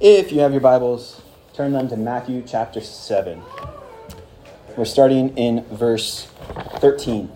If 0.00 0.30
you 0.30 0.38
have 0.42 0.52
your 0.52 0.60
Bibles, 0.60 1.20
turn 1.54 1.72
them 1.72 1.88
to 1.88 1.96
Matthew 1.96 2.44
chapter 2.46 2.80
7. 2.80 3.42
We're 4.76 4.84
starting 4.84 5.36
in 5.36 5.64
verse 5.72 6.28
13. 6.76 7.28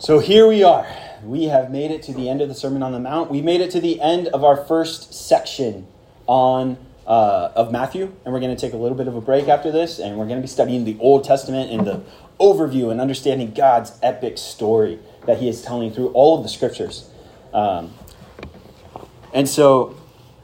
So 0.00 0.18
here 0.18 0.48
we 0.48 0.64
are. 0.64 0.88
We 1.22 1.44
have 1.44 1.70
made 1.70 1.92
it 1.92 2.02
to 2.02 2.12
the 2.12 2.28
end 2.28 2.40
of 2.40 2.48
the 2.48 2.54
Sermon 2.56 2.82
on 2.82 2.90
the 2.90 2.98
Mount. 2.98 3.30
We 3.30 3.42
made 3.42 3.60
it 3.60 3.70
to 3.70 3.80
the 3.80 4.00
end 4.00 4.26
of 4.26 4.42
our 4.42 4.56
first 4.56 5.14
section 5.14 5.86
on 6.26 6.76
uh, 7.06 7.52
of 7.54 7.70
Matthew, 7.70 8.12
and 8.24 8.34
we're 8.34 8.40
going 8.40 8.54
to 8.54 8.60
take 8.60 8.72
a 8.72 8.76
little 8.76 8.98
bit 8.98 9.06
of 9.06 9.14
a 9.14 9.20
break 9.20 9.46
after 9.46 9.70
this, 9.70 10.00
and 10.00 10.18
we're 10.18 10.26
going 10.26 10.38
to 10.38 10.42
be 10.42 10.48
studying 10.48 10.84
the 10.84 10.96
Old 10.98 11.22
Testament 11.22 11.70
and 11.70 11.86
the 11.86 12.02
overview 12.40 12.90
and 12.90 13.00
understanding 13.00 13.52
God's 13.52 13.92
epic 14.02 14.36
story 14.36 14.98
that 15.26 15.38
He 15.38 15.48
is 15.48 15.62
telling 15.62 15.92
through 15.92 16.08
all 16.08 16.36
of 16.36 16.42
the 16.42 16.48
Scriptures. 16.48 17.08
Um, 17.54 17.94
and 19.32 19.48
so, 19.48 19.96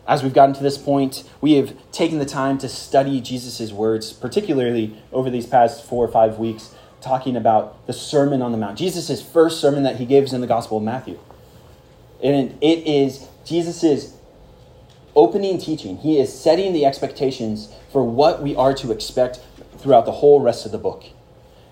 as 0.07 0.23
we've 0.23 0.35
gotten 0.35 0.55
to 0.55 0.63
this 0.63 0.79
point, 0.79 1.29
we 1.41 1.55
have 1.55 1.75
taken 1.91 2.19
the 2.19 2.27
time 2.27 2.59
to 2.59 2.69
study 2.69 3.21
Jesus' 3.21 3.73
words, 3.73 4.13
particularly 4.13 4.97
over 5.13 5.31
these 5.31 5.47
past 5.47 5.85
four 5.85 6.05
or 6.05 6.09
five 6.09 6.39
weeks, 6.39 6.75
talking 7.01 7.37
about 7.37 7.87
the 7.87 7.93
Sermon 7.93 8.43
on 8.43 8.53
the 8.53 8.59
Mount, 8.59 8.79
Jesus' 8.79 9.23
first 9.23 9.61
sermon 9.61 9.83
that 9.83 9.97
he 9.97 10.07
gives 10.07 10.33
in 10.33 10.41
the 10.41 10.47
Gospel 10.47 10.79
of 10.79 10.83
Matthew. 10.83 11.19
And 12.23 12.57
it 12.61 12.87
is 12.87 13.29
Jesus' 13.45 14.17
opening 15.15 15.59
teaching. 15.59 15.97
He 15.99 16.19
is 16.19 16.33
setting 16.33 16.73
the 16.73 16.85
expectations 16.85 17.73
for 17.91 18.05
what 18.05 18.43
we 18.43 18.55
are 18.55 18.75
to 18.75 18.93
expect 18.93 19.41
throughout 19.79 20.05
the 20.05 20.13
whole 20.13 20.41
rest 20.41 20.67
of 20.67 20.73
the 20.73 20.79
book. 20.79 21.05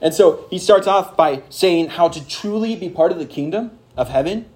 And 0.00 0.12
so 0.12 0.46
he 0.50 0.58
starts 0.58 0.86
off 0.86 1.16
by 1.16 1.42
saying 1.48 1.88
how 1.88 2.08
to 2.08 2.26
truly 2.26 2.76
be 2.76 2.88
part 2.88 3.12
of 3.12 3.18
the 3.18 3.26
kingdom 3.26 3.78
of 3.96 4.08
heaven, 4.08 4.46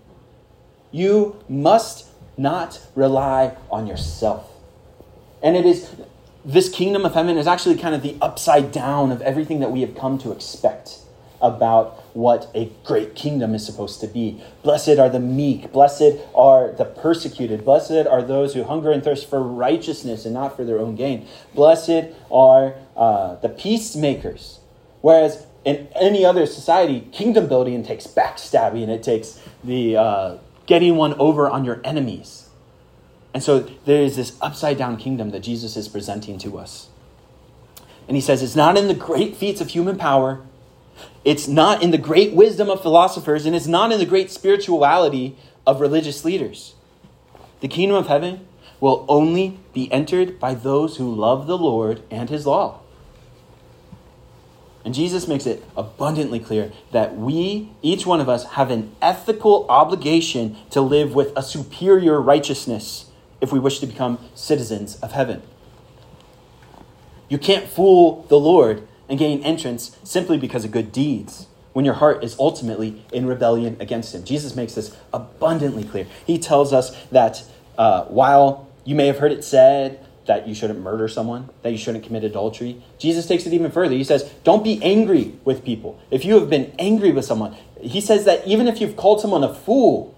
you 0.90 1.42
must 1.48 2.07
not 2.38 2.80
rely 2.94 3.56
on 3.70 3.86
yourself. 3.86 4.50
And 5.42 5.56
it 5.56 5.66
is 5.66 5.94
this 6.44 6.68
kingdom 6.70 7.04
of 7.04 7.14
heaven 7.14 7.36
is 7.36 7.46
actually 7.46 7.76
kind 7.76 7.94
of 7.94 8.02
the 8.02 8.16
upside 8.22 8.72
down 8.72 9.12
of 9.12 9.20
everything 9.22 9.60
that 9.60 9.70
we 9.70 9.82
have 9.82 9.94
come 9.94 10.16
to 10.18 10.32
expect 10.32 11.00
about 11.40 12.02
what 12.14 12.50
a 12.54 12.70
great 12.84 13.14
kingdom 13.14 13.54
is 13.54 13.64
supposed 13.64 14.00
to 14.00 14.06
be. 14.06 14.42
Blessed 14.62 14.98
are 14.98 15.08
the 15.08 15.20
meek, 15.20 15.72
blessed 15.72 16.14
are 16.34 16.72
the 16.72 16.84
persecuted, 16.84 17.64
blessed 17.64 18.06
are 18.06 18.22
those 18.22 18.54
who 18.54 18.64
hunger 18.64 18.90
and 18.90 19.04
thirst 19.04 19.28
for 19.28 19.42
righteousness 19.42 20.24
and 20.24 20.34
not 20.34 20.56
for 20.56 20.64
their 20.64 20.78
own 20.78 20.96
gain. 20.96 21.28
Blessed 21.54 22.06
are 22.30 22.74
uh, 22.96 23.36
the 23.36 23.48
peacemakers. 23.48 24.58
Whereas 25.00 25.46
in 25.64 25.88
any 25.94 26.24
other 26.24 26.46
society, 26.46 27.00
kingdom 27.12 27.46
building 27.46 27.84
takes 27.84 28.06
backstabbing, 28.06 28.88
it 28.88 29.02
takes 29.02 29.40
the 29.62 29.96
uh, 29.96 30.38
getting 30.68 30.94
one 30.94 31.14
over 31.14 31.50
on 31.50 31.64
your 31.64 31.80
enemies. 31.82 32.48
And 33.34 33.42
so 33.42 33.68
there 33.84 34.02
is 34.02 34.14
this 34.14 34.38
upside 34.40 34.78
down 34.78 34.96
kingdom 34.98 35.30
that 35.30 35.40
Jesus 35.40 35.76
is 35.76 35.88
presenting 35.88 36.38
to 36.38 36.56
us. 36.58 36.88
And 38.06 38.16
he 38.16 38.20
says 38.20 38.40
it's 38.40 38.54
not 38.54 38.78
in 38.78 38.86
the 38.86 38.94
great 38.94 39.36
feats 39.36 39.60
of 39.60 39.70
human 39.70 39.98
power 39.98 40.42
it's 41.24 41.48
not 41.48 41.82
in 41.82 41.90
the 41.90 41.98
great 41.98 42.32
wisdom 42.32 42.70
of 42.70 42.82
philosophers, 42.82 43.46
and 43.46 43.54
it's 43.54 43.66
not 43.66 43.92
in 43.92 43.98
the 43.98 44.06
great 44.06 44.30
spirituality 44.30 45.36
of 45.66 45.80
religious 45.80 46.24
leaders. 46.24 46.74
The 47.60 47.68
kingdom 47.68 47.96
of 47.96 48.06
heaven 48.06 48.46
will 48.80 49.04
only 49.08 49.58
be 49.74 49.90
entered 49.92 50.38
by 50.38 50.54
those 50.54 50.96
who 50.96 51.14
love 51.14 51.46
the 51.46 51.58
Lord 51.58 52.02
and 52.10 52.30
his 52.30 52.46
law. 52.46 52.80
And 54.88 54.94
Jesus 54.94 55.28
makes 55.28 55.44
it 55.44 55.62
abundantly 55.76 56.40
clear 56.40 56.72
that 56.92 57.14
we, 57.14 57.68
each 57.82 58.06
one 58.06 58.22
of 58.22 58.28
us, 58.30 58.52
have 58.52 58.70
an 58.70 58.90
ethical 59.02 59.66
obligation 59.68 60.56
to 60.70 60.80
live 60.80 61.14
with 61.14 61.30
a 61.36 61.42
superior 61.42 62.18
righteousness 62.18 63.10
if 63.42 63.52
we 63.52 63.58
wish 63.58 63.80
to 63.80 63.86
become 63.86 64.18
citizens 64.34 64.96
of 65.00 65.12
heaven. 65.12 65.42
You 67.28 67.36
can't 67.36 67.68
fool 67.68 68.24
the 68.30 68.38
Lord 68.40 68.88
and 69.10 69.18
gain 69.18 69.42
entrance 69.42 69.94
simply 70.04 70.38
because 70.38 70.64
of 70.64 70.70
good 70.70 70.90
deeds 70.90 71.48
when 71.74 71.84
your 71.84 71.92
heart 71.92 72.24
is 72.24 72.34
ultimately 72.38 73.04
in 73.12 73.26
rebellion 73.26 73.76
against 73.80 74.14
him. 74.14 74.24
Jesus 74.24 74.56
makes 74.56 74.72
this 74.72 74.96
abundantly 75.12 75.84
clear. 75.84 76.06
He 76.26 76.38
tells 76.38 76.72
us 76.72 76.96
that 77.12 77.42
uh, 77.76 78.04
while 78.04 78.66
you 78.86 78.94
may 78.94 79.06
have 79.06 79.18
heard 79.18 79.32
it 79.32 79.44
said 79.44 80.02
that 80.28 80.46
you 80.46 80.54
shouldn't 80.54 80.80
murder 80.80 81.08
someone, 81.08 81.50
that 81.62 81.72
you 81.72 81.78
shouldn't 81.78 82.04
commit 82.04 82.22
adultery, 82.22 82.80
Jesus 82.98 83.26
takes 83.26 83.46
it 83.46 83.52
even 83.52 83.70
further. 83.70 83.94
He 83.94 84.04
says, 84.04 84.32
Don't 84.44 84.62
be 84.62 84.80
angry 84.82 85.34
with 85.44 85.64
people. 85.64 86.00
If 86.10 86.24
you 86.24 86.38
have 86.38 86.48
been 86.48 86.72
angry 86.78 87.10
with 87.10 87.24
someone, 87.24 87.56
he 87.80 88.00
says 88.00 88.24
that 88.26 88.46
even 88.46 88.68
if 88.68 88.80
you've 88.80 88.96
called 88.96 89.20
someone 89.20 89.42
a 89.42 89.52
fool, 89.52 90.14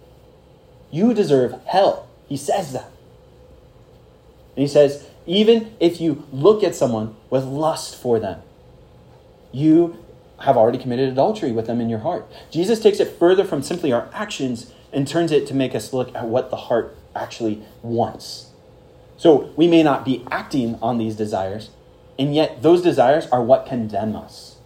you 0.91 1.15
deserve 1.15 1.54
hell. 1.66 2.09
He 2.28 2.37
says 2.37 2.72
that. 2.72 2.91
And 4.56 4.62
he 4.62 4.69
says, 4.69 5.06
even 5.26 5.75
if 5.78 6.00
you 6.00 6.26
look 6.32 6.65
at 6.65 6.75
someone 6.75 7.15
with 7.31 7.44
lust 7.44 7.94
for 7.94 8.19
them, 8.19 8.43
you 9.53 10.04
have 10.41 10.56
already 10.56 10.78
committed 10.78 11.09
adultery 11.09 11.53
with 11.53 11.66
them 11.66 11.81
in 11.81 11.88
your 11.88 12.00
heart. 12.00 12.26
Jesus 12.50 12.81
takes 12.81 12.99
it 12.99 13.16
further 13.19 13.44
from 13.44 13.62
simply 13.62 13.93
our 13.93 14.09
actions 14.12 14.72
and 14.93 15.06
turns 15.06 15.31
it 15.31 15.47
to 15.47 15.54
make 15.54 15.75
us 15.75 15.93
look 15.93 16.15
at 16.15 16.26
what 16.26 16.50
the 16.50 16.56
heart 16.56 16.97
actually 17.15 17.62
wants. 17.82 18.50
So 19.20 19.53
we 19.54 19.69
may 19.69 19.82
not 19.82 20.06
be 20.06 20.25
acting 20.31 20.78
on 20.81 20.97
these 20.97 21.14
desires, 21.14 21.69
and 22.19 22.34
yet 22.34 22.62
those 22.62 22.81
desires 22.81 23.26
are 23.26 23.42
what 23.42 23.66
condemn 23.66 24.16
us. 24.16 24.56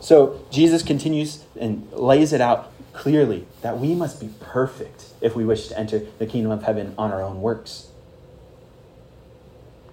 So 0.00 0.42
Jesus 0.50 0.82
continues 0.82 1.44
and 1.60 1.92
lays 1.92 2.32
it 2.32 2.40
out 2.40 2.72
clearly 2.94 3.44
that 3.60 3.78
we 3.78 3.94
must 3.94 4.18
be 4.18 4.30
perfect 4.40 5.08
if 5.20 5.36
we 5.36 5.44
wish 5.44 5.68
to 5.68 5.78
enter 5.78 6.00
the 6.18 6.24
kingdom 6.24 6.50
of 6.50 6.62
heaven 6.62 6.94
on 6.96 7.12
our 7.12 7.22
own 7.22 7.42
works. 7.42 7.88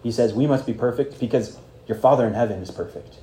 He 0.02 0.10
says 0.10 0.34
we 0.34 0.48
must 0.48 0.66
be 0.66 0.74
perfect 0.74 1.20
because 1.20 1.60
your 1.90 1.98
Father 1.98 2.26
in 2.26 2.36
heaven 2.36 2.62
is 2.62 2.72
perfect 2.72 3.18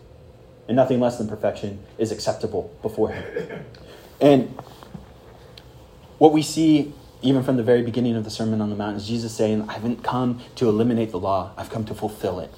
and 0.68 0.76
nothing 0.76 1.00
less 1.00 1.16
than 1.16 1.26
perfection 1.26 1.82
is 1.96 2.12
acceptable 2.12 2.70
before 2.82 3.12
Him. 3.12 3.64
And 4.20 4.58
what 6.18 6.34
we 6.34 6.42
see 6.42 6.92
even 7.22 7.42
from 7.42 7.56
the 7.56 7.62
very 7.62 7.82
beginning 7.82 8.16
of 8.16 8.24
the 8.24 8.30
Sermon 8.30 8.60
on 8.60 8.70
the 8.70 8.76
Mount 8.76 8.96
is 8.96 9.06
Jesus 9.06 9.34
saying, 9.34 9.68
I 9.68 9.74
haven't 9.74 10.02
come 10.02 10.40
to 10.56 10.68
eliminate 10.68 11.10
the 11.10 11.18
law, 11.18 11.52
I've 11.56 11.70
come 11.70 11.84
to 11.86 11.94
fulfill 11.94 12.40
it. 12.40 12.52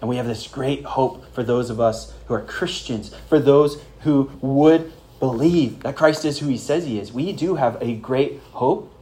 And 0.00 0.08
we 0.08 0.16
have 0.16 0.26
this 0.26 0.46
great 0.46 0.84
hope 0.84 1.32
for 1.32 1.42
those 1.42 1.70
of 1.70 1.80
us 1.80 2.12
who 2.26 2.34
are 2.34 2.40
Christians, 2.40 3.14
for 3.28 3.38
those 3.38 3.82
who 4.00 4.30
would 4.40 4.92
believe 5.20 5.80
that 5.84 5.96
Christ 5.96 6.24
is 6.24 6.40
who 6.40 6.48
he 6.48 6.58
says 6.58 6.84
he 6.84 6.98
is. 6.98 7.12
We 7.12 7.32
do 7.32 7.54
have 7.54 7.80
a 7.80 7.94
great 7.94 8.40
hope 8.50 8.92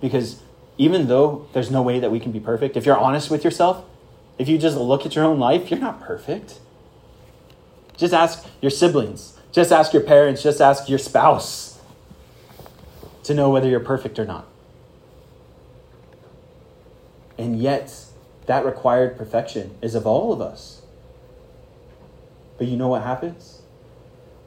because 0.00 0.40
even 0.78 1.08
though 1.08 1.48
there's 1.52 1.70
no 1.70 1.82
way 1.82 1.98
that 1.98 2.10
we 2.10 2.20
can 2.20 2.30
be 2.30 2.40
perfect, 2.40 2.76
if 2.76 2.86
you're 2.86 2.96
honest 2.96 3.30
with 3.30 3.44
yourself, 3.44 3.84
if 4.38 4.48
you 4.48 4.56
just 4.56 4.76
look 4.76 5.04
at 5.04 5.14
your 5.14 5.24
own 5.24 5.38
life, 5.38 5.70
you're 5.70 5.80
not 5.80 6.00
perfect. 6.00 6.60
Just 7.96 8.14
ask 8.14 8.46
your 8.60 8.70
siblings. 8.70 9.38
Just 9.52 9.72
ask 9.72 9.92
your 9.92 10.02
parents. 10.02 10.42
Just 10.42 10.60
ask 10.60 10.88
your 10.88 10.98
spouse 10.98 11.73
to 13.24 13.34
know 13.34 13.50
whether 13.50 13.68
you're 13.68 13.80
perfect 13.80 14.18
or 14.18 14.24
not. 14.24 14.46
And 17.36 17.58
yet, 17.58 17.92
that 18.46 18.64
required 18.64 19.16
perfection 19.16 19.76
is 19.82 19.94
of 19.94 20.06
all 20.06 20.32
of 20.32 20.40
us. 20.40 20.82
But 22.58 22.68
you 22.68 22.76
know 22.76 22.88
what 22.88 23.02
happens? 23.02 23.62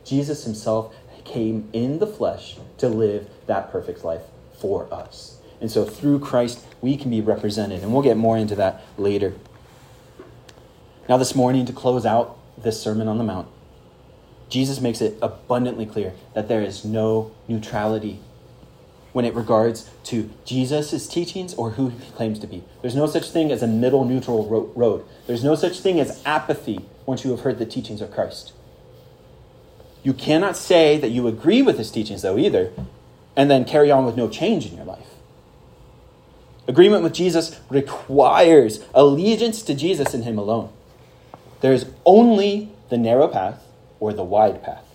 Jesus 0.06 0.46
himself 0.46 0.96
came 1.26 1.70
in 1.74 2.00
the 2.00 2.08
flesh 2.08 2.58
to 2.78 2.88
live 2.88 3.30
that 3.48 3.72
perfect 3.72 4.04
life 4.06 4.22
for 4.58 4.92
us. 4.94 5.40
And 5.60 5.70
so 5.70 5.84
through 5.84 6.20
Christ, 6.20 6.66
we 6.82 6.96
can 6.96 7.10
be 7.10 7.20
represented. 7.20 7.84
And 7.84 7.92
we'll 7.92 8.04
get 8.04 8.16
more 8.16 8.38
into 8.38 8.56
that 8.56 8.82
later. 8.98 9.34
Now, 11.10 11.18
this 11.18 11.36
morning, 11.36 11.66
to 11.66 11.74
close 11.74 12.06
out 12.06 12.38
this 12.58 12.82
Sermon 12.82 13.08
on 13.08 13.18
the 13.18 13.24
Mount, 13.24 13.48
Jesus 14.50 14.80
makes 14.80 15.02
it 15.02 15.18
abundantly 15.22 15.86
clear 15.86 16.14
that 16.34 16.48
there 16.48 16.62
is 16.62 16.86
no 16.86 17.32
neutrality 17.48 18.20
when 19.18 19.26
it 19.26 19.34
regards 19.34 19.90
to 20.04 20.30
Jesus' 20.46 21.08
teachings 21.08 21.56
or 21.56 21.72
who 21.72 21.90
he 21.90 22.12
claims 22.12 22.38
to 22.38 22.46
be. 22.46 22.64
There's 22.84 22.96
no 22.96 23.08
such 23.08 23.32
thing 23.32 23.52
as 23.52 23.64
a 23.64 23.68
middle 23.68 24.06
neutral 24.06 24.46
road. 24.76 25.06
There's 25.26 25.44
no 25.44 25.56
such 25.56 25.80
thing 25.80 26.00
as 26.00 26.22
apathy 26.24 26.86
once 27.08 27.26
you 27.26 27.32
have 27.32 27.40
heard 27.40 27.58
the 27.58 27.66
teachings 27.66 28.00
of 28.00 28.12
Christ. 28.12 28.54
You 30.04 30.14
cannot 30.14 30.56
say 30.56 31.00
that 31.00 31.10
you 31.10 31.28
agree 31.28 31.64
with 31.64 31.80
his 31.80 31.90
teachings, 31.90 32.22
though, 32.22 32.38
either, 32.38 32.72
and 33.36 33.50
then 33.50 33.66
carry 33.66 33.90
on 33.90 34.06
with 34.06 34.16
no 34.16 34.30
change 34.30 34.68
in 34.68 34.76
your 34.76 34.86
life. 34.86 35.08
Agreement 36.68 37.02
with 37.02 37.16
Jesus 37.16 37.60
requires 37.72 38.86
allegiance 38.94 39.64
to 39.64 39.74
Jesus 39.74 40.14
and 40.14 40.26
him 40.26 40.38
alone. 40.38 40.70
There's 41.62 41.88
only 42.06 42.72
the 42.90 43.00
narrow 43.00 43.28
path 43.28 43.66
or 44.00 44.14
the 44.14 44.24
wide 44.24 44.62
path. 44.62 44.87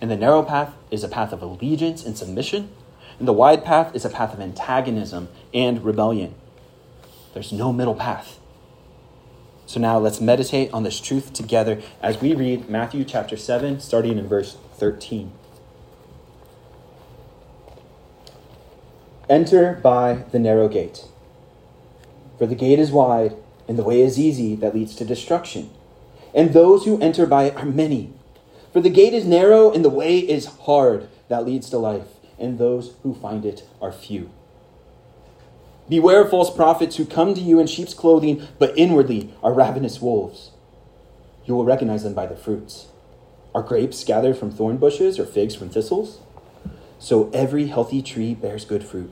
And 0.00 0.10
the 0.10 0.16
narrow 0.16 0.42
path 0.42 0.74
is 0.90 1.02
a 1.02 1.08
path 1.08 1.32
of 1.32 1.42
allegiance 1.42 2.04
and 2.04 2.16
submission, 2.16 2.70
and 3.18 3.26
the 3.26 3.32
wide 3.32 3.64
path 3.64 3.94
is 3.94 4.04
a 4.04 4.10
path 4.10 4.34
of 4.34 4.40
antagonism 4.40 5.28
and 5.54 5.82
rebellion. 5.84 6.34
There's 7.32 7.52
no 7.52 7.72
middle 7.72 7.94
path. 7.94 8.38
So 9.66 9.80
now 9.80 9.98
let's 9.98 10.20
meditate 10.20 10.72
on 10.72 10.84
this 10.84 11.00
truth 11.00 11.32
together 11.32 11.82
as 12.00 12.20
we 12.20 12.34
read 12.34 12.68
Matthew 12.68 13.04
chapter 13.04 13.36
7, 13.36 13.80
starting 13.80 14.16
in 14.16 14.28
verse 14.28 14.56
13. 14.74 15.32
Enter 19.28 19.80
by 19.82 20.24
the 20.30 20.38
narrow 20.38 20.68
gate. 20.68 21.06
For 22.38 22.46
the 22.46 22.54
gate 22.54 22.78
is 22.78 22.92
wide, 22.92 23.34
and 23.66 23.76
the 23.76 23.82
way 23.82 24.00
is 24.00 24.20
easy 24.20 24.54
that 24.56 24.74
leads 24.74 24.94
to 24.96 25.04
destruction. 25.04 25.70
And 26.32 26.52
those 26.52 26.84
who 26.84 27.00
enter 27.00 27.26
by 27.26 27.44
it 27.44 27.56
are 27.56 27.64
many. 27.64 28.12
For 28.76 28.82
the 28.82 28.90
gate 28.90 29.14
is 29.14 29.24
narrow, 29.24 29.72
and 29.72 29.82
the 29.82 29.88
way 29.88 30.18
is 30.18 30.44
hard 30.44 31.08
that 31.28 31.46
leads 31.46 31.70
to 31.70 31.78
life, 31.78 32.08
and 32.38 32.58
those 32.58 32.92
who 33.02 33.14
find 33.14 33.46
it 33.46 33.66
are 33.80 33.90
few. 33.90 34.28
Beware 35.88 36.24
of 36.24 36.28
false 36.28 36.54
prophets 36.54 36.96
who 36.96 37.06
come 37.06 37.32
to 37.32 37.40
you 37.40 37.58
in 37.58 37.68
sheep's 37.68 37.94
clothing, 37.94 38.46
but 38.58 38.76
inwardly 38.76 39.32
are 39.42 39.54
ravenous 39.54 40.02
wolves. 40.02 40.50
You 41.46 41.54
will 41.54 41.64
recognize 41.64 42.02
them 42.02 42.12
by 42.12 42.26
their 42.26 42.36
fruits. 42.36 42.88
Are 43.54 43.62
grapes 43.62 44.04
gathered 44.04 44.36
from 44.36 44.50
thorn 44.50 44.76
bushes 44.76 45.18
or 45.18 45.24
figs 45.24 45.54
from 45.54 45.70
thistles? 45.70 46.20
So 46.98 47.30
every 47.30 47.68
healthy 47.68 48.02
tree 48.02 48.34
bears 48.34 48.66
good 48.66 48.84
fruit, 48.84 49.10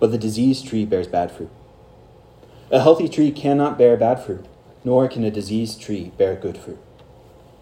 but 0.00 0.10
the 0.10 0.16
diseased 0.16 0.66
tree 0.66 0.86
bears 0.86 1.06
bad 1.06 1.30
fruit. 1.30 1.50
A 2.70 2.80
healthy 2.80 3.10
tree 3.10 3.30
cannot 3.30 3.76
bear 3.76 3.98
bad 3.98 4.24
fruit, 4.24 4.46
nor 4.84 5.06
can 5.06 5.22
a 5.22 5.30
diseased 5.30 5.82
tree 5.82 6.12
bear 6.16 6.34
good 6.34 6.56
fruit. 6.56 6.78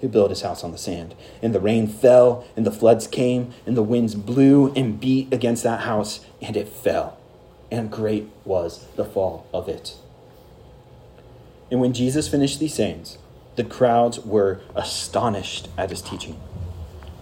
who 0.00 0.08
built 0.08 0.30
his 0.30 0.42
house 0.42 0.64
on 0.64 0.72
the 0.72 0.78
sand. 0.78 1.14
And 1.42 1.54
the 1.54 1.60
rain 1.60 1.86
fell, 1.86 2.44
and 2.56 2.66
the 2.66 2.70
floods 2.70 3.06
came, 3.06 3.52
and 3.66 3.76
the 3.76 3.82
winds 3.82 4.14
blew 4.14 4.72
and 4.74 5.00
beat 5.00 5.32
against 5.32 5.62
that 5.62 5.80
house, 5.80 6.20
and 6.40 6.56
it 6.56 6.68
fell. 6.68 7.18
And 7.70 7.90
great 7.90 8.28
was 8.44 8.86
the 8.96 9.04
fall 9.04 9.46
of 9.52 9.68
it. 9.68 9.96
And 11.70 11.80
when 11.80 11.92
Jesus 11.92 12.28
finished 12.28 12.58
these 12.58 12.74
sayings, 12.74 13.18
the 13.56 13.64
crowds 13.64 14.18
were 14.18 14.60
astonished 14.74 15.68
at 15.76 15.90
his 15.90 16.02
teaching. 16.02 16.40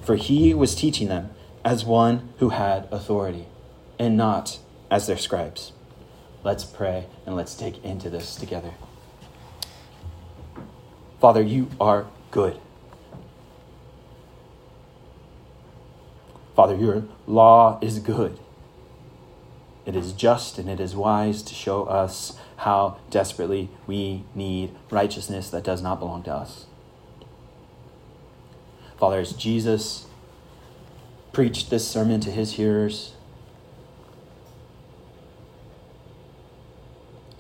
For 0.02 0.16
he 0.16 0.54
was 0.54 0.75
teaching 0.75 1.08
them 1.08 1.30
as 1.64 1.84
one 1.84 2.30
who 2.38 2.50
had 2.50 2.88
authority, 2.90 3.46
and 3.98 4.16
not 4.16 4.58
as 4.90 5.06
their 5.06 5.19
scribes. 5.19 5.72
Let's 6.44 6.64
pray 6.64 7.06
and 7.26 7.36
let's 7.36 7.54
take 7.54 7.84
into 7.84 8.08
this 8.08 8.36
together. 8.36 8.72
Father, 11.20 11.42
you 11.42 11.69
are 11.80 12.06
good. 12.30 12.58
Father, 16.58 16.75
your 16.75 17.05
law 17.28 17.78
is 17.81 18.00
good. 18.00 18.37
It 19.87 19.94
is 19.94 20.12
just 20.12 20.58
and 20.58 20.69
it 20.69 20.81
is 20.81 20.96
wise 20.96 21.40
to 21.44 21.55
show 21.55 21.84
us 21.84 22.37
how 22.56 22.99
desperately 23.10 23.70
we 23.87 24.25
need 24.34 24.75
righteousness 24.90 25.50
that 25.50 25.62
does 25.62 25.82
not 25.82 26.00
belong 26.00 26.25
to 26.25 26.32
us. 26.32 26.66
Father, 28.99 29.20
as 29.20 29.34
Jesus 29.34 30.06
preached 31.32 31.70
this 31.70 31.87
sermon 31.87 32.19
to 32.22 32.31
his 32.32 32.55
hearers, 32.55 33.12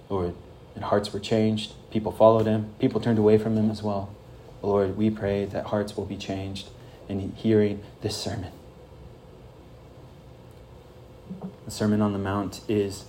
Lord, 0.08 0.36
and 0.76 0.84
hearts 0.84 1.12
were 1.12 1.18
changed. 1.18 1.72
People 1.90 2.12
followed 2.12 2.46
him. 2.46 2.72
People 2.78 3.00
turned 3.00 3.18
away 3.18 3.36
from 3.36 3.56
him 3.56 3.68
as 3.68 3.82
well. 3.82 4.14
Lord, 4.62 4.96
we 4.96 5.10
pray 5.10 5.44
that 5.46 5.66
hearts 5.66 5.96
will 5.96 6.06
be 6.06 6.16
changed 6.16 6.68
in 7.08 7.32
hearing 7.32 7.82
this 8.00 8.16
sermon. 8.16 8.52
The 11.68 11.74
Sermon 11.74 12.00
on 12.00 12.14
the 12.14 12.18
Mount 12.18 12.62
is 12.66 13.04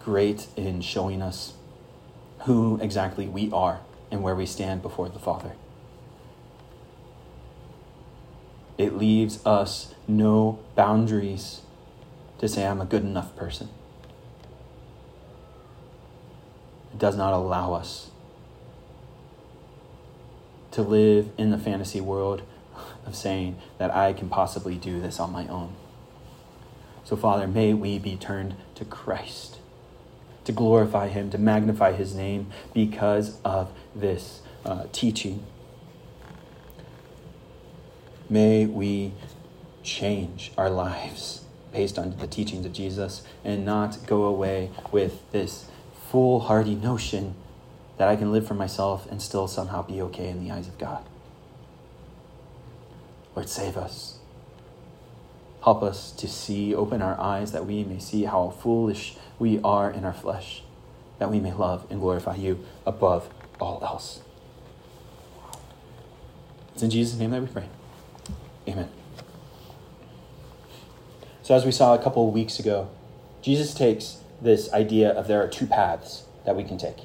great 0.00 0.48
in 0.56 0.80
showing 0.80 1.22
us 1.22 1.52
who 2.40 2.76
exactly 2.82 3.28
we 3.28 3.52
are 3.52 3.78
and 4.10 4.20
where 4.20 4.34
we 4.34 4.46
stand 4.46 4.82
before 4.82 5.08
the 5.08 5.20
Father. 5.20 5.52
It 8.76 8.98
leaves 8.98 9.38
us 9.46 9.94
no 10.08 10.58
boundaries 10.74 11.60
to 12.40 12.48
say, 12.48 12.66
I'm 12.66 12.80
a 12.80 12.84
good 12.84 13.04
enough 13.04 13.36
person. 13.36 13.68
It 16.92 16.98
does 16.98 17.16
not 17.16 17.32
allow 17.32 17.74
us 17.74 18.10
to 20.72 20.82
live 20.82 21.30
in 21.38 21.52
the 21.52 21.58
fantasy 21.58 22.00
world 22.00 22.42
of 23.06 23.14
saying 23.14 23.58
that 23.78 23.94
I 23.94 24.12
can 24.12 24.28
possibly 24.28 24.74
do 24.74 25.00
this 25.00 25.20
on 25.20 25.30
my 25.30 25.46
own. 25.46 25.76
So, 27.12 27.16
Father, 27.16 27.46
may 27.46 27.74
we 27.74 27.98
be 27.98 28.16
turned 28.16 28.54
to 28.74 28.86
Christ, 28.86 29.58
to 30.46 30.52
glorify 30.52 31.08
Him, 31.08 31.28
to 31.32 31.36
magnify 31.36 31.92
His 31.92 32.14
name 32.14 32.46
because 32.72 33.38
of 33.44 33.70
this 33.94 34.40
uh, 34.64 34.84
teaching. 34.92 35.44
May 38.30 38.64
we 38.64 39.12
change 39.82 40.52
our 40.56 40.70
lives 40.70 41.44
based 41.70 41.98
on 41.98 42.16
the 42.16 42.26
teachings 42.26 42.64
of 42.64 42.72
Jesus 42.72 43.22
and 43.44 43.62
not 43.62 44.06
go 44.06 44.24
away 44.24 44.70
with 44.90 45.30
this 45.32 45.66
foolhardy 46.08 46.76
notion 46.76 47.34
that 47.98 48.08
I 48.08 48.16
can 48.16 48.32
live 48.32 48.48
for 48.48 48.54
myself 48.54 49.06
and 49.10 49.20
still 49.20 49.46
somehow 49.48 49.82
be 49.82 50.00
okay 50.00 50.30
in 50.30 50.42
the 50.42 50.50
eyes 50.50 50.66
of 50.66 50.78
God. 50.78 51.04
Lord, 53.36 53.50
save 53.50 53.76
us. 53.76 54.18
Help 55.64 55.82
us 55.82 56.10
to 56.12 56.26
see, 56.26 56.74
open 56.74 57.00
our 57.00 57.18
eyes 57.20 57.52
that 57.52 57.66
we 57.66 57.84
may 57.84 57.98
see 57.98 58.24
how 58.24 58.50
foolish 58.50 59.16
we 59.38 59.60
are 59.62 59.90
in 59.90 60.04
our 60.04 60.12
flesh, 60.12 60.62
that 61.18 61.30
we 61.30 61.38
may 61.38 61.52
love 61.52 61.86
and 61.88 62.00
glorify 62.00 62.34
you 62.34 62.64
above 62.84 63.28
all 63.60 63.80
else. 63.84 64.22
It's 66.74 66.82
in 66.82 66.90
Jesus' 66.90 67.18
name 67.18 67.30
that 67.30 67.40
we 67.40 67.46
pray. 67.46 67.68
Amen. 68.66 68.88
So, 71.42 71.54
as 71.54 71.64
we 71.64 71.72
saw 71.72 71.94
a 71.94 72.02
couple 72.02 72.26
of 72.26 72.34
weeks 72.34 72.58
ago, 72.58 72.88
Jesus 73.40 73.74
takes 73.74 74.18
this 74.40 74.72
idea 74.72 75.10
of 75.10 75.28
there 75.28 75.42
are 75.42 75.48
two 75.48 75.66
paths 75.66 76.24
that 76.44 76.56
we 76.56 76.64
can 76.64 76.78
take. 76.78 76.98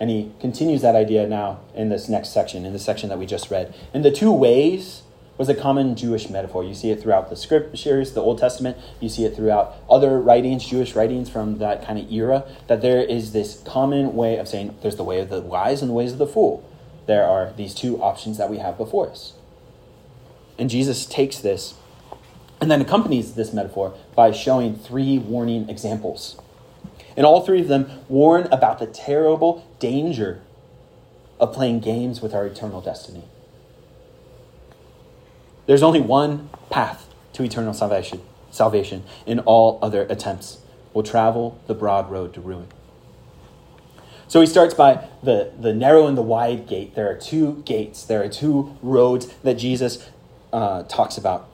And 0.00 0.08
he 0.08 0.32
continues 0.40 0.82
that 0.82 0.96
idea 0.96 1.28
now 1.28 1.60
in 1.74 1.90
this 1.90 2.08
next 2.08 2.30
section, 2.30 2.64
in 2.64 2.72
the 2.72 2.78
section 2.78 3.08
that 3.10 3.18
we 3.18 3.26
just 3.26 3.50
read. 3.50 3.74
And 3.92 4.04
the 4.04 4.10
two 4.10 4.32
ways 4.32 5.02
was 5.40 5.48
a 5.48 5.54
common 5.54 5.96
Jewish 5.96 6.28
metaphor. 6.28 6.62
You 6.62 6.74
see 6.74 6.90
it 6.90 7.00
throughout 7.00 7.30
the 7.30 7.34
scriptures, 7.34 8.12
the 8.12 8.20
Old 8.20 8.38
Testament. 8.38 8.76
You 9.00 9.08
see 9.08 9.24
it 9.24 9.34
throughout 9.34 9.74
other 9.88 10.20
writings, 10.20 10.66
Jewish 10.66 10.94
writings 10.94 11.30
from 11.30 11.56
that 11.60 11.82
kind 11.82 11.98
of 11.98 12.12
era, 12.12 12.44
that 12.66 12.82
there 12.82 13.02
is 13.02 13.32
this 13.32 13.62
common 13.62 14.14
way 14.14 14.36
of 14.36 14.46
saying 14.46 14.76
there's 14.82 14.96
the 14.96 15.02
way 15.02 15.18
of 15.18 15.30
the 15.30 15.40
wise 15.40 15.80
and 15.80 15.88
the 15.88 15.94
ways 15.94 16.12
of 16.12 16.18
the 16.18 16.26
fool. 16.26 16.62
There 17.06 17.24
are 17.24 17.54
these 17.56 17.74
two 17.74 18.02
options 18.02 18.36
that 18.36 18.50
we 18.50 18.58
have 18.58 18.76
before 18.76 19.08
us. 19.08 19.32
And 20.58 20.68
Jesus 20.68 21.06
takes 21.06 21.38
this 21.38 21.72
and 22.60 22.70
then 22.70 22.82
accompanies 22.82 23.32
this 23.32 23.54
metaphor 23.54 23.94
by 24.14 24.32
showing 24.32 24.76
three 24.76 25.18
warning 25.18 25.70
examples. 25.70 26.38
And 27.16 27.24
all 27.24 27.40
three 27.46 27.62
of 27.62 27.68
them 27.68 28.02
warn 28.10 28.46
about 28.52 28.78
the 28.78 28.86
terrible 28.86 29.66
danger 29.78 30.42
of 31.38 31.54
playing 31.54 31.80
games 31.80 32.20
with 32.20 32.34
our 32.34 32.44
eternal 32.44 32.82
destiny. 32.82 33.24
There's 35.70 35.84
only 35.84 36.00
one 36.00 36.50
path 36.68 37.06
to 37.34 37.44
eternal 37.44 37.72
salvation, 37.72 38.22
salvation, 38.50 39.04
and 39.24 39.38
all 39.38 39.78
other 39.80 40.02
attempts 40.02 40.58
will 40.92 41.04
travel 41.04 41.60
the 41.68 41.74
broad 41.74 42.10
road 42.10 42.34
to 42.34 42.40
ruin. 42.40 42.66
So 44.26 44.40
he 44.40 44.48
starts 44.48 44.74
by 44.74 45.06
the, 45.22 45.52
the 45.56 45.72
narrow 45.72 46.08
and 46.08 46.18
the 46.18 46.22
wide 46.22 46.66
gate. 46.66 46.96
There 46.96 47.08
are 47.08 47.14
two 47.14 47.62
gates, 47.64 48.02
there 48.02 48.20
are 48.20 48.28
two 48.28 48.76
roads 48.82 49.28
that 49.44 49.58
Jesus 49.58 50.10
uh, 50.52 50.82
talks 50.88 51.16
about. 51.16 51.48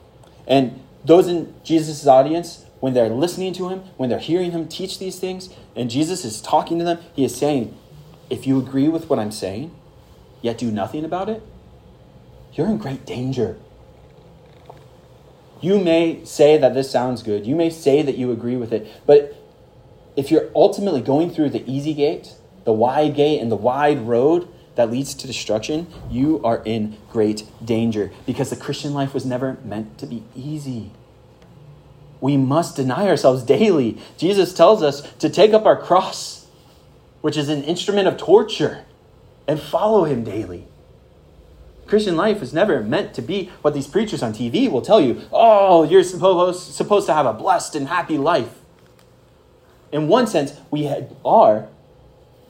And 0.47 0.81
those 1.05 1.27
in 1.27 1.53
Jesus' 1.63 2.07
audience 2.07 2.65
when 2.79 2.95
they're 2.95 3.09
listening 3.09 3.53
to 3.53 3.69
him, 3.69 3.81
when 3.97 4.09
they're 4.09 4.17
hearing 4.17 4.49
him 4.49 4.67
teach 4.67 4.97
these 4.97 5.19
things, 5.19 5.53
and 5.75 5.91
Jesus 5.91 6.25
is 6.25 6.41
talking 6.41 6.79
to 6.79 6.83
them, 6.83 6.97
he 7.13 7.23
is 7.23 7.35
saying, 7.35 7.77
if 8.31 8.47
you 8.47 8.57
agree 8.57 8.87
with 8.87 9.11
what 9.11 9.19
I'm 9.19 9.31
saying, 9.31 9.75
yet 10.41 10.57
do 10.57 10.71
nothing 10.71 11.05
about 11.05 11.29
it, 11.29 11.43
you're 12.53 12.65
in 12.65 12.79
great 12.79 13.05
danger. 13.05 13.57
You 15.61 15.79
may 15.79 16.23
say 16.25 16.57
that 16.57 16.73
this 16.73 16.89
sounds 16.89 17.23
good. 17.23 17.45
You 17.45 17.55
may 17.55 17.69
say 17.69 18.01
that 18.01 18.17
you 18.17 18.31
agree 18.31 18.55
with 18.55 18.71
it. 18.71 18.87
But 19.05 19.35
if 20.15 20.31
you're 20.31 20.49
ultimately 20.55 21.01
going 21.01 21.31
through 21.31 21.49
the 21.49 21.69
easy 21.71 21.93
gate, 21.93 22.33
the 22.65 22.73
wide 22.73 23.15
gate, 23.15 23.39
and 23.39 23.51
the 23.51 23.55
wide 23.55 24.07
road 24.07 24.47
that 24.75 24.91
leads 24.91 25.13
to 25.15 25.27
destruction, 25.27 25.87
you 26.09 26.41
are 26.43 26.61
in 26.65 26.97
great 27.11 27.43
danger 27.63 28.11
because 28.25 28.49
the 28.49 28.55
Christian 28.55 28.93
life 28.93 29.13
was 29.13 29.25
never 29.25 29.57
meant 29.63 29.97
to 29.97 30.05
be 30.05 30.23
easy. 30.35 30.91
We 32.19 32.37
must 32.37 32.75
deny 32.75 33.07
ourselves 33.07 33.43
daily. 33.43 33.99
Jesus 34.17 34.53
tells 34.53 34.81
us 34.81 35.01
to 35.19 35.29
take 35.29 35.53
up 35.53 35.65
our 35.65 35.79
cross, 35.79 36.47
which 37.21 37.37
is 37.37 37.49
an 37.49 37.63
instrument 37.63 38.07
of 38.07 38.17
torture, 38.17 38.85
and 39.47 39.59
follow 39.59 40.03
him 40.03 40.23
daily. 40.23 40.67
Christian 41.87 42.15
life 42.15 42.41
is 42.41 42.53
never 42.53 42.83
meant 42.83 43.13
to 43.15 43.21
be 43.21 43.51
what 43.61 43.73
these 43.73 43.87
preachers 43.87 44.21
on 44.21 44.33
TV 44.33 44.69
will 44.69 44.81
tell 44.81 45.01
you. 45.01 45.21
Oh, 45.31 45.83
you're 45.83 46.03
supposed, 46.03 46.73
supposed 46.73 47.07
to 47.07 47.13
have 47.13 47.25
a 47.25 47.33
blessed 47.33 47.75
and 47.75 47.87
happy 47.87 48.17
life. 48.17 48.59
In 49.91 50.07
one 50.07 50.27
sense, 50.27 50.53
we 50.69 50.87
are, 51.23 51.69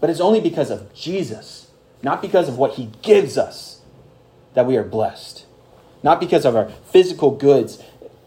but 0.01 0.09
it's 0.09 0.19
only 0.19 0.41
because 0.41 0.71
of 0.71 0.93
Jesus, 0.93 1.69
not 2.01 2.21
because 2.21 2.49
of 2.49 2.57
what 2.57 2.73
he 2.73 2.89
gives 3.03 3.37
us, 3.37 3.81
that 4.55 4.65
we 4.65 4.75
are 4.75 4.83
blessed. 4.83 5.45
Not 6.01 6.19
because 6.19 6.45
of 6.45 6.55
our 6.55 6.69
physical 6.91 7.31
goods. 7.31 7.81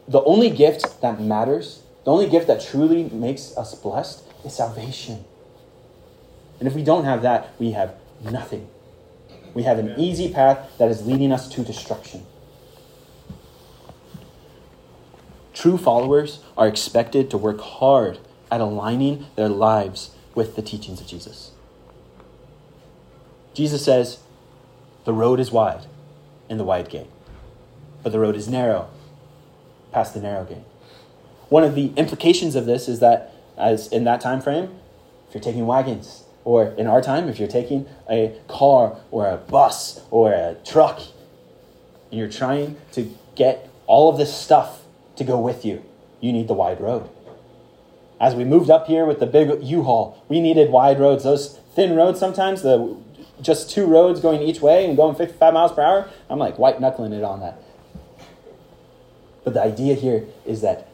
The 0.07 0.23
only 0.23 0.49
gift 0.49 1.01
that 1.03 1.21
matters, 1.21 1.83
the 2.05 2.13
only 2.13 2.29
gift 2.29 2.47
that 2.47 2.61
truly 2.61 3.05
makes 3.05 3.57
us 3.57 3.75
blessed, 3.75 4.23
is 4.45 4.55
salvation. 4.55 5.25
And 6.61 6.69
if 6.69 6.75
we 6.75 6.85
don't 6.85 7.05
have 7.05 7.23
that, 7.23 7.53
we 7.59 7.73
have 7.73 7.95
nothing. 8.23 8.70
We 9.55 9.65
have 9.65 9.79
an 9.79 9.99
easy 9.99 10.33
path 10.33 10.79
that 10.79 10.91
is 10.91 11.07
leading 11.07 11.33
us 11.33 11.49
to 11.51 11.63
destruction. 11.63 12.25
True 15.53 15.77
followers 15.77 16.41
are 16.57 16.69
expected 16.69 17.31
to 17.31 17.39
work 17.39 17.61
hard 17.61 18.19
at 18.51 18.61
aligning 18.61 19.27
their 19.37 19.49
lives 19.49 20.11
with 20.35 20.57
the 20.57 20.63
teachings 20.63 21.01
of 21.01 21.07
Jesus. 21.07 21.51
Jesus 23.53 23.85
says, 23.85 24.21
The 25.05 25.13
road 25.13 25.41
is 25.41 25.51
wide 25.51 25.87
in 26.49 26.57
the 26.57 26.65
wide 26.65 26.89
gate, 26.89 27.09
but 28.03 28.13
the 28.13 28.19
road 28.19 28.37
is 28.37 28.49
narrow 28.49 28.89
past 29.93 30.15
the 30.15 30.21
narrow 30.21 30.45
gate. 30.45 30.65
One 31.49 31.65
of 31.65 31.75
the 31.75 31.93
implications 31.97 32.55
of 32.55 32.65
this 32.65 32.89
is 32.89 33.01
that, 33.01 33.35
as 33.57 33.89
in 33.89 34.05
that 34.05 34.21
time 34.21 34.41
frame, 34.41 34.71
if 35.29 35.35
you're 35.35 35.43
taking 35.43 35.67
wagons, 35.67 36.25
or 36.51 36.65
in 36.65 36.89
our 36.89 37.01
time, 37.01 37.29
if 37.29 37.39
you're 37.39 37.47
taking 37.47 37.87
a 38.11 38.37
car 38.49 38.97
or 39.13 39.31
a 39.31 39.37
bus 39.37 40.01
or 40.11 40.33
a 40.33 40.57
truck, 40.65 40.99
and 42.11 42.19
you're 42.19 42.29
trying 42.29 42.77
to 42.91 43.09
get 43.37 43.71
all 43.87 44.11
of 44.11 44.19
this 44.19 44.37
stuff 44.37 44.83
to 45.15 45.23
go 45.23 45.39
with 45.39 45.65
you, 45.65 45.85
you 46.21 46.33
need 46.33 46.49
the 46.49 46.55
wide 46.55 46.81
road. 46.81 47.09
As 48.21 48.35
we 48.35 48.45
moved 48.45 48.69
up 48.69 48.89
here 48.89 49.07
with 49.07 49.21
the 49.21 49.27
big 49.27 49.63
U-Haul, 49.63 50.25
we 50.29 50.41
needed 50.41 50.73
wide 50.73 50.99
roads. 50.99 51.23
Those 51.23 51.61
thin 51.77 51.95
roads 51.95 52.19
sometimes, 52.19 52.63
the 52.63 52.97
just 53.41 53.71
two 53.71 53.87
roads 53.87 54.19
going 54.21 54.43
each 54.43 54.61
way 54.61 54.85
and 54.87 54.97
going 54.97 55.15
55 55.15 55.55
miles 55.55 55.71
per 55.71 55.83
hour, 55.83 56.11
I'm 56.29 56.41
like 56.41 56.59
white 56.59 56.81
knuckling 56.81 57.13
it 57.13 57.23
on 57.23 57.39
that. 57.39 57.63
But 59.45 59.55
the 59.55 59.63
idea 59.63 59.95
here 59.95 60.25
is 60.45 60.63
that 60.63 60.89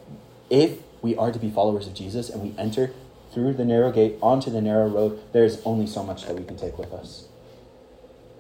if 0.51 0.81
we 1.01 1.17
are 1.17 1.33
to 1.33 1.39
be 1.39 1.51
followers 1.51 1.87
of 1.87 1.95
Jesus 1.95 2.29
and 2.29 2.43
we 2.43 2.55
enter 2.59 2.93
through 3.37 3.53
the 3.53 3.67
narrow 3.67 3.93
gate 3.93 4.17
onto 4.23 4.51
the 4.51 4.63
narrow 4.63 4.89
road, 4.89 5.21
there's 5.35 5.61
only 5.67 5.87
so 5.87 6.03
much 6.03 6.25
that 6.25 6.35
we 6.35 6.43
can 6.43 6.57
take 6.57 6.79
with 6.79 6.91
us. 6.95 7.29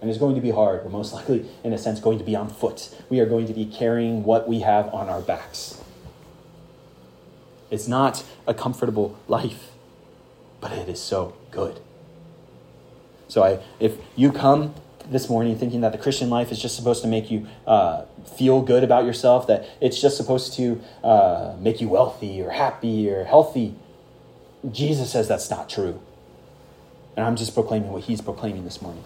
And 0.00 0.08
it's 0.08 0.18
going 0.18 0.34
to 0.36 0.40
be 0.40 0.50
hard. 0.50 0.82
We're 0.82 0.90
most 0.90 1.12
likely, 1.18 1.44
in 1.62 1.74
a 1.74 1.78
sense, 1.78 2.00
going 2.00 2.16
to 2.16 2.24
be 2.24 2.34
on 2.34 2.48
foot. 2.48 2.96
We 3.10 3.20
are 3.20 3.26
going 3.26 3.46
to 3.46 3.52
be 3.52 3.66
carrying 3.66 4.24
what 4.24 4.48
we 4.48 4.60
have 4.60 4.92
on 4.94 5.10
our 5.10 5.20
backs. 5.20 5.82
It's 7.70 7.86
not 7.86 8.24
a 8.46 8.54
comfortable 8.54 9.18
life, 9.28 9.72
but 10.62 10.72
it 10.72 10.88
is 10.88 10.98
so 10.98 11.36
good. 11.50 11.78
So, 13.28 13.44
I, 13.44 13.62
if 13.78 13.98
you 14.16 14.32
come 14.32 14.74
this 15.10 15.28
morning 15.28 15.58
thinking 15.58 15.82
that 15.82 15.92
the 15.92 15.98
Christian 15.98 16.30
life 16.30 16.50
is 16.50 16.58
just 16.58 16.74
supposed 16.74 17.02
to 17.02 17.08
make 17.08 17.30
you 17.30 17.46
uh, 17.66 18.06
feel 18.38 18.62
good 18.62 18.82
about 18.82 19.04
yourself, 19.04 19.46
that 19.48 19.68
it's 19.78 20.00
just 20.00 20.16
supposed 20.16 20.54
to 20.54 20.80
uh, 21.04 21.54
make 21.60 21.82
you 21.82 21.88
wealthy 21.90 22.40
or 22.40 22.48
happy 22.48 23.10
or 23.10 23.24
healthy, 23.24 23.74
Jesus 24.70 25.10
says 25.10 25.28
that's 25.28 25.50
not 25.50 25.68
true. 25.68 26.00
And 27.16 27.24
I'm 27.24 27.36
just 27.36 27.54
proclaiming 27.54 27.92
what 27.92 28.04
he's 28.04 28.20
proclaiming 28.20 28.64
this 28.64 28.82
morning. 28.82 29.04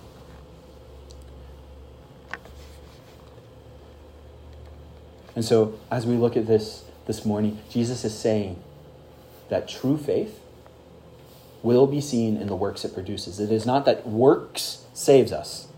And 5.36 5.44
so, 5.44 5.78
as 5.90 6.06
we 6.06 6.16
look 6.16 6.36
at 6.36 6.46
this 6.46 6.84
this 7.06 7.24
morning, 7.24 7.60
Jesus 7.70 8.04
is 8.04 8.16
saying 8.16 8.62
that 9.48 9.68
true 9.68 9.96
faith 9.96 10.40
will 11.62 11.86
be 11.86 12.00
seen 12.00 12.36
in 12.36 12.48
the 12.48 12.56
works 12.56 12.84
it 12.84 12.94
produces. 12.94 13.38
It 13.38 13.52
is 13.52 13.64
not 13.64 13.84
that 13.84 14.06
works 14.06 14.84
saves 14.92 15.32
us. 15.32 15.68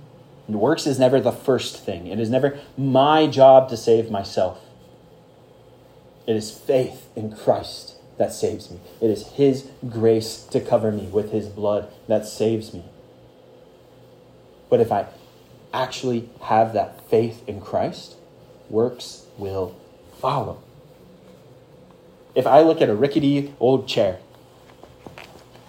works 0.48 0.86
is 0.86 0.98
never 0.98 1.20
the 1.20 1.32
first 1.32 1.84
thing. 1.84 2.06
It 2.06 2.18
is 2.18 2.30
never 2.30 2.58
my 2.76 3.26
job 3.26 3.68
to 3.70 3.76
save 3.76 4.10
myself. 4.10 4.60
It 6.26 6.36
is 6.36 6.50
faith 6.50 7.08
in 7.16 7.34
Christ 7.34 7.91
that 8.18 8.32
saves 8.32 8.70
me. 8.70 8.80
It 9.00 9.10
is 9.10 9.28
His 9.28 9.68
grace 9.88 10.44
to 10.50 10.60
cover 10.60 10.92
me 10.92 11.06
with 11.06 11.32
His 11.32 11.48
blood 11.48 11.92
that 12.08 12.26
saves 12.26 12.72
me. 12.72 12.84
But 14.68 14.80
if 14.80 14.92
I 14.92 15.06
actually 15.72 16.28
have 16.42 16.72
that 16.74 17.08
faith 17.08 17.46
in 17.48 17.60
Christ, 17.60 18.16
works 18.68 19.26
will 19.38 19.76
follow. 20.18 20.62
If 22.34 22.46
I 22.46 22.62
look 22.62 22.80
at 22.80 22.88
a 22.88 22.94
rickety 22.94 23.54
old 23.60 23.86
chair 23.86 24.18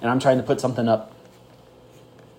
and 0.02 0.10
I'm 0.10 0.20
trying 0.20 0.38
to 0.38 0.44
put 0.44 0.62
something 0.62 0.88
up 0.88 1.12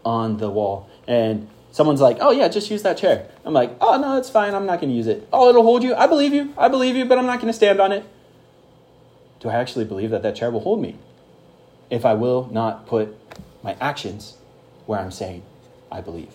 on 0.05 0.39
the 0.39 0.51
wall 0.51 0.89
and 1.07 1.49
someone's 1.73 2.01
like, 2.01 2.19
oh, 2.21 2.31
yeah, 2.31 2.49
just 2.49 2.71
use 2.71 2.83
that 2.83 2.97
chair. 2.97 3.29
I'm 3.45 3.53
like, 3.53 3.77
oh, 3.81 3.99
no, 3.99 4.17
it's 4.17 4.31
fine. 4.31 4.55
I'm 4.55 4.65
not 4.65 4.81
going 4.81 4.91
to 4.91 4.97
use 4.97 5.07
it. 5.07 5.29
Oh, 5.33 5.51
it'll 5.51 5.63
hold 5.63 5.83
you. 5.83 5.95
I 5.95 6.07
believe 6.07 6.33
you. 6.33 6.55
I 6.57 6.69
believe 6.69 6.97
you, 6.97 7.05
but 7.05 7.19
I'm 7.19 7.27
not 7.27 7.41
going 7.41 7.49
to 7.49 7.53
stand 7.53 7.81
on 7.81 7.93
it 7.93 8.07
do 9.45 9.51
I 9.51 9.55
actually 9.57 9.85
believe 9.85 10.09
that 10.11 10.23
that 10.23 10.35
chair 10.35 10.51
will 10.51 10.61
hold 10.61 10.81
me 10.81 10.97
if 11.91 12.07
I 12.07 12.15
will 12.15 12.49
not 12.51 12.87
put 12.87 13.15
my 13.63 13.77
actions 13.79 14.39
where 14.87 14.99
I'm 14.99 15.11
saying 15.11 15.43
I 15.93 16.01
believe? 16.01 16.33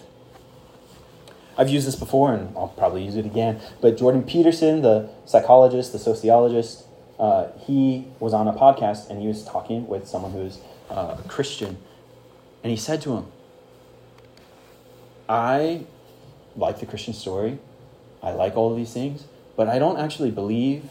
I've 1.58 1.70
used 1.70 1.88
this 1.88 1.96
before 1.96 2.36
and 2.36 2.56
I'll 2.56 2.68
probably 2.68 3.04
use 3.04 3.16
it 3.16 3.26
again, 3.26 3.60
but 3.82 3.98
Jordan 3.98 4.22
Peterson, 4.22 4.84
the 4.84 5.10
psychologist, 5.26 5.92
the 5.92 5.98
sociologist, 5.98 6.86
uh, 7.18 7.48
he 7.66 8.06
was 8.20 8.32
on 8.32 8.48
a 8.48 8.54
podcast 8.54 9.10
and 9.10 9.20
he 9.20 9.28
was 9.28 9.44
talking 9.44 9.88
with 9.88 10.08
someone 10.08 10.32
who's 10.32 10.60
uh, 10.92 11.18
a 11.18 11.28
Christian, 11.28 11.78
and 12.64 12.70
he 12.70 12.78
said 12.78 13.02
to 13.02 13.16
him, 13.18 13.26
I 15.28 15.86
like 16.56 16.80
the 16.80 16.86
Christian 16.86 17.16
story, 17.16 17.58
I 18.22 18.32
like 18.32 18.56
all 18.56 18.72
of 18.72 18.78
these 18.78 18.94
things, 18.94 19.26
but 19.58 19.68
I 19.68 19.80
don't 19.80 19.98
actually 19.98 20.32
believe 20.32 20.84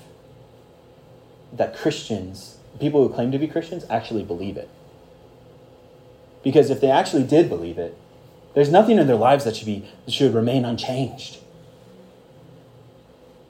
that 1.52 1.76
Christians, 1.76 2.58
people 2.80 3.06
who 3.06 3.12
claim 3.12 3.32
to 3.32 3.38
be 3.38 3.46
Christians, 3.46 3.84
actually 3.88 4.24
believe 4.24 4.56
it. 4.56 4.68
Because 6.42 6.70
if 6.70 6.80
they 6.80 6.90
actually 6.90 7.24
did 7.24 7.48
believe 7.48 7.78
it, 7.78 7.96
there's 8.54 8.70
nothing 8.70 8.98
in 8.98 9.06
their 9.06 9.16
lives 9.16 9.44
that 9.44 9.56
should 9.56 9.66
be 9.66 9.88
should 10.08 10.34
remain 10.34 10.64
unchanged. 10.64 11.38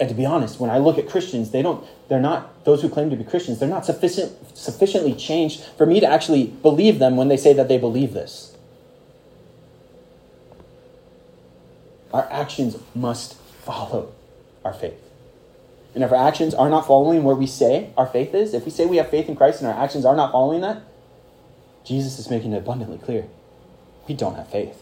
And 0.01 0.09
to 0.09 0.15
be 0.15 0.25
honest, 0.25 0.61
when 0.61 0.71
I 0.71 0.79
look 0.79 0.99
at 0.99 1.09
Christians, 1.09 1.51
they 1.51 1.63
don't 1.63 1.85
they're 2.09 2.21
not 2.21 2.65
those 2.65 2.83
who 2.83 2.89
claim 2.89 3.11
to 3.11 3.17
be 3.17 3.25
Christians, 3.25 3.59
they're 3.59 3.69
not 3.69 3.85
sufficient 3.85 4.57
sufficiently 4.57 5.15
changed 5.15 5.63
for 5.77 5.87
me 5.87 6.01
to 6.01 6.07
actually 6.07 6.47
believe 6.47 6.99
them 6.99 7.17
when 7.17 7.29
they 7.29 7.37
say 7.37 7.53
that 7.53 7.69
they 7.69 7.79
believe 7.79 8.13
this. 8.13 8.57
Our 12.13 12.27
actions 12.31 12.77
must 12.95 13.35
follow 13.35 14.13
our 14.65 14.73
faith 14.73 15.08
and 15.99 16.05
if 16.05 16.13
our 16.13 16.29
actions 16.29 16.55
are 16.55 16.71
not 16.71 16.87
following 16.87 17.25
where 17.25 17.35
we 17.35 17.49
say 17.49 17.91
our 17.97 18.07
faith 18.07 18.33
is, 18.33 18.55
if 18.55 18.65
we 18.65 18.71
say 18.71 18.87
we 18.87 18.99
have 18.99 19.11
faith 19.11 19.29
in 19.29 19.35
Christ 19.35 19.61
and 19.61 19.69
our 19.69 19.83
actions 19.83 20.05
are 20.05 20.15
not 20.15 20.31
following 20.31 20.61
that, 20.61 20.81
Jesus 21.85 22.21
is 22.21 22.31
making 22.31 22.53
it 22.53 22.59
abundantly 22.59 22.99
clear. 22.99 23.27
We 24.07 24.15
don't 24.15 24.37
have 24.37 24.49
faith. 24.49 24.81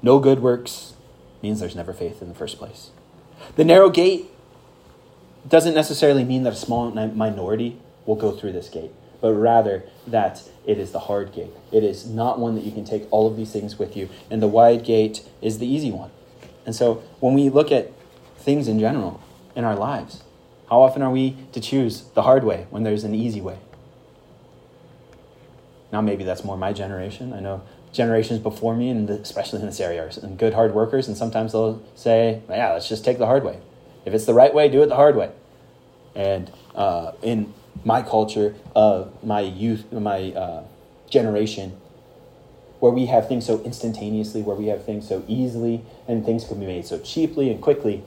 No 0.00 0.20
good 0.20 0.40
works 0.40 0.94
means 1.42 1.60
there's 1.60 1.76
never 1.76 1.92
faith 1.92 2.22
in 2.22 2.28
the 2.28 2.34
first 2.34 2.56
place. 2.56 2.92
The 3.56 3.64
narrow 3.66 3.90
gate 3.90 4.30
doesn't 5.46 5.74
necessarily 5.74 6.24
mean 6.24 6.44
that 6.44 6.54
a 6.54 6.56
small 6.56 6.90
minority 6.92 7.78
will 8.06 8.16
go 8.16 8.32
through 8.32 8.52
this 8.52 8.70
gate, 8.70 8.92
but 9.20 9.34
rather 9.34 9.84
that 10.06 10.44
it 10.66 10.78
is 10.78 10.92
the 10.92 11.00
hard 11.00 11.34
gate. 11.34 11.52
It 11.72 11.84
is 11.84 12.06
not 12.06 12.38
one 12.38 12.54
that 12.54 12.64
you 12.64 12.72
can 12.72 12.86
take 12.86 13.06
all 13.10 13.26
of 13.26 13.36
these 13.36 13.52
things 13.52 13.78
with 13.78 13.98
you, 13.98 14.08
and 14.30 14.40
the 14.40 14.48
wide 14.48 14.82
gate 14.82 15.28
is 15.42 15.58
the 15.58 15.66
easy 15.66 15.90
one. 15.90 16.10
And 16.64 16.74
so 16.74 17.02
when 17.20 17.34
we 17.34 17.48
look 17.48 17.72
at 17.72 17.92
things 18.38 18.68
in 18.68 18.78
general, 18.78 19.20
in 19.54 19.64
our 19.64 19.76
lives? 19.76 20.22
How 20.68 20.82
often 20.82 21.02
are 21.02 21.10
we 21.10 21.36
to 21.52 21.60
choose 21.60 22.02
the 22.14 22.22
hard 22.22 22.44
way 22.44 22.66
when 22.70 22.82
there's 22.82 23.04
an 23.04 23.14
easy 23.14 23.40
way? 23.40 23.58
Now, 25.92 26.00
maybe 26.00 26.24
that's 26.24 26.44
more 26.44 26.56
my 26.56 26.72
generation. 26.72 27.32
I 27.32 27.40
know 27.40 27.62
generations 27.92 28.38
before 28.38 28.74
me, 28.74 28.88
and 28.88 29.08
especially 29.10 29.60
in 29.60 29.66
this 29.66 29.80
area, 29.80 30.04
are 30.04 30.28
good 30.28 30.54
hard 30.54 30.74
workers, 30.74 31.06
and 31.08 31.16
sometimes 31.16 31.52
they'll 31.52 31.82
say, 31.94 32.40
"Yeah, 32.48 32.72
let's 32.72 32.88
just 32.88 33.04
take 33.04 33.18
the 33.18 33.26
hard 33.26 33.44
way. 33.44 33.58
If 34.06 34.14
it's 34.14 34.24
the 34.24 34.32
right 34.32 34.54
way, 34.54 34.70
do 34.70 34.82
it 34.82 34.86
the 34.86 34.96
hard 34.96 35.16
way." 35.16 35.30
And 36.14 36.50
uh, 36.74 37.12
in 37.20 37.52
my 37.84 38.00
culture, 38.00 38.54
uh, 38.74 39.04
my 39.22 39.40
youth, 39.40 39.92
my 39.92 40.32
uh, 40.32 40.64
generation, 41.10 41.76
where 42.82 42.90
we 42.90 43.06
have 43.06 43.28
things 43.28 43.46
so 43.46 43.62
instantaneously, 43.62 44.42
where 44.42 44.56
we 44.56 44.66
have 44.66 44.84
things 44.84 45.06
so 45.06 45.24
easily, 45.28 45.84
and 46.08 46.26
things 46.26 46.44
can 46.44 46.58
be 46.58 46.66
made 46.66 46.84
so 46.84 46.98
cheaply 46.98 47.48
and 47.48 47.62
quickly, 47.62 48.02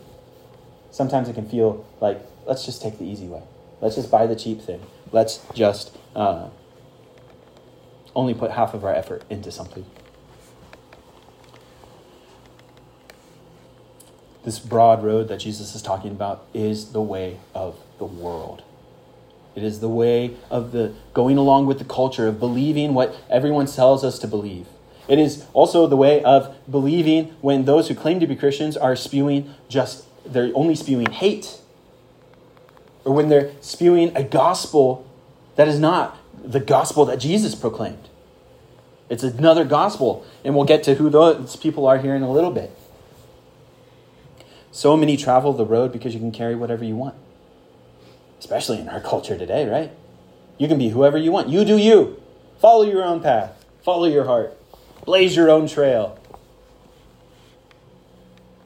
sometimes 0.91 1.29
it 1.29 1.33
can 1.33 1.47
feel 1.47 1.87
like 2.01 2.19
let's 2.45 2.65
just 2.65 2.81
take 2.81 2.99
the 2.99 3.05
easy 3.05 3.25
way. 3.25 3.41
Let's 3.79 3.95
just 3.95 4.11
buy 4.11 4.27
the 4.27 4.35
cheap 4.35 4.61
thing. 4.61 4.81
Let's 5.13 5.39
just 5.53 5.95
uh, 6.13 6.49
only 8.13 8.33
put 8.33 8.51
half 8.51 8.73
of 8.73 8.83
our 8.83 8.93
effort 8.93 9.23
into 9.29 9.49
something. 9.49 9.85
This 14.43 14.59
broad 14.59 15.05
road 15.05 15.29
that 15.29 15.37
Jesus 15.37 15.73
is 15.73 15.81
talking 15.81 16.11
about 16.11 16.47
is 16.53 16.91
the 16.91 17.01
way 17.01 17.37
of 17.53 17.79
the 17.97 18.03
world. 18.03 18.61
It 19.55 19.63
is 19.63 19.79
the 19.79 19.89
way 19.89 20.35
of 20.49 20.71
the 20.71 20.93
going 21.13 21.37
along 21.37 21.65
with 21.65 21.79
the 21.79 21.85
culture 21.85 22.27
of 22.27 22.39
believing 22.39 22.93
what 22.93 23.15
everyone 23.29 23.67
tells 23.67 24.03
us 24.03 24.19
to 24.19 24.27
believe. 24.27 24.67
It 25.07 25.19
is 25.19 25.45
also 25.53 25.87
the 25.87 25.95
way 25.95 26.23
of 26.23 26.55
believing 26.69 27.35
when 27.41 27.65
those 27.65 27.87
who 27.87 27.95
claim 27.95 28.19
to 28.19 28.27
be 28.27 28.35
Christians 28.35 28.75
are 28.75 28.95
spewing 28.95 29.53
just 29.69 30.05
they're 30.25 30.51
only 30.55 30.75
spewing 30.75 31.11
hate. 31.11 31.61
Or 33.03 33.13
when 33.13 33.29
they're 33.29 33.51
spewing 33.61 34.15
a 34.15 34.23
gospel 34.23 35.07
that 35.55 35.67
is 35.67 35.79
not 35.79 36.17
the 36.43 36.59
gospel 36.59 37.05
that 37.05 37.17
Jesus 37.19 37.55
proclaimed. 37.55 38.09
It's 39.09 39.23
another 39.23 39.63
gospel, 39.63 40.25
and 40.43 40.55
we'll 40.55 40.65
get 40.65 40.83
to 40.83 40.95
who 40.95 41.09
those 41.09 41.55
people 41.55 41.85
are 41.85 41.99
here 41.99 42.15
in 42.15 42.23
a 42.23 42.31
little 42.31 42.51
bit. 42.51 42.75
So 44.71 44.97
many 44.97 45.15
travel 45.15 45.53
the 45.53 45.65
road 45.65 45.91
because 45.91 46.13
you 46.13 46.19
can 46.19 46.31
carry 46.31 46.55
whatever 46.55 46.83
you 46.83 46.95
want, 46.95 47.15
especially 48.39 48.79
in 48.79 48.89
our 48.89 49.01
culture 49.01 49.37
today, 49.37 49.67
right? 49.67 49.91
You 50.57 50.67
can 50.67 50.77
be 50.77 50.89
whoever 50.89 51.17
you 51.17 51.31
want. 51.31 51.49
You 51.49 51.65
do 51.65 51.77
you. 51.77 52.21
Follow 52.59 52.83
your 52.83 53.03
own 53.03 53.21
path, 53.21 53.65
follow 53.83 54.05
your 54.05 54.25
heart, 54.25 54.57
blaze 55.05 55.35
your 55.35 55.49
own 55.49 55.67
trail. 55.67 56.19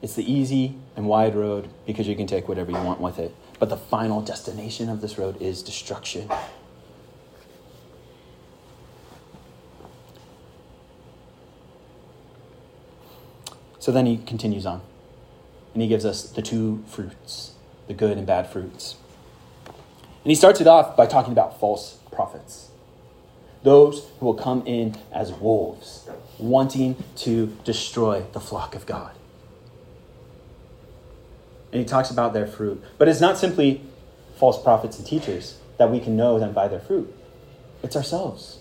It's 0.02 0.14
the 0.14 0.30
easy 0.30 0.76
and 0.96 1.06
wide 1.06 1.34
road 1.34 1.68
because 1.86 2.08
you 2.08 2.16
can 2.16 2.26
take 2.26 2.48
whatever 2.48 2.70
you 2.70 2.78
want 2.78 3.00
with 3.00 3.18
it. 3.18 3.34
But 3.58 3.68
the 3.68 3.76
final 3.76 4.22
destination 4.22 4.88
of 4.88 5.02
this 5.02 5.18
road 5.18 5.40
is 5.42 5.62
destruction. 5.62 6.30
So 13.78 13.92
then 13.92 14.06
he 14.06 14.18
continues 14.18 14.64
on. 14.64 14.82
And 15.72 15.82
he 15.82 15.88
gives 15.88 16.04
us 16.04 16.30
the 16.30 16.42
two 16.42 16.84
fruits, 16.86 17.52
the 17.86 17.94
good 17.94 18.16
and 18.16 18.26
bad 18.26 18.48
fruits. 18.48 18.96
And 20.22 20.30
he 20.30 20.34
starts 20.34 20.60
it 20.60 20.66
off 20.66 20.96
by 20.96 21.06
talking 21.06 21.32
about 21.32 21.58
false 21.58 21.98
prophets. 22.12 22.70
Those 23.62 24.08
who 24.18 24.26
will 24.26 24.34
come 24.34 24.62
in 24.66 24.96
as 25.12 25.32
wolves, 25.32 26.08
wanting 26.38 26.96
to 27.16 27.56
destroy 27.64 28.24
the 28.32 28.40
flock 28.40 28.74
of 28.74 28.86
God. 28.86 29.12
And 31.72 31.80
he 31.80 31.86
talks 31.86 32.10
about 32.10 32.32
their 32.32 32.46
fruit. 32.46 32.82
But 32.98 33.08
it's 33.08 33.20
not 33.20 33.38
simply 33.38 33.82
false 34.36 34.60
prophets 34.62 34.98
and 34.98 35.06
teachers 35.06 35.58
that 35.76 35.90
we 35.90 36.00
can 36.00 36.16
know 36.16 36.38
them 36.38 36.52
by 36.52 36.68
their 36.68 36.80
fruit, 36.80 37.14
it's 37.82 37.96
ourselves. 37.96 38.58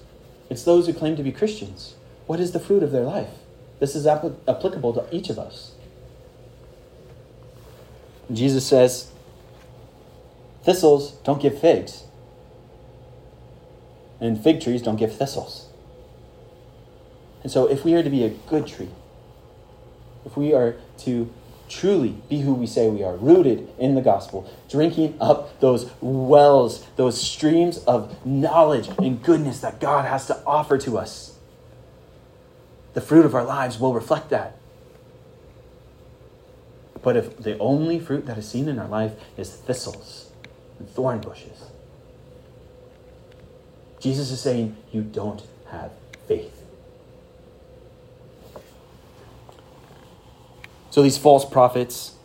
It's 0.50 0.64
those 0.64 0.88
who 0.88 0.94
claim 0.94 1.16
to 1.16 1.24
be 1.24 1.32
Christians. 1.32 1.96
What 2.28 2.40
is 2.40 2.52
the 2.52 2.60
fruit 2.60 2.84
of 2.84 2.92
their 2.92 3.04
life? 3.04 3.30
This 3.80 3.96
is 3.96 4.08
applicable 4.08 4.94
to 4.94 5.06
each 5.12 5.30
of 5.30 5.38
us. 5.38 5.74
Jesus 8.32 8.66
says, 8.66 9.12
Thistles 10.70 11.14
don't 11.24 11.42
give 11.42 11.60
figs, 11.60 12.04
and 14.22 14.40
fig 14.40 14.62
trees 14.62 14.84
don't 14.84 14.98
give 14.98 15.12
thistles. 15.16 15.68
And 17.42 17.52
so, 17.52 17.66
if 17.68 17.84
we 17.84 17.96
are 17.96 18.04
to 18.04 18.10
be 18.12 18.24
a 18.24 18.30
good 18.30 18.68
tree, 18.68 18.92
if 20.28 20.38
we 20.38 20.54
are 20.54 20.76
to 21.00 21.34
truly 21.68 22.22
be 22.30 22.42
who 22.42 22.54
we 22.54 22.68
say 22.68 22.88
we 22.88 23.04
are, 23.04 23.16
rooted 23.16 23.68
in 23.80 23.96
the 23.96 24.02
gospel, 24.02 24.48
drinking 24.70 25.18
up 25.20 25.60
those 25.60 25.90
wells, 26.02 26.86
those 26.98 27.20
streams 27.20 27.80
of 27.86 28.24
knowledge 28.24 28.90
and 29.00 29.24
goodness 29.24 29.62
that 29.62 29.80
God 29.80 30.06
has 30.06 30.28
to 30.28 30.40
offer 30.46 30.78
to 30.78 31.00
us, 31.00 31.36
the 32.94 33.02
fruit 33.02 33.26
of 33.26 33.34
our 33.34 33.44
lives 33.44 33.80
will 33.80 33.96
reflect 33.96 34.30
that. 34.30 34.56
But 37.02 37.18
if 37.18 37.38
the 37.38 37.58
only 37.58 38.00
fruit 38.00 38.28
that 38.28 38.38
is 38.38 38.48
seen 38.48 38.70
in 38.70 38.78
our 38.78 38.88
life 38.88 39.14
is 39.36 39.50
thistles 39.50 40.29
and 40.80 40.90
thorn 40.90 41.20
bushes, 41.20 41.66
Jesus 44.00 44.32
is 44.32 44.42
saying 44.42 44.78
you 44.92 45.02
don't 45.02 45.44
have 45.70 45.92
faith. 46.28 46.56
So 50.90 51.04
these 51.04 51.18
false 51.18 51.46
prophets, 51.46 52.16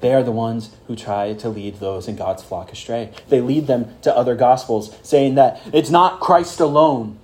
they 0.00 0.12
are 0.12 0.22
the 0.22 0.32
ones 0.32 0.74
who 0.88 0.96
try 0.96 1.32
to 1.34 1.48
lead 1.48 1.78
those 1.78 2.08
in 2.08 2.16
God's 2.16 2.42
flock 2.42 2.72
astray. 2.72 3.12
They 3.28 3.40
lead 3.40 3.66
them 3.66 3.96
to 4.02 4.16
other 4.16 4.34
gospels, 4.34 4.96
saying 5.02 5.36
that 5.36 5.60
it's 5.72 5.90
not 5.90 6.20
Christ 6.20 6.58
alone 6.58 7.20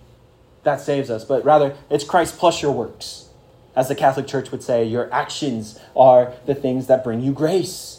that 0.62 0.80
saves 0.80 1.10
us, 1.10 1.24
but 1.24 1.44
rather 1.44 1.76
it's 1.90 2.04
Christ 2.04 2.38
plus 2.38 2.62
your 2.62 2.72
works. 2.72 3.28
As 3.74 3.88
the 3.88 3.94
Catholic 3.94 4.26
Church 4.26 4.50
would 4.50 4.62
say, 4.62 4.84
your 4.84 5.12
actions 5.12 5.78
are 5.96 6.32
the 6.46 6.54
things 6.54 6.86
that 6.86 7.02
bring 7.02 7.20
you 7.20 7.32
grace. 7.32 7.97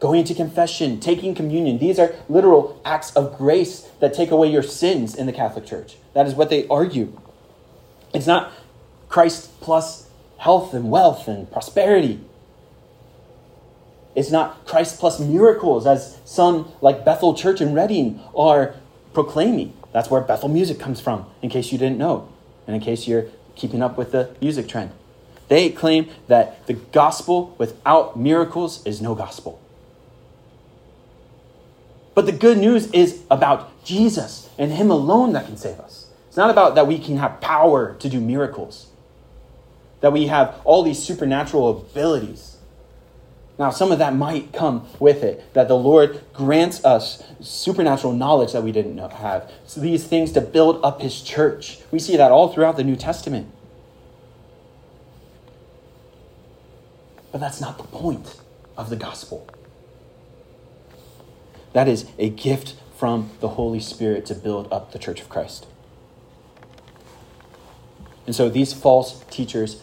Going 0.00 0.24
to 0.24 0.34
confession, 0.34 0.98
taking 0.98 1.34
communion, 1.34 1.76
these 1.76 1.98
are 1.98 2.14
literal 2.28 2.80
acts 2.86 3.14
of 3.14 3.36
grace 3.36 3.82
that 4.00 4.14
take 4.14 4.30
away 4.30 4.50
your 4.50 4.62
sins 4.62 5.14
in 5.14 5.26
the 5.26 5.32
Catholic 5.32 5.66
Church. 5.66 5.96
That 6.14 6.26
is 6.26 6.34
what 6.34 6.48
they 6.48 6.66
argue. 6.68 7.20
It's 8.14 8.26
not 8.26 8.50
Christ 9.10 9.60
plus 9.60 10.08
health 10.38 10.72
and 10.72 10.90
wealth 10.90 11.28
and 11.28 11.52
prosperity. 11.52 12.18
It's 14.16 14.30
not 14.30 14.64
Christ 14.64 14.98
plus 14.98 15.20
miracles, 15.20 15.86
as 15.86 16.18
some 16.24 16.72
like 16.80 17.04
Bethel 17.04 17.34
Church 17.34 17.60
in 17.60 17.74
Redding, 17.74 18.20
are 18.34 18.74
proclaiming. 19.12 19.74
That's 19.92 20.10
where 20.10 20.22
Bethel 20.22 20.48
music 20.48 20.78
comes 20.78 21.00
from, 21.00 21.26
in 21.42 21.50
case 21.50 21.72
you 21.72 21.78
didn't 21.78 21.98
know, 21.98 22.26
and 22.66 22.74
in 22.74 22.80
case 22.80 23.06
you're 23.06 23.26
keeping 23.54 23.82
up 23.82 23.98
with 23.98 24.12
the 24.12 24.34
music 24.40 24.66
trend. 24.66 24.92
They 25.48 25.68
claim 25.68 26.08
that 26.26 26.66
the 26.66 26.74
gospel 26.74 27.54
without 27.58 28.18
miracles 28.18 28.84
is 28.86 29.02
no 29.02 29.14
gospel. 29.14 29.60
But 32.20 32.26
the 32.26 32.32
good 32.32 32.58
news 32.58 32.90
is 32.90 33.22
about 33.30 33.82
Jesus 33.82 34.50
and 34.58 34.70
Him 34.70 34.90
alone 34.90 35.32
that 35.32 35.46
can 35.46 35.56
save 35.56 35.80
us. 35.80 36.10
It's 36.28 36.36
not 36.36 36.50
about 36.50 36.74
that 36.74 36.86
we 36.86 36.98
can 36.98 37.16
have 37.16 37.40
power 37.40 37.94
to 37.94 38.10
do 38.10 38.20
miracles, 38.20 38.88
that 40.02 40.12
we 40.12 40.26
have 40.26 40.60
all 40.64 40.82
these 40.82 40.98
supernatural 41.02 41.70
abilities. 41.70 42.58
Now, 43.58 43.70
some 43.70 43.90
of 43.90 44.00
that 44.00 44.14
might 44.14 44.52
come 44.52 44.86
with 44.98 45.24
it, 45.24 45.54
that 45.54 45.68
the 45.68 45.78
Lord 45.78 46.22
grants 46.34 46.84
us 46.84 47.22
supernatural 47.40 48.12
knowledge 48.12 48.52
that 48.52 48.64
we 48.64 48.70
didn't 48.70 48.98
have. 48.98 49.50
So 49.64 49.80
these 49.80 50.06
things 50.06 50.30
to 50.32 50.42
build 50.42 50.84
up 50.84 51.00
his 51.00 51.22
church. 51.22 51.78
We 51.90 51.98
see 51.98 52.18
that 52.18 52.30
all 52.30 52.52
throughout 52.52 52.76
the 52.76 52.84
New 52.84 52.96
Testament. 52.96 53.50
But 57.32 57.40
that's 57.40 57.62
not 57.62 57.78
the 57.78 57.84
point 57.84 58.38
of 58.76 58.90
the 58.90 58.96
gospel. 58.96 59.48
That 61.72 61.88
is 61.88 62.06
a 62.18 62.28
gift 62.28 62.74
from 62.96 63.30
the 63.40 63.48
Holy 63.48 63.80
Spirit 63.80 64.26
to 64.26 64.34
build 64.34 64.70
up 64.72 64.92
the 64.92 64.98
church 64.98 65.20
of 65.20 65.28
Christ. 65.28 65.66
And 68.26 68.34
so 68.34 68.48
these 68.48 68.72
false 68.72 69.24
teachers 69.30 69.82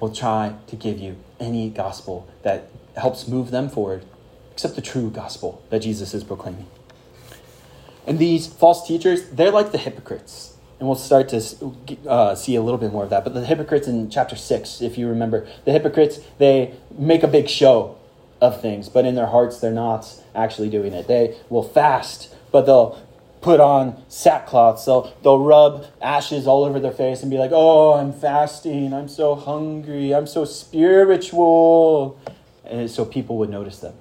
will 0.00 0.14
try 0.14 0.54
to 0.68 0.76
give 0.76 0.98
you 0.98 1.16
any 1.40 1.70
gospel 1.70 2.28
that 2.42 2.70
helps 2.96 3.26
move 3.26 3.50
them 3.50 3.68
forward, 3.68 4.04
except 4.52 4.76
the 4.76 4.82
true 4.82 5.10
gospel 5.10 5.62
that 5.70 5.80
Jesus 5.80 6.14
is 6.14 6.24
proclaiming. 6.24 6.66
And 8.06 8.18
these 8.18 8.46
false 8.46 8.86
teachers, 8.86 9.28
they're 9.30 9.50
like 9.50 9.72
the 9.72 9.78
hypocrites. 9.78 10.56
And 10.78 10.88
we'll 10.88 10.96
start 10.96 11.28
to 11.30 11.42
uh, 12.06 12.34
see 12.34 12.56
a 12.56 12.62
little 12.62 12.78
bit 12.78 12.92
more 12.92 13.04
of 13.04 13.10
that. 13.10 13.24
But 13.24 13.34
the 13.34 13.44
hypocrites 13.44 13.88
in 13.88 14.10
chapter 14.10 14.36
6, 14.36 14.82
if 14.82 14.98
you 14.98 15.08
remember, 15.08 15.46
the 15.64 15.72
hypocrites, 15.72 16.20
they 16.38 16.74
make 16.96 17.22
a 17.22 17.28
big 17.28 17.48
show 17.48 17.96
of 18.44 18.60
things, 18.60 18.88
but 18.88 19.04
in 19.04 19.14
their 19.14 19.26
hearts, 19.26 19.60
they're 19.60 19.72
not 19.72 20.22
actually 20.34 20.70
doing 20.70 20.92
it. 20.92 21.06
They 21.08 21.36
will 21.48 21.62
fast, 21.62 22.34
but 22.52 22.66
they'll 22.66 23.00
put 23.40 23.60
on 23.60 24.02
sackcloth. 24.08 24.80
So 24.80 25.12
they'll 25.22 25.38
rub 25.38 25.86
ashes 26.00 26.46
all 26.46 26.64
over 26.64 26.80
their 26.80 26.92
face 26.92 27.22
and 27.22 27.30
be 27.30 27.38
like, 27.38 27.50
oh, 27.52 27.92
I'm 27.92 28.12
fasting. 28.12 28.94
I'm 28.94 29.08
so 29.08 29.34
hungry. 29.34 30.14
I'm 30.14 30.26
so 30.26 30.44
spiritual 30.46 32.18
and 32.64 32.90
so 32.90 33.04
people 33.04 33.36
would 33.38 33.50
notice 33.50 33.78
them. 33.80 33.94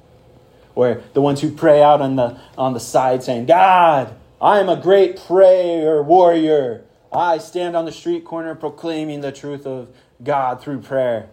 or 0.76 1.02
the 1.14 1.22
ones 1.22 1.42
who 1.42 1.52
pray 1.52 1.82
out 1.84 2.02
on 2.02 2.16
the, 2.16 2.40
on 2.58 2.74
the 2.74 2.80
side 2.80 3.24
saying, 3.24 3.46
God, 3.46 4.16
I 4.42 4.60
am 4.60 4.70
a 4.70 4.78
great 4.78 5.18
prayer 5.20 6.02
warrior. 6.02 6.84
I 7.12 7.38
stand 7.38 7.76
on 7.76 7.86
the 7.86 7.92
street 7.92 8.26
corner 8.26 8.56
proclaiming 8.56 9.22
the 9.22 9.32
truth 9.32 9.68
of 9.68 9.90
God 10.24 10.62
through 10.62 10.82
prayer. 10.82 11.30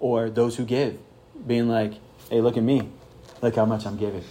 Or 0.00 0.30
those 0.30 0.56
who 0.56 0.64
give, 0.64 0.98
being 1.46 1.68
like, 1.68 1.94
hey, 2.30 2.40
look 2.40 2.56
at 2.56 2.62
me. 2.62 2.90
Look 3.42 3.56
how 3.56 3.64
much 3.64 3.86
I'm 3.86 3.96
giving. 3.96 4.24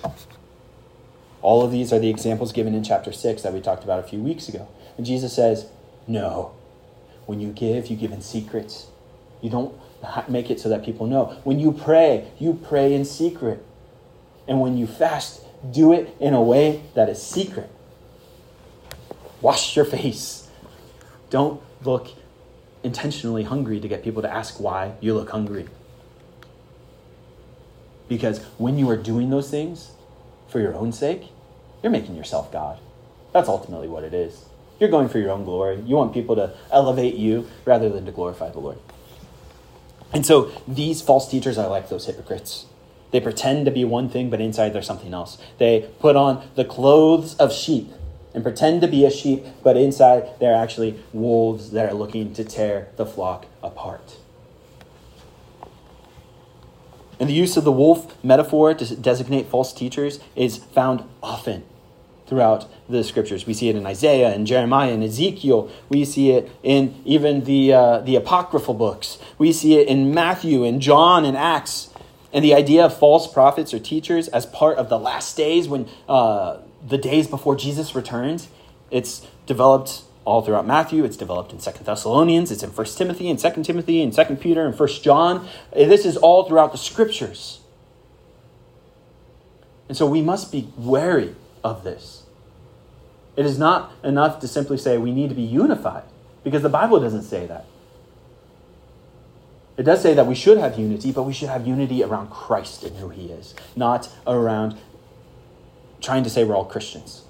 All 1.41 1.63
of 1.63 1.71
these 1.71 1.91
are 1.91 1.99
the 1.99 2.09
examples 2.09 2.51
given 2.53 2.73
in 2.73 2.83
chapter 2.83 3.11
6 3.11 3.41
that 3.41 3.53
we 3.53 3.61
talked 3.61 3.83
about 3.83 3.99
a 3.99 4.03
few 4.03 4.19
weeks 4.19 4.47
ago. 4.47 4.67
And 4.97 5.05
Jesus 5.05 5.33
says, 5.33 5.67
no. 6.07 6.53
When 7.25 7.39
you 7.39 7.51
give, 7.51 7.87
you 7.87 7.95
give 7.95 8.11
in 8.11 8.21
secret. 8.21 8.85
You 9.41 9.49
don't 9.49 9.75
make 10.29 10.49
it 10.49 10.59
so 10.59 10.69
that 10.69 10.83
people 10.83 11.07
know. 11.07 11.37
When 11.43 11.59
you 11.59 11.71
pray, 11.71 12.31
you 12.39 12.53
pray 12.53 12.93
in 12.93 13.05
secret. 13.05 13.63
And 14.47 14.59
when 14.59 14.77
you 14.77 14.87
fast, 14.87 15.41
do 15.71 15.93
it 15.93 16.15
in 16.19 16.33
a 16.33 16.41
way 16.41 16.83
that 16.93 17.09
is 17.09 17.21
secret. 17.21 17.69
Wash 19.41 19.75
your 19.75 19.85
face. 19.85 20.49
Don't 21.29 21.61
look 21.83 22.07
intentionally 22.83 23.43
hungry 23.43 23.79
to 23.79 23.87
get 23.87 24.03
people 24.03 24.21
to 24.21 24.31
ask 24.31 24.59
why 24.59 24.93
you 24.99 25.13
look 25.13 25.29
hungry. 25.29 25.67
Because 28.13 28.43
when 28.59 28.77
you 28.77 28.87
are 28.91 28.95
doing 28.95 29.31
those 29.31 29.49
things 29.49 29.93
for 30.47 30.59
your 30.59 30.75
own 30.75 30.91
sake, 30.91 31.29
you're 31.81 31.91
making 31.91 32.15
yourself 32.15 32.51
God. 32.51 32.77
That's 33.31 33.49
ultimately 33.49 33.87
what 33.87 34.03
it 34.03 34.13
is. 34.13 34.45
You're 34.79 34.91
going 34.91 35.09
for 35.09 35.17
your 35.17 35.31
own 35.31 35.45
glory. 35.45 35.81
You 35.81 35.95
want 35.95 36.13
people 36.13 36.35
to 36.35 36.53
elevate 36.71 37.15
you 37.15 37.49
rather 37.65 37.89
than 37.89 38.05
to 38.05 38.11
glorify 38.11 38.51
the 38.51 38.59
Lord. 38.59 38.77
And 40.13 40.27
so 40.27 40.51
these 40.67 41.01
false 41.01 41.27
teachers 41.27 41.57
are 41.57 41.67
like 41.67 41.89
those 41.89 42.05
hypocrites. 42.05 42.67
They 43.09 43.19
pretend 43.19 43.65
to 43.65 43.71
be 43.71 43.83
one 43.83 44.09
thing, 44.09 44.29
but 44.29 44.39
inside 44.39 44.73
they're 44.73 44.83
something 44.83 45.11
else. 45.11 45.39
They 45.57 45.89
put 45.99 46.15
on 46.15 46.47
the 46.53 46.65
clothes 46.65 47.35
of 47.37 47.51
sheep 47.51 47.91
and 48.35 48.43
pretend 48.43 48.81
to 48.81 48.87
be 48.87 49.05
a 49.05 49.09
sheep, 49.09 49.43
but 49.63 49.75
inside 49.75 50.39
they're 50.39 50.53
actually 50.53 51.03
wolves 51.13 51.71
that 51.71 51.89
are 51.91 51.95
looking 51.95 52.31
to 52.35 52.43
tear 52.43 52.89
the 52.95 53.07
flock 53.07 53.47
apart. 53.63 54.17
And 57.19 57.29
the 57.29 57.33
use 57.33 57.57
of 57.57 57.63
the 57.63 57.71
wolf 57.71 58.23
metaphor 58.23 58.73
to 58.73 58.95
designate 58.95 59.47
false 59.47 59.73
teachers 59.73 60.19
is 60.35 60.57
found 60.57 61.03
often 61.21 61.63
throughout 62.27 62.65
the 62.89 63.03
scriptures. 63.03 63.45
We 63.45 63.53
see 63.53 63.69
it 63.69 63.75
in 63.75 63.85
Isaiah 63.85 64.33
and 64.33 64.47
Jeremiah 64.47 64.91
and 64.91 65.03
Ezekiel. 65.03 65.69
We 65.89 66.05
see 66.05 66.31
it 66.31 66.51
in 66.63 67.01
even 67.05 67.43
the, 67.43 67.73
uh, 67.73 67.99
the 67.99 68.15
apocryphal 68.15 68.73
books. 68.73 69.19
We 69.37 69.51
see 69.51 69.77
it 69.77 69.87
in 69.87 70.13
Matthew 70.13 70.63
and 70.63 70.81
John 70.81 71.25
and 71.25 71.37
Acts. 71.37 71.89
And 72.31 72.43
the 72.43 72.55
idea 72.55 72.85
of 72.85 72.97
false 72.97 73.31
prophets 73.31 73.73
or 73.73 73.79
teachers 73.79 74.27
as 74.29 74.45
part 74.47 74.77
of 74.77 74.89
the 74.89 74.97
last 74.97 75.37
days, 75.37 75.67
when 75.67 75.87
uh, 76.09 76.57
the 76.87 76.97
days 76.97 77.27
before 77.27 77.55
Jesus 77.55 77.93
returns, 77.93 78.47
it's 78.89 79.27
developed 79.45 80.01
all 80.25 80.41
throughout 80.41 80.65
Matthew. 80.65 81.03
It's 81.03 81.17
developed 81.17 81.51
in 81.51 81.59
Second 81.59 81.85
Thessalonians. 81.85 82.51
It's 82.51 82.63
in 82.63 82.71
First 82.71 82.97
Timothy 82.97 83.29
and 83.29 83.39
Second 83.39 83.63
Timothy 83.63 84.01
and 84.01 84.13
Second 84.13 84.37
Peter 84.39 84.65
and 84.65 84.75
First 84.75 85.03
John. 85.03 85.47
This 85.73 86.05
is 86.05 86.17
all 86.17 86.47
throughout 86.47 86.71
the 86.71 86.77
scriptures. 86.77 87.59
And 89.89 89.97
so 89.97 90.05
we 90.05 90.21
must 90.21 90.51
be 90.51 90.69
wary 90.77 91.35
of 91.63 91.83
this. 91.83 92.23
It 93.35 93.45
is 93.45 93.57
not 93.57 93.91
enough 94.03 94.39
to 94.39 94.47
simply 94.47 94.77
say 94.77 94.97
we 94.97 95.11
need 95.11 95.29
to 95.29 95.35
be 95.35 95.41
unified, 95.41 96.03
because 96.43 96.61
the 96.61 96.69
Bible 96.69 96.99
doesn't 96.99 97.23
say 97.23 97.45
that. 97.47 97.65
It 99.75 99.83
does 99.83 100.01
say 100.01 100.13
that 100.13 100.27
we 100.27 100.35
should 100.35 100.59
have 100.59 100.77
unity, 100.77 101.11
but 101.11 101.23
we 101.23 101.33
should 101.33 101.49
have 101.49 101.65
unity 101.65 102.03
around 102.03 102.29
Christ 102.29 102.83
and 102.83 102.95
who 102.97 103.09
he 103.09 103.31
is, 103.31 103.55
not 103.75 104.09
around 104.27 104.77
trying 105.99 106.23
to 106.23 106.29
say 106.29 106.43
we're 106.43 106.55
all 106.55 106.65
Christians. 106.65 107.23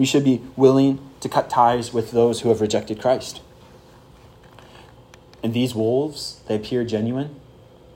We 0.00 0.06
should 0.06 0.24
be 0.24 0.40
willing 0.56 0.98
to 1.20 1.28
cut 1.28 1.50
ties 1.50 1.92
with 1.92 2.12
those 2.12 2.40
who 2.40 2.48
have 2.48 2.62
rejected 2.62 3.02
Christ. 3.02 3.42
And 5.42 5.52
these 5.52 5.74
wolves, 5.74 6.40
they 6.48 6.56
appear 6.56 6.84
genuine, 6.84 7.38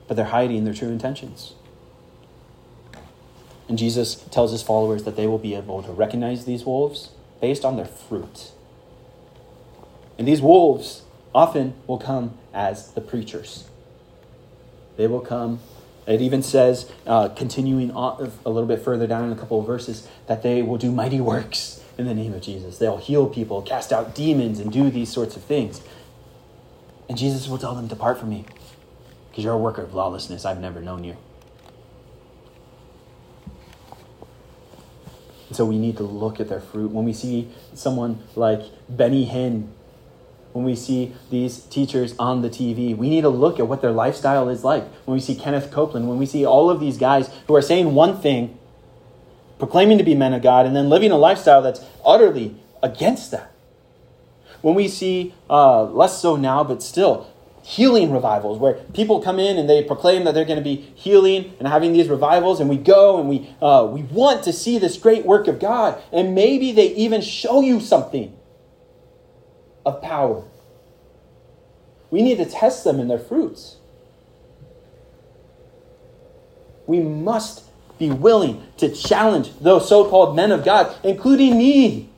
but 0.07 0.15
they're 0.15 0.25
hiding 0.25 0.65
their 0.65 0.73
true 0.75 0.89
intentions. 0.89 1.55
And 3.67 3.79
Jesus 3.79 4.17
tells 4.29 4.51
his 4.51 4.61
followers 4.61 5.03
that 5.05 5.15
they 5.15 5.25
will 5.25 5.39
be 5.39 5.55
able 5.55 5.81
to 5.81 5.91
recognize 5.91 6.45
these 6.45 6.63
wolves 6.63 7.09
based 7.41 7.65
on 7.65 7.75
their 7.75 7.85
fruit. 7.85 8.51
And 10.19 10.27
these 10.27 10.43
wolves 10.43 11.01
often 11.33 11.73
will 11.87 11.97
come 11.97 12.37
as 12.53 12.91
the 12.91 13.01
preachers. 13.01 13.67
They 14.95 15.07
will 15.07 15.21
come, 15.21 15.59
it 16.05 16.21
even 16.21 16.43
says, 16.43 16.87
uh, 17.07 17.29
continuing 17.29 17.89
on 17.89 18.31
a 18.45 18.51
little 18.51 18.67
bit 18.67 18.83
further 18.83 19.07
down 19.07 19.25
in 19.25 19.31
a 19.31 19.35
couple 19.35 19.59
of 19.59 19.65
verses, 19.65 20.07
that 20.27 20.43
they 20.43 20.61
will 20.61 20.77
do 20.77 20.91
mighty 20.91 21.19
works 21.19 21.81
in 21.97 22.05
the 22.05 22.13
name 22.13 22.33
of 22.33 22.41
Jesus. 22.41 22.77
They'll 22.77 22.97
heal 22.97 23.27
people, 23.27 23.61
cast 23.61 23.93
out 23.93 24.15
demons, 24.15 24.59
and 24.59 24.71
do 24.71 24.89
these 24.89 25.11
sorts 25.11 25.35
of 25.35 25.43
things. 25.43 25.81
And 27.07 27.17
Jesus 27.17 27.47
will 27.47 27.57
tell 27.57 27.75
them, 27.75 27.87
Depart 27.87 28.19
from 28.19 28.29
me, 28.29 28.45
because 29.29 29.43
you're 29.43 29.53
a 29.53 29.57
worker 29.57 29.81
of 29.81 29.93
lawlessness. 29.93 30.45
I've 30.45 30.59
never 30.59 30.81
known 30.81 31.03
you. 31.03 31.17
And 35.47 35.55
so 35.55 35.65
we 35.65 35.77
need 35.77 35.97
to 35.97 36.03
look 36.03 36.39
at 36.39 36.49
their 36.49 36.59
fruit. 36.59 36.91
When 36.91 37.05
we 37.05 37.13
see 37.13 37.49
someone 37.73 38.23
like 38.35 38.63
Benny 38.89 39.27
Hinn, 39.27 39.69
when 40.53 40.65
we 40.65 40.75
see 40.75 41.13
these 41.29 41.59
teachers 41.59 42.15
on 42.17 42.41
the 42.41 42.49
TV, 42.49 42.95
we 42.95 43.09
need 43.09 43.21
to 43.21 43.29
look 43.29 43.59
at 43.59 43.67
what 43.67 43.81
their 43.81 43.91
lifestyle 43.91 44.49
is 44.49 44.63
like. 44.63 44.83
When 45.05 45.13
we 45.13 45.21
see 45.21 45.35
Kenneth 45.35 45.69
Copeland, 45.69 46.07
when 46.07 46.17
we 46.17 46.25
see 46.25 46.45
all 46.45 46.69
of 46.69 46.79
these 46.79 46.97
guys 46.97 47.29
who 47.47 47.55
are 47.55 47.61
saying 47.61 47.93
one 47.93 48.19
thing, 48.19 48.57
proclaiming 49.59 49.97
to 49.97 50.03
be 50.03 50.15
men 50.15 50.33
of 50.33 50.41
God, 50.41 50.65
and 50.65 50.75
then 50.75 50.89
living 50.89 51.11
a 51.11 51.17
lifestyle 51.17 51.61
that's 51.61 51.81
utterly 52.05 52.55
against 52.81 53.31
that. 53.31 53.51
When 54.61 54.75
we 54.75 54.87
see, 54.87 55.33
uh, 55.49 55.83
less 55.83 56.21
so 56.21 56.35
now, 56.35 56.63
but 56.63 56.81
still, 56.81 57.27
healing 57.65 58.11
revivals 58.11 58.59
where 58.59 58.75
people 58.93 59.19
come 59.19 59.39
in 59.39 59.57
and 59.57 59.67
they 59.67 59.83
proclaim 59.83 60.23
that 60.23 60.35
they're 60.35 60.45
going 60.45 60.59
to 60.59 60.63
be 60.63 60.75
healing 60.93 61.51
and 61.57 61.67
having 61.67 61.93
these 61.93 62.07
revivals 62.07 62.59
and 62.59 62.69
we 62.69 62.77
go 62.77 63.19
and 63.19 63.27
we 63.27 63.49
uh, 63.59 63.83
we 63.91 64.03
want 64.03 64.43
to 64.43 64.53
see 64.53 64.77
this 64.77 64.97
great 64.97 65.25
work 65.25 65.47
of 65.47 65.59
god 65.59 65.99
and 66.13 66.35
maybe 66.35 66.71
they 66.71 66.93
even 66.93 67.21
show 67.21 67.61
you 67.61 67.79
something 67.79 68.37
of 69.83 69.99
power 69.99 70.43
we 72.11 72.21
need 72.21 72.37
to 72.37 72.45
test 72.45 72.83
them 72.83 72.99
in 72.99 73.07
their 73.07 73.17
fruits 73.17 73.77
we 76.85 76.99
must 76.99 77.63
be 77.97 78.11
willing 78.11 78.63
to 78.77 78.89
challenge 78.89 79.51
those 79.59 79.87
so-called 79.87 80.35
men 80.35 80.51
of 80.51 80.63
god 80.63 80.95
including 81.03 81.57
me 81.57 82.09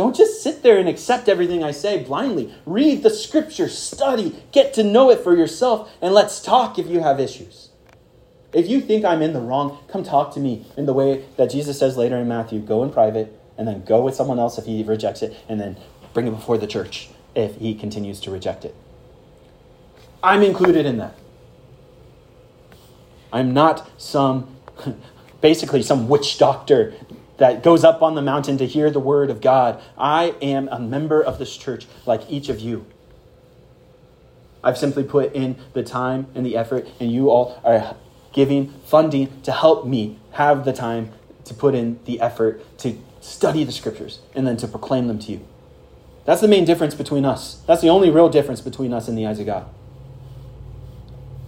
don't 0.00 0.16
just 0.16 0.42
sit 0.42 0.62
there 0.62 0.78
and 0.78 0.88
accept 0.88 1.28
everything 1.28 1.62
I 1.62 1.72
say 1.72 2.02
blindly. 2.02 2.54
Read 2.64 3.02
the 3.02 3.10
scripture, 3.10 3.68
study, 3.68 4.42
get 4.50 4.72
to 4.72 4.82
know 4.82 5.10
it 5.10 5.20
for 5.20 5.36
yourself, 5.36 5.92
and 6.00 6.14
let's 6.14 6.40
talk 6.40 6.78
if 6.78 6.86
you 6.86 7.00
have 7.00 7.20
issues. 7.20 7.68
If 8.54 8.66
you 8.66 8.80
think 8.80 9.04
I'm 9.04 9.20
in 9.20 9.34
the 9.34 9.42
wrong, 9.42 9.78
come 9.88 10.02
talk 10.02 10.32
to 10.34 10.40
me 10.40 10.64
in 10.76 10.86
the 10.86 10.94
way 10.94 11.26
that 11.36 11.50
Jesus 11.50 11.78
says 11.78 11.98
later 11.98 12.16
in 12.16 12.28
Matthew 12.28 12.60
go 12.60 12.82
in 12.82 12.90
private, 12.90 13.38
and 13.58 13.68
then 13.68 13.84
go 13.84 14.00
with 14.00 14.14
someone 14.14 14.38
else 14.38 14.56
if 14.56 14.64
he 14.64 14.82
rejects 14.82 15.20
it, 15.20 15.36
and 15.50 15.60
then 15.60 15.76
bring 16.14 16.26
it 16.26 16.30
before 16.30 16.56
the 16.56 16.66
church 16.66 17.10
if 17.34 17.56
he 17.56 17.74
continues 17.74 18.20
to 18.20 18.30
reject 18.30 18.64
it. 18.64 18.74
I'm 20.22 20.42
included 20.42 20.86
in 20.86 20.96
that. 20.96 21.14
I'm 23.32 23.52
not 23.52 23.88
some, 24.00 24.56
basically, 25.40 25.82
some 25.82 26.08
witch 26.08 26.38
doctor 26.38 26.94
that 27.38 27.62
goes 27.62 27.84
up 27.84 28.02
on 28.02 28.14
the 28.14 28.22
mountain 28.22 28.58
to 28.58 28.66
hear 28.66 28.90
the 28.90 29.00
word 29.00 29.30
of 29.30 29.40
God. 29.40 29.82
I 29.96 30.34
am 30.42 30.68
a 30.68 30.78
member 30.78 31.22
of 31.22 31.38
this 31.38 31.56
church 31.56 31.86
like 32.06 32.30
each 32.30 32.48
of 32.48 32.60
you. 32.60 32.84
I've 34.62 34.76
simply 34.76 35.04
put 35.04 35.32
in 35.32 35.56
the 35.72 35.82
time 35.82 36.26
and 36.34 36.44
the 36.44 36.56
effort, 36.56 36.86
and 37.00 37.10
you 37.10 37.30
all 37.30 37.58
are 37.64 37.96
giving 38.32 38.68
funding 38.84 39.40
to 39.42 39.52
help 39.52 39.86
me 39.86 40.18
have 40.32 40.64
the 40.64 40.72
time 40.72 41.12
to 41.44 41.54
put 41.54 41.74
in 41.74 41.98
the 42.04 42.20
effort 42.20 42.62
to 42.78 42.98
study 43.20 43.64
the 43.64 43.72
scriptures 43.72 44.20
and 44.34 44.46
then 44.46 44.56
to 44.58 44.68
proclaim 44.68 45.08
them 45.08 45.18
to 45.18 45.32
you. 45.32 45.46
That's 46.26 46.40
the 46.40 46.48
main 46.48 46.64
difference 46.64 46.94
between 46.94 47.24
us. 47.24 47.62
That's 47.66 47.80
the 47.80 47.88
only 47.88 48.10
real 48.10 48.28
difference 48.28 48.60
between 48.60 48.92
us 48.92 49.08
and 49.08 49.16
the 49.16 49.26
eyes 49.26 49.40
of 49.40 49.46
God. 49.46 49.66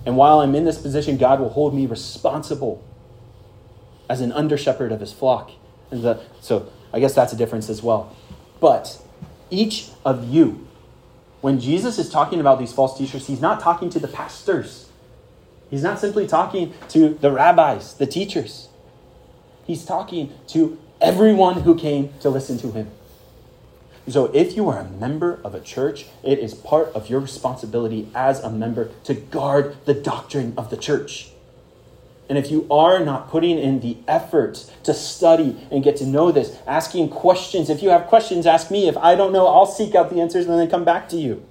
And 0.04 0.16
while 0.16 0.40
I'm 0.40 0.54
in 0.54 0.64
this 0.64 0.78
position, 0.78 1.16
God 1.16 1.40
will 1.40 1.50
hold 1.50 1.74
me 1.74 1.86
responsible 1.86 2.84
as 4.08 4.20
an 4.20 4.32
under 4.32 4.58
shepherd 4.58 4.92
of 4.92 5.00
his 5.00 5.12
flock 5.12 5.52
the, 5.92 6.20
so 6.40 6.68
I 6.92 7.00
guess 7.00 7.14
that's 7.14 7.32
a 7.32 7.36
difference 7.36 7.68
as 7.68 7.82
well. 7.82 8.14
But 8.60 9.00
each 9.50 9.90
of 10.04 10.28
you, 10.28 10.66
when 11.40 11.60
Jesus 11.60 11.98
is 11.98 12.08
talking 12.08 12.40
about 12.40 12.58
these 12.58 12.72
false 12.72 12.96
teachers, 12.96 13.26
he's 13.26 13.40
not 13.40 13.60
talking 13.60 13.90
to 13.90 13.98
the 13.98 14.08
pastors. 14.08 14.88
He's 15.70 15.82
not 15.82 15.98
simply 15.98 16.26
talking 16.26 16.72
to 16.90 17.10
the 17.10 17.30
rabbis, 17.30 17.94
the 17.94 18.06
teachers. 18.06 18.68
He's 19.66 19.84
talking 19.84 20.32
to 20.48 20.78
everyone 21.00 21.62
who 21.62 21.76
came 21.76 22.12
to 22.20 22.30
listen 22.30 22.58
to 22.58 22.70
him. 22.72 22.90
So 24.08 24.26
if 24.34 24.56
you 24.56 24.68
are 24.68 24.80
a 24.80 24.88
member 24.88 25.40
of 25.44 25.54
a 25.54 25.60
church, 25.60 26.06
it 26.24 26.38
is 26.38 26.54
part 26.54 26.88
of 26.88 27.08
your 27.08 27.20
responsibility 27.20 28.08
as 28.14 28.40
a 28.40 28.50
member 28.50 28.90
to 29.04 29.14
guard 29.14 29.76
the 29.84 29.94
doctrine 29.94 30.54
of 30.56 30.70
the 30.70 30.76
church. 30.76 31.30
And 32.28 32.38
if 32.38 32.50
you 32.50 32.66
are 32.70 33.04
not 33.04 33.30
putting 33.30 33.58
in 33.58 33.80
the 33.80 33.98
effort 34.08 34.70
to 34.84 34.94
study 34.94 35.66
and 35.70 35.84
get 35.84 35.96
to 35.96 36.06
know 36.06 36.32
this, 36.32 36.56
asking 36.66 37.10
questions, 37.10 37.68
if 37.68 37.82
you 37.82 37.90
have 37.90 38.06
questions, 38.06 38.46
ask 38.46 38.70
me. 38.70 38.88
If 38.88 38.96
I 38.96 39.14
don't 39.14 39.32
know, 39.32 39.46
I'll 39.46 39.66
seek 39.66 39.94
out 39.94 40.10
the 40.10 40.20
answers 40.20 40.46
and 40.46 40.58
then 40.58 40.70
come 40.70 40.84
back 40.84 41.08
to 41.10 41.16
you. 41.16 41.44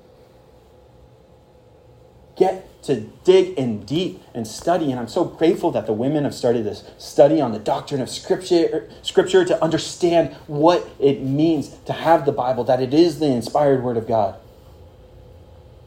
Get 2.36 2.68
to 2.84 3.02
dig 3.24 3.58
in 3.58 3.86
deep 3.86 4.22
and 4.34 4.48
study. 4.48 4.92
And 4.92 5.00
I'm 5.00 5.08
so 5.08 5.24
grateful 5.24 5.72
that 5.72 5.86
the 5.86 5.94
women 5.94 6.24
have 6.24 6.34
started 6.34 6.66
this 6.66 6.84
study 6.98 7.40
on 7.40 7.52
the 7.52 7.60
doctrine 7.60 8.02
of 8.02 8.10
scripture, 8.10 8.90
scripture 9.02 9.46
to 9.46 9.64
understand 9.64 10.34
what 10.48 10.88
it 11.00 11.22
means 11.22 11.70
to 11.86 11.94
have 11.94 12.26
the 12.26 12.32
Bible, 12.32 12.64
that 12.66 12.82
it 12.82 12.94
is 12.94 13.20
the 13.20 13.28
inspired 13.28 13.84
word 13.84 13.98
of 13.98 14.08
God. 14.08 14.36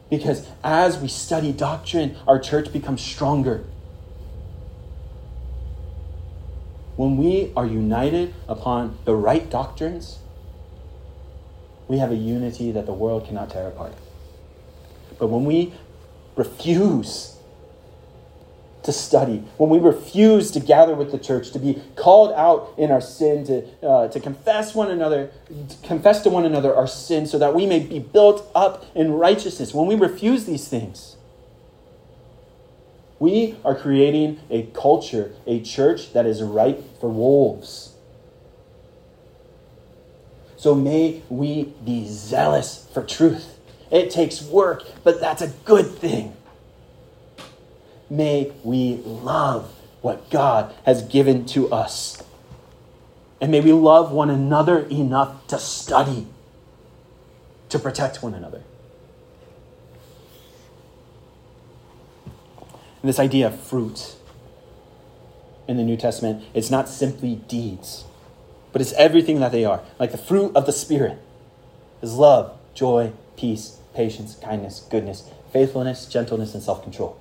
Because 0.09 0.47
as 0.63 0.97
we 0.97 1.07
study 1.07 1.51
doctrine, 1.51 2.15
our 2.27 2.39
church 2.39 2.71
becomes 2.71 3.01
stronger. 3.01 3.65
When 6.95 7.17
we 7.17 7.51
are 7.57 7.65
united 7.65 8.33
upon 8.47 8.97
the 9.03 9.15
right 9.15 9.49
doctrines, 9.49 10.19
we 11.87 11.97
have 11.97 12.11
a 12.11 12.15
unity 12.15 12.71
that 12.71 12.85
the 12.85 12.93
world 12.93 13.27
cannot 13.27 13.49
tear 13.49 13.67
apart. 13.67 13.93
But 15.19 15.27
when 15.27 15.45
we 15.45 15.73
refuse 16.35 17.35
to 18.83 18.91
study, 18.91 19.43
when 19.57 19.71
we 19.71 19.79
refuse 19.79 20.51
to 20.51 20.59
gather 20.59 20.93
with 20.93 21.11
the 21.11 21.17
church, 21.17 21.49
to 21.51 21.59
be 21.59 21.81
called 21.95 22.31
out 22.33 22.71
in 22.77 22.91
our 22.91 23.01
sin, 23.01 23.43
to, 23.43 23.65
uh, 23.83 24.07
to 24.09 24.19
confess 24.19 24.75
one 24.75 24.91
another, 24.91 25.31
to 25.47 25.87
confess 25.87 26.21
to 26.21 26.29
one 26.29 26.45
another 26.45 26.75
our 26.75 26.85
sin 26.85 27.25
so 27.25 27.39
that 27.39 27.55
we 27.55 27.65
may 27.65 27.79
be 27.79 27.97
built 27.97 28.49
up 28.53 28.85
in 28.93 29.11
righteousness, 29.13 29.73
when 29.73 29.87
we 29.87 29.95
refuse 29.95 30.45
these 30.45 30.67
things, 30.67 31.15
we 33.17 33.57
are 33.65 33.73
creating 33.73 34.39
a 34.51 34.63
culture, 34.67 35.33
a 35.47 35.61
church 35.61 36.13
that 36.13 36.27
is 36.27 36.43
ripe 36.43 36.99
for 36.99 37.09
wolves. 37.09 37.93
So 40.57 40.75
may 40.75 41.23
we 41.29 41.73
be 41.83 42.07
zealous 42.07 42.87
for 42.93 43.03
truth. 43.03 43.54
It 43.91 44.09
takes 44.09 44.41
work, 44.41 44.83
but 45.03 45.19
that's 45.19 45.41
a 45.41 45.47
good 45.65 45.85
thing. 45.87 46.35
May 48.09 48.51
we 48.63 48.97
love 48.97 49.71
what 50.01 50.29
God 50.29 50.73
has 50.85 51.03
given 51.03 51.45
to 51.47 51.71
us. 51.71 52.21
And 53.41 53.51
may 53.51 53.61
we 53.61 53.73
love 53.73 54.11
one 54.11 54.29
another 54.29 54.85
enough 54.87 55.47
to 55.47 55.59
study, 55.59 56.27
to 57.69 57.79
protect 57.79 58.23
one 58.23 58.33
another. 58.33 58.63
And 63.01 63.09
this 63.09 63.19
idea 63.19 63.47
of 63.47 63.59
fruit 63.59 64.15
in 65.67 65.77
the 65.77 65.83
New 65.83 65.97
Testament, 65.97 66.43
it's 66.53 66.71
not 66.71 66.89
simply 66.89 67.35
deeds, 67.35 68.05
but 68.71 68.81
it's 68.81 68.93
everything 68.93 69.39
that 69.39 69.51
they 69.51 69.65
are. 69.65 69.81
Like 69.99 70.11
the 70.11 70.17
fruit 70.17 70.55
of 70.55 70.65
the 70.65 70.71
Spirit 70.71 71.19
is 72.01 72.13
love, 72.13 72.57
joy, 72.73 73.11
peace, 73.37 73.79
patience, 73.93 74.35
kindness, 74.35 74.85
goodness, 74.89 75.29
faithfulness, 75.51 76.05
gentleness, 76.05 76.53
and 76.53 76.63
self 76.63 76.83
control. 76.83 77.17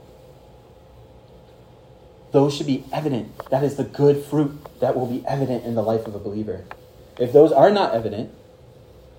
Those 2.33 2.55
should 2.57 2.67
be 2.67 2.85
evident. 2.93 3.33
That 3.51 3.63
is 3.63 3.77
the 3.77 3.85
good 3.85 4.25
fruit 4.25 4.59
that 4.81 4.97
will 4.97 5.07
be 5.07 5.25
evident 5.27 5.65
in 5.65 5.77
the 5.77 5.83
life 5.83 6.07
of 6.07 6.15
a 6.15 6.19
believer. 6.19 6.65
If 7.19 7.33
those 7.33 7.53
are 7.53 7.71
not 7.71 7.95
evident, 7.95 8.33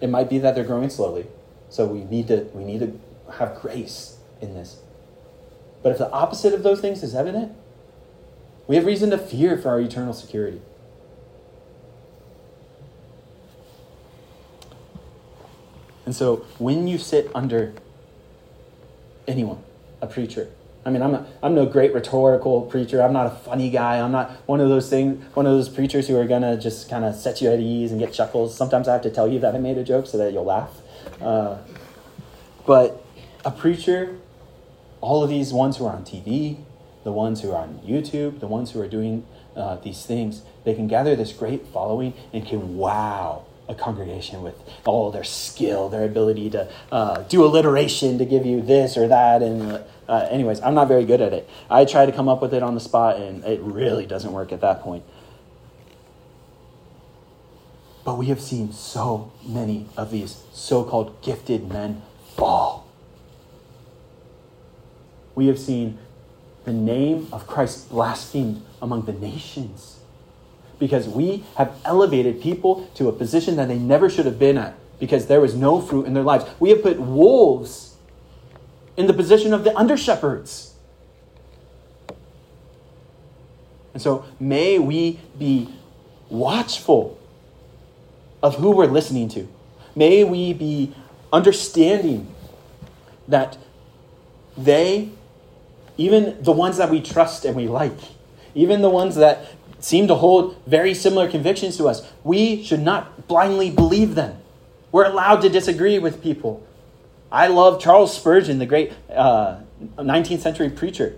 it 0.01 0.09
might 0.09 0.29
be 0.29 0.37
that 0.39 0.53
they're 0.53 0.65
growing 0.65 0.89
slowly. 0.89 1.27
So 1.69 1.85
we 1.85 2.03
need 2.03 2.27
to 2.27 2.49
we 2.53 2.63
need 2.63 2.79
to 2.81 2.99
have 3.37 3.55
grace 3.61 4.17
in 4.41 4.53
this. 4.53 4.77
But 5.81 5.93
if 5.93 5.97
the 5.97 6.11
opposite 6.11 6.53
of 6.53 6.63
those 6.63 6.81
things 6.81 7.03
is 7.03 7.15
evident, 7.15 7.53
we 8.67 8.75
have 8.75 8.85
reason 8.85 9.11
to 9.11 9.17
fear 9.17 9.57
for 9.57 9.69
our 9.69 9.79
eternal 9.79 10.13
security. 10.13 10.61
And 16.05 16.15
so 16.15 16.45
when 16.59 16.87
you 16.87 16.97
sit 16.97 17.29
under 17.33 17.73
anyone, 19.27 19.63
a 20.01 20.07
preacher, 20.07 20.49
I 20.85 20.91
mean, 20.91 21.01
I'm, 21.01 21.11
not, 21.11 21.27
I'm 21.41 21.55
no 21.55 21.65
great 21.65 21.95
rhetorical 21.95 22.61
preacher. 22.61 23.01
I'm 23.01 23.11
not 23.11 23.25
a 23.25 23.31
funny 23.31 23.71
guy. 23.71 23.99
I'm 23.99 24.11
not 24.11 24.31
one 24.45 24.61
of 24.61 24.69
those 24.69 24.87
things, 24.87 25.23
one 25.33 25.47
of 25.47 25.53
those 25.53 25.67
preachers 25.67 26.07
who 26.07 26.15
are 26.15 26.25
going 26.25 26.43
to 26.43 26.57
just 26.57 26.89
kind 26.89 27.03
of 27.03 27.15
set 27.15 27.41
you 27.41 27.49
at 27.49 27.59
ease 27.59 27.91
and 27.91 27.99
get 27.99 28.13
chuckles. 28.13 28.55
Sometimes 28.55 28.87
I 28.87 28.93
have 28.93 29.01
to 29.01 29.09
tell 29.09 29.27
you 29.27 29.39
that 29.39 29.55
I 29.55 29.57
made 29.57 29.79
a 29.79 29.83
joke 29.83 30.05
so 30.05 30.19
that 30.19 30.31
you'll 30.31 30.45
laugh. 30.45 30.69
Uh, 31.19 31.57
but 32.67 33.03
a 33.43 33.49
preacher, 33.49 34.19
all 35.01 35.23
of 35.23 35.29
these 35.29 35.51
ones 35.51 35.77
who 35.77 35.87
are 35.87 35.95
on 35.95 36.03
TV, 36.03 36.63
the 37.03 37.11
ones 37.11 37.41
who 37.41 37.51
are 37.51 37.63
on 37.63 37.79
YouTube, 37.79 38.39
the 38.39 38.47
ones 38.47 38.71
who 38.71 38.81
are 38.81 38.87
doing 38.87 39.25
uh, 39.55 39.77
these 39.77 40.05
things, 40.05 40.43
they 40.65 40.75
can 40.75 40.87
gather 40.87 41.15
this 41.15 41.33
great 41.33 41.65
following 41.65 42.13
and 42.31 42.45
can 42.45 42.77
wow 42.77 43.45
a 43.67 43.75
congregation 43.75 44.43
with 44.43 44.55
all 44.85 45.11
their 45.11 45.23
skill, 45.23 45.89
their 45.89 46.03
ability 46.03 46.49
to 46.51 46.71
uh, 46.91 47.23
do 47.23 47.43
alliteration 47.43 48.17
to 48.17 48.25
give 48.25 48.45
you 48.45 48.61
this 48.61 48.97
or 48.97 49.07
that. 49.07 49.41
And 49.41 49.83
uh, 50.07 50.27
anyways, 50.29 50.61
I'm 50.61 50.75
not 50.75 50.87
very 50.87 51.05
good 51.05 51.21
at 51.21 51.33
it. 51.33 51.49
I 51.69 51.85
try 51.85 52.05
to 52.05 52.11
come 52.11 52.29
up 52.29 52.41
with 52.41 52.53
it 52.53 52.61
on 52.61 52.75
the 52.75 52.79
spot, 52.79 53.17
and 53.17 53.43
it 53.43 53.59
really 53.61 54.05
doesn't 54.05 54.31
work 54.31 54.51
at 54.51 54.61
that 54.61 54.81
point. 54.81 55.03
But 58.03 58.19
we 58.19 58.27
have 58.27 58.39
seen 58.39 58.71
so 58.71 59.31
many 59.43 59.87
of 59.97 60.11
these 60.11 60.43
so 60.53 60.83
called 60.83 61.21
gifted 61.23 61.67
men 61.67 62.03
fall. 62.35 62.85
We 65.33 65.47
have 65.47 65.57
seen 65.57 65.97
the 66.65 66.73
name 66.73 67.27
of 67.31 67.47
Christ 67.47 67.89
blasphemed 67.89 68.63
among 68.81 69.05
the 69.05 69.13
nations 69.13 69.99
because 70.79 71.07
we 71.07 71.43
have 71.57 71.75
elevated 71.85 72.41
people 72.41 72.89
to 72.95 73.07
a 73.07 73.11
position 73.11 73.55
that 73.55 73.67
they 73.67 73.77
never 73.77 74.09
should 74.09 74.25
have 74.25 74.39
been 74.39 74.57
at 74.57 74.75
because 74.99 75.27
there 75.27 75.41
was 75.41 75.55
no 75.55 75.81
fruit 75.81 76.05
in 76.05 76.13
their 76.13 76.23
lives. 76.23 76.45
We 76.59 76.69
have 76.69 76.81
put 76.81 76.99
wolves 76.99 77.95
in 78.97 79.07
the 79.07 79.13
position 79.13 79.53
of 79.53 79.63
the 79.63 79.77
under 79.77 79.97
shepherds. 79.97 80.73
And 83.93 84.01
so 84.01 84.25
may 84.39 84.79
we 84.79 85.19
be 85.37 85.73
watchful 86.29 87.17
of 88.43 88.55
who 88.55 88.71
we're 88.71 88.85
listening 88.85 89.29
to. 89.29 89.47
May 89.95 90.23
we 90.23 90.53
be 90.53 90.93
understanding 91.31 92.27
that 93.27 93.57
they, 94.57 95.09
even 95.97 96.41
the 96.43 96.51
ones 96.51 96.77
that 96.77 96.89
we 96.89 97.01
trust 97.01 97.45
and 97.45 97.55
we 97.55 97.67
like, 97.67 97.97
even 98.53 98.81
the 98.81 98.89
ones 98.89 99.15
that 99.15 99.45
seem 99.85 100.07
to 100.07 100.15
hold 100.15 100.59
very 100.65 100.95
similar 100.95 101.29
convictions 101.29 101.77
to 101.77 101.87
us. 101.87 102.11
We 102.23 102.63
should 102.63 102.81
not 102.81 103.27
blindly 103.27 103.69
believe 103.69 104.15
them. 104.15 104.39
We're 104.91 105.05
allowed 105.05 105.41
to 105.41 105.49
disagree 105.49 105.99
with 105.99 106.23
people. 106.23 106.65
I 107.31 107.47
love 107.47 107.79
Charles 107.79 108.17
Spurgeon, 108.17 108.57
the 108.57 108.65
great 108.65 108.93
uh, 109.13 109.59
19th 109.97 110.39
century 110.39 110.71
preacher. 110.71 111.15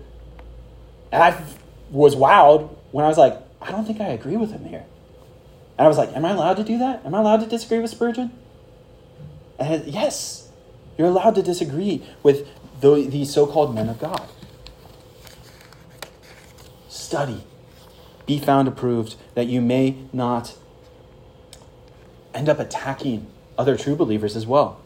And 1.10 1.22
I 1.22 1.42
was 1.90 2.14
wowed 2.14 2.68
when 2.90 3.06
I 3.06 3.08
was 3.08 3.16
like, 3.16 3.40
I 3.62 3.70
don't 3.70 3.86
think 3.86 4.02
I 4.02 4.08
agree 4.08 4.36
with 4.36 4.50
him 4.50 4.66
here. 4.66 4.84
And 5.78 5.86
I 5.86 5.88
was 5.88 5.96
like, 5.96 6.14
Am 6.14 6.26
I 6.26 6.32
allowed 6.32 6.58
to 6.58 6.64
do 6.64 6.76
that? 6.78 7.06
Am 7.06 7.14
I 7.14 7.20
allowed 7.20 7.40
to 7.40 7.46
disagree 7.46 7.78
with 7.78 7.90
Spurgeon? 7.90 8.32
And 9.58 9.86
yes, 9.86 10.50
you're 10.98 11.06
allowed 11.06 11.36
to 11.36 11.42
disagree 11.42 12.04
with 12.22 12.46
the, 12.82 13.24
so 13.24 13.46
called 13.46 13.74
men 13.74 13.88
of 13.88 13.98
God. 13.98 14.28
Study, 16.88 17.42
be 18.28 18.38
found 18.38 18.68
approved, 18.68 19.16
that 19.34 19.46
you 19.46 19.60
may 19.60 19.96
not 20.12 20.54
end 22.34 22.46
up 22.46 22.60
attacking 22.60 23.26
other 23.56 23.76
true 23.76 23.96
believers 23.96 24.36
as 24.36 24.46
well. 24.46 24.78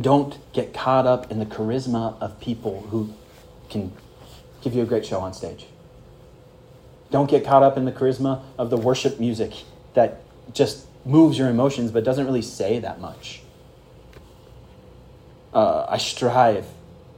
Don't 0.00 0.38
get 0.52 0.72
caught 0.72 1.04
up 1.04 1.30
in 1.30 1.40
the 1.40 1.44
charisma 1.44 2.16
of 2.20 2.38
people 2.40 2.82
who 2.90 3.12
can 3.68 3.92
give 4.62 4.74
you 4.74 4.82
a 4.82 4.86
great 4.86 5.04
show 5.04 5.18
on 5.18 5.34
stage. 5.34 5.66
Don't 7.10 7.28
get 7.28 7.44
caught 7.44 7.64
up 7.64 7.76
in 7.76 7.84
the 7.84 7.92
charisma 7.92 8.42
of 8.56 8.70
the 8.70 8.76
worship 8.76 9.18
music 9.18 9.64
that 9.94 10.20
just 10.52 10.86
moves 11.04 11.36
your 11.36 11.48
emotions 11.48 11.90
but 11.90 12.04
doesn't 12.04 12.26
really 12.26 12.42
say 12.42 12.78
that 12.78 13.00
much. 13.00 13.42
Uh, 15.52 15.84
I 15.88 15.98
strive 15.98 16.66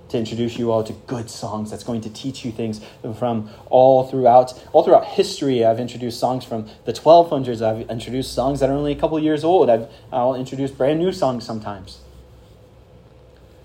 to 0.09 0.19
introduce 0.19 0.59
you 0.59 0.71
all 0.71 0.83
to 0.85 0.93
good 1.07 1.29
songs 1.29 1.71
that's 1.71 1.85
going 1.85 2.01
to 2.03 2.11
teach 2.11 2.45
you 2.45 2.53
things 2.53 2.81
from 3.19 3.51
all 3.71 4.05
throughout 4.05 4.53
all 4.73 4.83
throughout 4.83 5.05
history. 5.05 5.65
I've 5.65 5.81
introduced 5.81 6.19
songs 6.19 6.45
from 6.45 6.69
the 6.85 6.93
1200s 6.93 7.63
i've 7.63 7.89
introduced 7.91 8.35
songs 8.35 8.61
that 8.61 8.71
are 8.71 8.75
only 8.75 8.93
a 8.93 8.97
couple 8.97 9.19
years 9.19 9.45
old. 9.45 9.71
I've, 9.71 9.89
i'll 10.13 10.35
introduce 10.35 10.71
brand 10.71 10.99
new 10.99 11.13
songs 11.13 11.45
sometimes. 11.45 11.99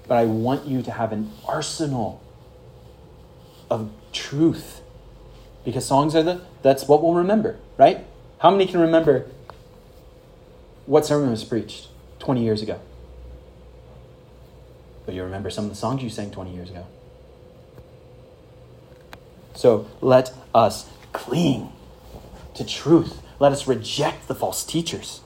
But 0.07 0.15
i 0.15 0.25
want 0.25 0.67
you 0.67 0.81
to 0.81 0.91
have 0.91 1.11
an 1.11 1.31
arsenal 1.47 2.21
of 3.69 3.89
truth 4.11 4.81
because 5.63 5.85
songs 5.85 6.15
are 6.15 6.23
the 6.23 6.41
that's 6.61 6.87
what 6.87 7.01
we'll 7.01 7.13
remember 7.13 7.57
right? 7.77 8.05
How 8.39 8.51
many 8.51 8.65
can 8.65 8.79
remember 8.81 9.25
what 10.85 11.05
sermon 11.05 11.31
was 11.31 11.43
preached 11.43 11.87
20 12.19 12.43
years 12.43 12.61
ago. 12.61 12.79
But 15.05 15.15
you 15.15 15.23
remember 15.23 15.49
some 15.49 15.65
of 15.65 15.69
the 15.69 15.75
songs 15.75 16.01
you 16.01 16.09
sang 16.09 16.31
20 16.31 16.53
years 16.53 16.69
ago. 16.69 16.85
So 19.55 19.87
let 20.01 20.33
us 20.53 20.89
cling 21.11 21.71
to 22.55 22.65
truth. 22.65 23.21
Let 23.39 23.51
us 23.51 23.67
reject 23.67 24.27
the 24.27 24.35
false 24.35 24.63
teachers. 24.63 25.21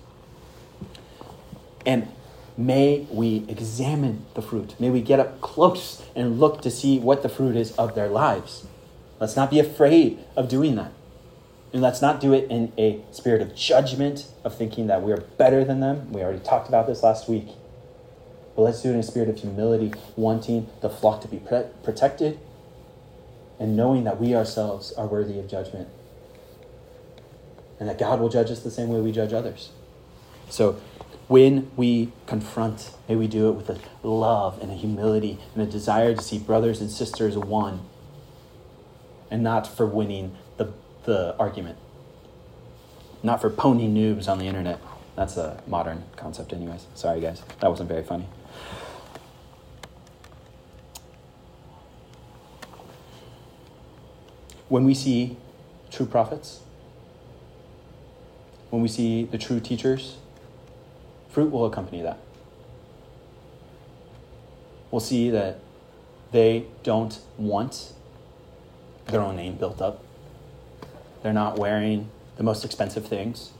And 1.86 2.12
may 2.58 3.08
we 3.10 3.46
examine 3.48 4.26
the 4.34 4.42
fruit. 4.42 4.76
May 4.80 4.90
we 4.90 5.02
get 5.02 5.20
up 5.20 5.40
close 5.42 6.04
and 6.16 6.40
look 6.40 6.62
to 6.64 6.72
see 6.72 7.00
what 7.00 7.24
the 7.24 7.30
fruit 7.30 7.56
is 7.56 7.72
of 7.74 7.96
their 7.96 8.10
lives. 8.10 8.66
Let's 9.20 9.36
not 9.36 9.50
be 9.50 9.60
afraid 9.60 10.20
of 10.36 10.50
doing 10.50 10.76
that. 10.76 10.92
And 11.74 11.82
let's 11.82 12.02
not 12.02 12.20
do 12.20 12.34
it 12.34 12.50
in 12.50 12.72
a 12.78 13.02
spirit 13.12 13.42
of 13.42 13.54
judgment, 13.56 14.28
of 14.44 14.58
thinking 14.58 14.88
that 14.88 15.02
we're 15.02 15.22
better 15.22 15.64
than 15.64 15.80
them. 15.80 16.12
We 16.12 16.22
already 16.22 16.40
talked 16.40 16.68
about 16.68 16.88
this 16.88 17.04
last 17.04 17.28
week. 17.30 17.48
But 18.58 18.64
let's 18.64 18.82
do 18.82 18.90
it 18.90 18.94
in 18.94 19.00
a 19.00 19.04
spirit 19.04 19.30
of 19.30 19.38
humility, 19.38 19.94
wanting 20.16 20.68
the 20.82 20.90
flock 20.90 21.22
to 21.22 21.28
be 21.28 21.38
protected 21.38 22.40
and 23.60 23.78
knowing 23.78 24.04
that 24.06 24.20
we 24.20 24.34
ourselves 24.34 24.92
are 24.94 25.06
worthy 25.06 25.38
of 25.38 25.48
judgment 25.48 25.90
and 27.80 27.88
that 27.88 28.00
God 28.00 28.20
will 28.20 28.30
judge 28.30 28.50
us 28.50 28.62
the 28.62 28.72
same 28.72 28.90
way 28.90 29.00
we 29.00 29.12
judge 29.12 29.32
others. 29.32 29.70
So 30.50 30.82
when 31.28 31.70
we 31.76 32.12
confront, 32.26 32.96
may 33.08 33.16
we 33.16 33.28
do 33.28 33.48
it 33.50 33.52
with 33.52 33.70
a 33.70 33.78
love 34.02 34.60
and 34.60 34.72
a 34.72 34.76
humility 34.76 35.38
and 35.54 35.62
a 35.62 35.68
desire 35.68 36.16
to 36.16 36.22
see 36.24 36.40
brothers 36.40 36.82
and 36.82 36.90
sisters 36.90 37.38
one 37.38 37.82
and 39.30 39.44
not 39.44 39.68
for 39.68 39.86
winning 39.86 40.36
the, 40.58 40.74
the 41.04 41.36
argument, 41.38 41.78
not 43.22 43.40
for 43.40 43.52
pony 43.52 43.88
noobs 43.88 44.28
on 44.28 44.40
the 44.40 44.46
internet. 44.46 44.80
That's 45.16 45.38
a 45.38 45.62
modern 45.68 46.06
concept, 46.16 46.54
anyways. 46.54 46.88
Sorry, 46.96 47.22
guys. 47.22 47.44
That 47.60 47.70
wasn't 47.70 47.90
very 47.90 48.04
funny. 48.04 48.28
When 54.70 54.84
we 54.84 54.94
see 54.94 55.38
true 55.90 56.06
prophets, 56.06 56.62
when 58.70 58.82
we 58.82 58.88
see 58.88 59.24
the 59.24 59.38
true 59.38 59.60
teachers, 59.60 60.18
fruit 61.30 61.52
will 61.52 61.66
accompany 61.66 62.02
that. 62.02 62.20
We'll 64.92 65.00
see 65.00 65.30
that 65.30 65.60
they 66.32 66.66
don't 66.84 67.20
want 67.38 67.94
their 69.06 69.22
own 69.22 69.38
name 69.38 69.56
built 69.56 69.82
up. 69.82 70.04
They're 71.24 71.34
not 71.34 71.58
wearing 71.58 72.10
the 72.36 72.44
most 72.44 72.66
expensive 72.66 73.06
things. 73.06 73.52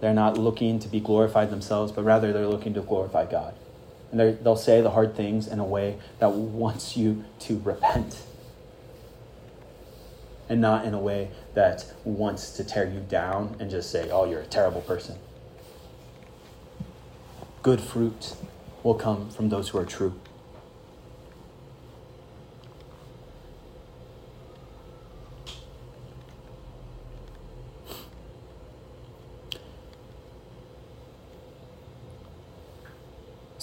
They're 0.00 0.14
not 0.14 0.38
looking 0.38 0.78
to 0.80 0.88
be 0.88 1.00
glorified 1.00 1.50
themselves, 1.50 1.92
but 1.92 2.04
rather 2.04 2.32
they're 2.32 2.46
looking 2.46 2.74
to 2.74 2.80
glorify 2.80 3.26
God. 3.26 3.54
And 4.10 4.20
they'll 4.20 4.56
say 4.56 4.80
the 4.80 4.90
hard 4.90 5.14
things 5.14 5.46
in 5.46 5.58
a 5.58 5.64
way 5.64 5.98
that 6.18 6.32
wants 6.32 6.96
you 6.96 7.24
to 7.40 7.60
repent 7.60 8.22
and 10.48 10.60
not 10.60 10.84
in 10.84 10.94
a 10.94 10.98
way 10.98 11.30
that 11.54 11.84
wants 12.04 12.52
to 12.52 12.64
tear 12.64 12.88
you 12.88 13.00
down 13.00 13.56
and 13.58 13.70
just 13.70 13.90
say, 13.90 14.08
oh, 14.10 14.24
you're 14.24 14.40
a 14.40 14.46
terrible 14.46 14.80
person. 14.80 15.18
Good 17.62 17.80
fruit 17.80 18.34
will 18.82 18.94
come 18.94 19.28
from 19.30 19.50
those 19.50 19.68
who 19.70 19.78
are 19.78 19.84
true. 19.84 20.14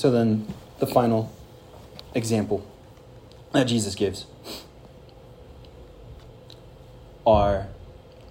So 0.05 0.11
then, 0.11 0.45
the 0.77 0.85
final 0.85 1.33
example 2.13 2.63
that 3.53 3.63
Jesus 3.63 3.95
gives 3.95 4.27
are 7.25 7.65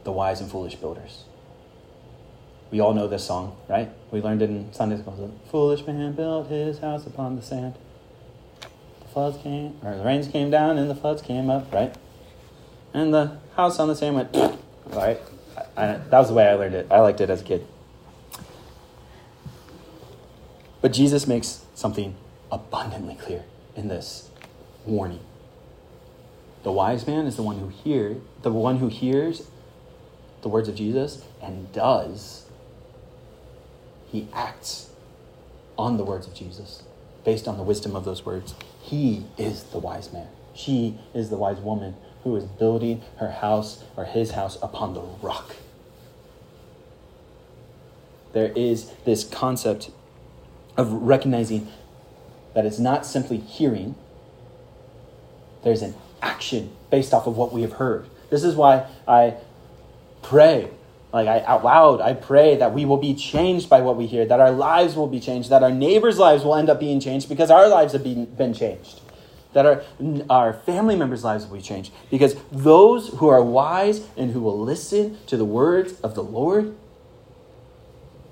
the 0.05 0.13
wise 0.13 0.41
and 0.41 0.49
foolish 0.49 0.77
builders. 0.77 1.25
We 2.71 2.79
all 2.79 2.95
know 2.95 3.09
this 3.09 3.27
song, 3.27 3.57
right? 3.69 3.91
We 4.13 4.21
learned 4.21 4.43
it 4.43 4.51
in 4.51 4.73
Sunday 4.73 4.99
school. 4.99 5.15
The 5.17 5.51
foolish 5.51 5.85
man 5.85 6.13
built 6.13 6.47
his 6.47 6.79
house 6.79 7.09
upon 7.09 7.35
the 7.35 7.43
sand. 7.43 7.75
The 9.01 9.09
floods 9.09 9.39
came, 9.43 9.77
or 9.83 9.97
the 9.97 10.05
rains 10.05 10.29
came 10.29 10.53
down, 10.53 10.79
and 10.79 10.89
the 10.89 10.95
floods 10.95 11.23
came 11.23 11.51
up, 11.51 11.73
right? 11.73 11.93
And 12.93 13.13
the 13.13 13.39
house 13.57 13.81
on 13.81 13.89
the 13.89 13.97
sand 13.97 14.15
went, 14.15 14.33
right? 14.91 15.21
I, 15.77 15.83
I, 15.83 15.87
that 15.97 16.19
was 16.21 16.29
the 16.29 16.35
way 16.35 16.47
I 16.47 16.55
learned 16.55 16.77
it. 16.77 16.87
I 16.89 17.01
liked 17.01 17.21
it 17.21 17.31
as 17.31 17.41
a 17.41 17.45
kid. 17.45 17.67
But 20.84 20.84
Jesus 20.95 21.27
makes 21.27 21.65
something 21.75 22.15
abundantly 22.53 23.17
clear 23.17 23.43
in 23.75 23.89
this 23.89 24.31
warning. 24.87 25.19
The 26.63 26.71
wise 26.71 27.05
man 27.05 27.27
is 27.27 27.35
the 27.35 27.43
one 27.43 27.59
who 27.59 27.67
hears, 27.69 28.19
the 28.43 28.53
one 28.53 28.77
who 28.77 28.87
hears 28.87 29.49
the 30.43 30.49
words 30.49 30.69
of 30.69 30.77
Jesus 30.77 31.25
and 31.43 31.73
does. 31.73 32.47
He 34.07 34.29
acts 34.33 34.91
on 35.77 35.97
the 35.97 36.05
words 36.05 36.29
of 36.29 36.35
Jesus 36.35 36.85
based 37.25 37.49
on 37.49 37.57
the 37.57 37.65
wisdom 37.65 37.97
of 37.97 38.05
those 38.05 38.25
words. 38.25 38.55
He 38.81 39.27
is 39.37 39.65
the 39.65 39.79
wise 39.81 40.13
man. 40.13 40.29
She 40.55 40.97
is 41.13 41.29
the 41.29 41.37
wise 41.37 41.59
woman 41.59 41.97
who 42.23 42.37
is 42.37 42.45
building 42.45 43.03
her 43.17 43.33
house 43.33 43.83
or 43.97 44.05
his 44.05 44.31
house 44.31 44.59
upon 44.63 44.95
the 44.95 45.01
rock. 45.01 45.57
There 48.33 48.53
is 48.55 48.93
this 49.05 49.25
concept 49.25 49.91
of 50.77 50.93
recognizing 50.93 51.69
that 52.55 52.65
it's 52.65 52.79
not 52.79 53.05
simply 53.05 53.39
hearing, 53.39 53.95
there's 55.63 55.83
an 55.83 55.95
action 56.23 56.71
based 56.91 57.13
off 57.13 57.27
of 57.27 57.37
what 57.37 57.53
we 57.53 57.63
have 57.63 57.75
heard. 57.75 58.07
This 58.31 58.45
is 58.45 58.55
why 58.55 58.87
I 59.07 59.35
pray, 60.23 60.71
like 61.13 61.29
I 61.29 61.41
out 61.41 61.65
loud, 61.65 62.01
I 62.01 62.15
pray 62.15 62.57
that 62.57 62.73
we 62.73 62.85
will 62.85 62.97
be 62.97 63.15
changed 63.15 63.69
by 63.69 63.81
what 63.81 63.97
we 63.97 64.07
hear, 64.07 64.25
that 64.27 64.41
our 64.41 64.51
lives 64.51 64.97
will 64.97 65.07
be 65.07 65.21
changed, 65.21 65.51
that 65.51 65.63
our 65.63 65.71
neighbors' 65.71 66.19
lives 66.19 66.45
will 66.45 66.55
end 66.55 66.71
up 66.71 66.81
being 66.81 67.01
changed 67.01 67.29
because 67.29 67.51
our 67.51 67.69
lives 67.69 67.93
have 67.93 68.03
been, 68.03 68.25
been 68.27 68.55
changed. 68.55 69.01
That 69.53 69.67
our, 69.67 69.83
our 70.29 70.53
family 70.53 70.97
members' 70.97 71.23
lives 71.23 71.47
will 71.47 71.57
be 71.57 71.63
changed. 71.63 71.93
Because 72.11 72.35
those 72.51 73.09
who 73.09 73.29
are 73.29 73.43
wise 73.43 74.05
and 74.17 74.33
who 74.33 74.41
will 74.41 74.59
listen 74.59 75.19
to 75.27 75.37
the 75.37 75.45
words 75.45 76.01
of 76.01 76.17
the 76.17 76.25
Lord 76.25 76.75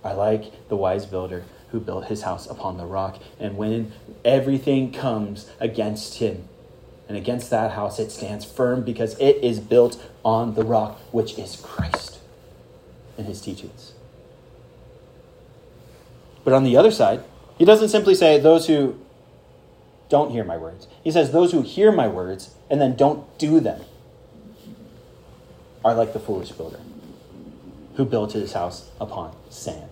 are 0.03 0.15
like 0.15 0.69
the 0.69 0.77
wise 0.77 1.07
builder 1.07 1.45
who 1.73 1.81
built 1.81 2.07
his 2.07 2.23
house 2.23 2.47
upon 2.47 2.77
the 2.77 2.87
rock. 2.87 3.19
And 3.41 3.57
when 3.57 3.93
everything 4.25 4.93
comes 4.93 5.51
against 5.59 6.19
him, 6.19 6.49
and 7.09 7.17
against 7.17 7.51
that 7.51 7.73
house 7.73 7.99
it 7.99 8.13
stands 8.13 8.45
firm 8.45 8.85
because 8.85 9.19
it 9.19 9.37
is 9.43 9.59
built 9.59 10.03
on 10.25 10.55
the 10.55 10.65
rock, 10.65 10.99
which 11.11 11.39
is 11.39 11.57
Christ 11.57 12.21
and 13.19 13.27
his 13.27 13.41
teachings. 13.41 13.93
But 16.45 16.55
on 16.55 16.65
the 16.65 16.77
other 16.77 16.91
side, 16.91 17.23
he 17.59 17.65
doesn't 17.65 17.89
simply 17.89 18.15
say 18.15 18.39
those 18.39 18.67
who 18.67 18.99
don't 20.09 20.31
hear 20.31 20.45
my 20.45 20.57
words. 20.57 20.89
He 21.03 21.11
says 21.11 21.33
those 21.33 21.53
who 21.53 21.63
hear 21.63 21.91
my 21.91 22.09
words 22.09 22.55
and 22.71 22.81
then 22.81 22.97
don't 22.97 23.27
do 23.39 23.61
them 23.61 23.81
are 25.85 25.95
like 25.95 26.13
the 26.13 26.21
foolish 26.21 26.53
builder 26.53 26.81
who 27.97 28.05
built 28.05 28.33
his 28.33 28.53
house 28.53 28.91
upon 29.01 29.35
sand. 29.51 29.92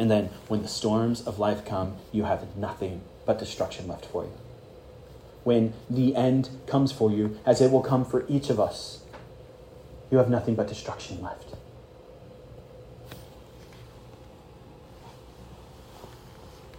And 0.00 0.10
then 0.10 0.30
when 0.48 0.62
the 0.62 0.68
storms 0.68 1.20
of 1.20 1.38
life 1.38 1.64
come, 1.64 1.94
you 2.10 2.24
have 2.24 2.56
nothing 2.56 3.02
but 3.24 3.38
destruction 3.38 3.86
left 3.86 4.06
for 4.06 4.24
you 4.24 4.32
when 5.44 5.72
the 5.88 6.14
end 6.16 6.48
comes 6.66 6.92
for 6.92 7.10
you, 7.10 7.38
as 7.46 7.60
it 7.60 7.70
will 7.70 7.82
come 7.82 8.04
for 8.04 8.24
each 8.28 8.50
of 8.50 8.60
us. 8.60 9.00
You 10.10 10.18
have 10.18 10.28
nothing 10.28 10.54
but 10.54 10.68
destruction 10.68 11.22
left. 11.22 11.54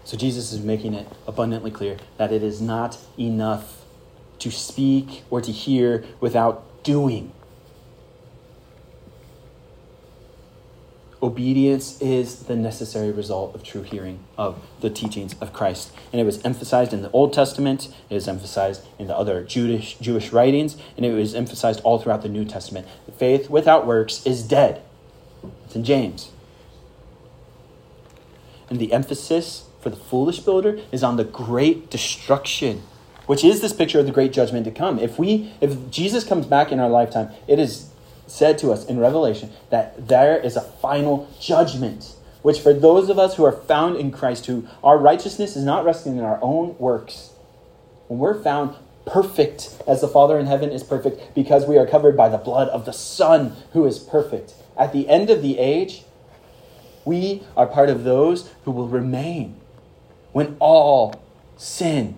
So 0.04 0.18
Jesus 0.18 0.52
is 0.52 0.62
making 0.62 0.94
it 0.94 1.08
abundantly 1.26 1.72
clear 1.72 1.98
that 2.18 2.32
it 2.32 2.44
is 2.44 2.62
not 2.62 2.98
enough 3.18 3.86
to 4.40 4.52
speak 4.52 5.24
or 5.30 5.40
to 5.42 5.52
hear 5.52 6.04
without 6.20 6.84
doing. 6.84 7.32
Obedience 11.24 12.02
is 12.02 12.44
the 12.44 12.56
necessary 12.56 13.12
result 13.12 13.54
of 13.54 13.62
true 13.62 13.84
hearing 13.84 14.20
of 14.40 14.60
the 14.80 14.90
teachings 14.90 15.36
of 15.40 15.54
Christ. 15.54 15.92
And 16.12 16.20
it 16.20 16.24
was 16.24 16.44
emphasized 16.44 16.94
in 16.94 17.04
the 17.04 17.12
Old 17.12 17.32
Testament, 17.32 17.94
it 18.10 18.16
was 18.16 18.28
emphasized 18.28 18.84
in 18.98 19.06
the 19.06 19.16
other 19.16 19.44
Jewish, 19.44 19.98
Jewish 20.00 20.32
writings, 20.32 20.78
and 20.98 21.06
it 21.06 21.14
was 21.14 21.36
emphasized 21.36 21.80
all 21.84 22.00
throughout 22.00 22.24
the 22.24 22.30
New 22.30 22.44
Testament. 22.44 22.88
Faith 23.18 23.52
without 23.52 23.86
works 23.86 24.26
is 24.26 24.42
dead. 24.42 24.82
It's 25.66 25.76
in 25.76 25.84
James. 25.84 26.32
And 28.70 28.80
the 28.80 28.92
emphasis 28.92 29.66
for 29.80 29.92
the 29.92 29.98
foolish 29.98 30.40
builder 30.40 30.80
is 30.92 31.04
on 31.04 31.18
the 31.18 31.24
great 31.24 31.92
destruction, 31.92 32.82
which 33.28 33.44
is 33.44 33.62
this 33.62 33.74
picture 33.74 34.00
of 34.00 34.08
the 34.08 34.12
great 34.12 34.34
judgment 34.34 34.66
to 34.66 34.72
come. 34.72 34.98
If 34.98 35.20
we 35.20 35.54
if 35.62 35.92
Jesus 35.92 36.24
comes 36.24 36.48
back 36.48 36.72
in 36.72 36.80
our 36.80 36.90
lifetime, 36.90 37.30
it 37.48 37.60
is 37.60 37.91
said 38.32 38.58
to 38.60 38.72
us 38.72 38.86
in 38.86 39.00
Revelation 39.00 39.52
that 39.70 40.08
there 40.08 40.38
is 40.38 40.56
a 40.56 40.62
final 40.62 41.30
judgment, 41.40 42.16
which 42.42 42.60
for 42.60 42.74
those 42.74 43.10
of 43.10 43.20
us 43.20 43.36
who 43.36 43.46
are 43.46 43.52
found 43.52 43.98
in 43.98 44.12
Christ, 44.12 44.46
who 44.46 44.68
our 44.84 44.98
righteousness 44.98 45.56
is 45.56 45.64
not 45.64 45.86
resting 45.86 46.18
in 46.18 46.24
our 46.24 46.40
own 46.42 46.78
works, 46.80 47.34
when 48.08 48.20
we're 48.20 48.42
found 48.42 48.76
perfect 49.06 49.82
as 49.88 50.02
the 50.02 50.08
Father 50.08 50.40
in 50.40 50.46
heaven 50.46 50.70
is 50.70 50.84
perfect 50.84 51.34
because 51.36 51.66
we 51.66 51.78
are 51.78 51.88
covered 51.88 52.16
by 52.16 52.30
the 52.30 52.38
blood 52.38 52.70
of 52.70 52.86
the 52.86 52.94
Son 52.94 53.56
who 53.74 53.86
is 53.86 54.00
perfect. 54.00 54.54
At 54.78 54.94
the 54.94 55.10
end 55.10 55.30
of 55.30 55.42
the 55.42 55.60
age, 55.60 56.04
we 57.06 57.44
are 57.58 57.68
part 57.68 57.90
of 57.90 58.04
those 58.04 58.52
who 58.64 58.72
will 58.72 58.88
remain 58.88 59.60
when 60.32 60.56
all 60.60 61.22
sin, 61.58 62.18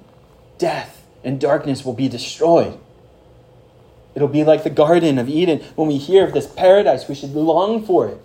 death, 0.57 1.05
and 1.24 1.39
darkness 1.39 1.84
will 1.84 1.93
be 1.93 2.07
destroyed. 2.07 2.78
It'll 4.16 4.28
be 4.28 4.43
like 4.43 4.64
the 4.64 4.70
Garden 4.70 5.18
of 5.18 5.28
Eden. 5.30 5.59
When 5.76 5.88
we 5.88 5.97
hear 5.97 6.26
of 6.26 6.34
this 6.34 6.47
paradise, 6.47 7.07
we 7.07 7.16
should 7.16 7.34
long 7.34 7.84
for 7.84 8.07
it. 8.07 8.22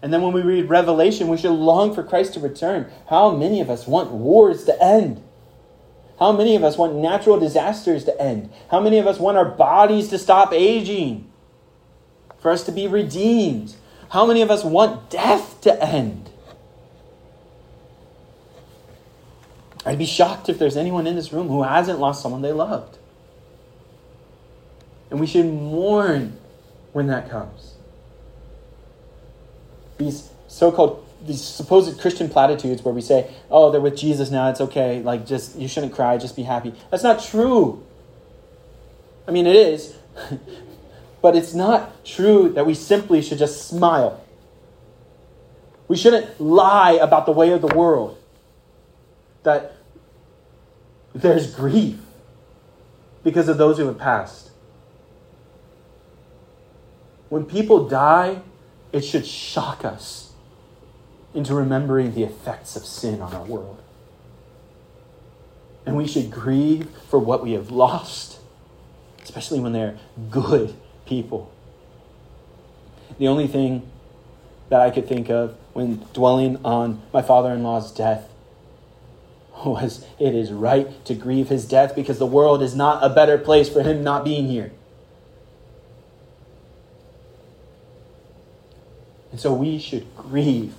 And 0.00 0.12
then 0.12 0.22
when 0.22 0.32
we 0.32 0.42
read 0.42 0.68
Revelation, 0.68 1.28
we 1.28 1.36
should 1.36 1.50
long 1.50 1.92
for 1.92 2.04
Christ 2.04 2.34
to 2.34 2.40
return. 2.40 2.90
How 3.08 3.34
many 3.34 3.60
of 3.60 3.68
us 3.68 3.86
want 3.86 4.12
wars 4.12 4.64
to 4.64 4.82
end? 4.82 5.22
How 6.20 6.32
many 6.32 6.56
of 6.56 6.64
us 6.64 6.76
want 6.76 6.94
natural 6.96 7.38
disasters 7.38 8.04
to 8.04 8.20
end? 8.20 8.50
How 8.70 8.80
many 8.80 8.98
of 8.98 9.06
us 9.06 9.18
want 9.18 9.36
our 9.36 9.44
bodies 9.44 10.08
to 10.08 10.18
stop 10.18 10.52
aging? 10.52 11.30
For 12.38 12.50
us 12.50 12.64
to 12.64 12.72
be 12.72 12.86
redeemed? 12.86 13.74
How 14.10 14.24
many 14.24 14.42
of 14.42 14.50
us 14.50 14.64
want 14.64 15.10
death 15.10 15.60
to 15.62 15.82
end? 15.82 16.30
I'd 19.84 19.98
be 19.98 20.06
shocked 20.06 20.48
if 20.48 20.58
there's 20.58 20.76
anyone 20.76 21.06
in 21.06 21.16
this 21.16 21.32
room 21.32 21.48
who 21.48 21.62
hasn't 21.62 21.98
lost 21.98 22.22
someone 22.22 22.42
they 22.42 22.52
loved. 22.52 22.97
And 25.10 25.20
we 25.20 25.26
should 25.26 25.46
mourn 25.46 26.38
when 26.92 27.06
that 27.06 27.30
comes. 27.30 27.74
These 29.96 30.30
so 30.46 30.72
called 30.72 31.04
these 31.26 31.42
supposed 31.42 32.00
Christian 32.00 32.28
platitudes 32.28 32.82
where 32.82 32.94
we 32.94 33.00
say, 33.00 33.30
"Oh, 33.50 33.70
they're 33.70 33.80
with 33.80 33.96
Jesus 33.96 34.30
now; 34.30 34.48
it's 34.48 34.60
okay. 34.60 35.02
Like, 35.02 35.26
just 35.26 35.56
you 35.56 35.68
shouldn't 35.68 35.92
cry; 35.94 36.16
just 36.16 36.36
be 36.36 36.42
happy." 36.42 36.74
That's 36.90 37.02
not 37.02 37.22
true. 37.22 37.82
I 39.26 39.30
mean, 39.30 39.46
it 39.46 39.56
is, 39.56 39.94
but 41.22 41.36
it's 41.36 41.54
not 41.54 42.04
true 42.04 42.50
that 42.50 42.66
we 42.66 42.74
simply 42.74 43.20
should 43.20 43.38
just 43.38 43.68
smile. 43.68 44.24
We 45.86 45.96
shouldn't 45.96 46.40
lie 46.40 46.92
about 46.92 47.26
the 47.26 47.32
way 47.32 47.50
of 47.52 47.60
the 47.60 47.74
world. 47.74 48.16
That 49.42 49.76
there's 51.14 51.54
grief 51.54 51.98
because 53.24 53.48
of 53.48 53.58
those 53.58 53.78
who 53.78 53.86
have 53.86 53.98
passed. 53.98 54.47
When 57.28 57.44
people 57.44 57.88
die, 57.88 58.42
it 58.92 59.02
should 59.02 59.26
shock 59.26 59.84
us 59.84 60.32
into 61.34 61.54
remembering 61.54 62.14
the 62.14 62.24
effects 62.24 62.76
of 62.76 62.84
sin 62.84 63.20
on 63.20 63.34
our 63.34 63.44
world. 63.44 63.82
And 65.84 65.96
we 65.96 66.06
should 66.06 66.30
grieve 66.30 66.88
for 67.08 67.18
what 67.18 67.42
we 67.42 67.52
have 67.52 67.70
lost, 67.70 68.38
especially 69.22 69.60
when 69.60 69.72
they're 69.72 69.98
good 70.30 70.74
people. 71.06 71.52
The 73.18 73.28
only 73.28 73.46
thing 73.46 73.90
that 74.68 74.80
I 74.80 74.90
could 74.90 75.08
think 75.08 75.30
of 75.30 75.56
when 75.72 76.04
dwelling 76.12 76.58
on 76.64 77.02
my 77.12 77.22
father 77.22 77.52
in 77.52 77.62
law's 77.62 77.92
death 77.92 78.28
was 79.64 80.04
it 80.18 80.34
is 80.34 80.52
right 80.52 81.04
to 81.04 81.14
grieve 81.14 81.48
his 81.48 81.66
death 81.66 81.94
because 81.94 82.18
the 82.18 82.26
world 82.26 82.62
is 82.62 82.74
not 82.74 83.02
a 83.02 83.08
better 83.08 83.38
place 83.38 83.68
for 83.68 83.82
him 83.82 84.04
not 84.04 84.24
being 84.24 84.46
here. 84.48 84.72
And 89.38 89.42
so 89.44 89.54
we 89.54 89.78
should 89.78 90.04
grieve 90.16 90.74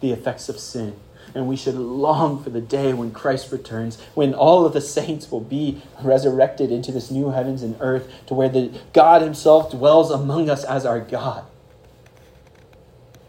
the 0.00 0.12
effects 0.12 0.48
of 0.48 0.60
sin. 0.60 0.94
And 1.34 1.48
we 1.48 1.56
should 1.56 1.74
long 1.74 2.40
for 2.40 2.50
the 2.50 2.60
day 2.60 2.92
when 2.92 3.10
Christ 3.10 3.50
returns, 3.50 4.00
when 4.14 4.32
all 4.32 4.64
of 4.64 4.74
the 4.74 4.80
saints 4.80 5.28
will 5.28 5.40
be 5.40 5.82
resurrected 6.00 6.70
into 6.70 6.92
this 6.92 7.10
new 7.10 7.30
heavens 7.30 7.64
and 7.64 7.74
earth, 7.80 8.08
to 8.28 8.34
where 8.34 8.48
the 8.48 8.80
God 8.92 9.22
Himself 9.22 9.72
dwells 9.72 10.12
among 10.12 10.48
us 10.48 10.62
as 10.62 10.86
our 10.86 11.00
God. 11.00 11.46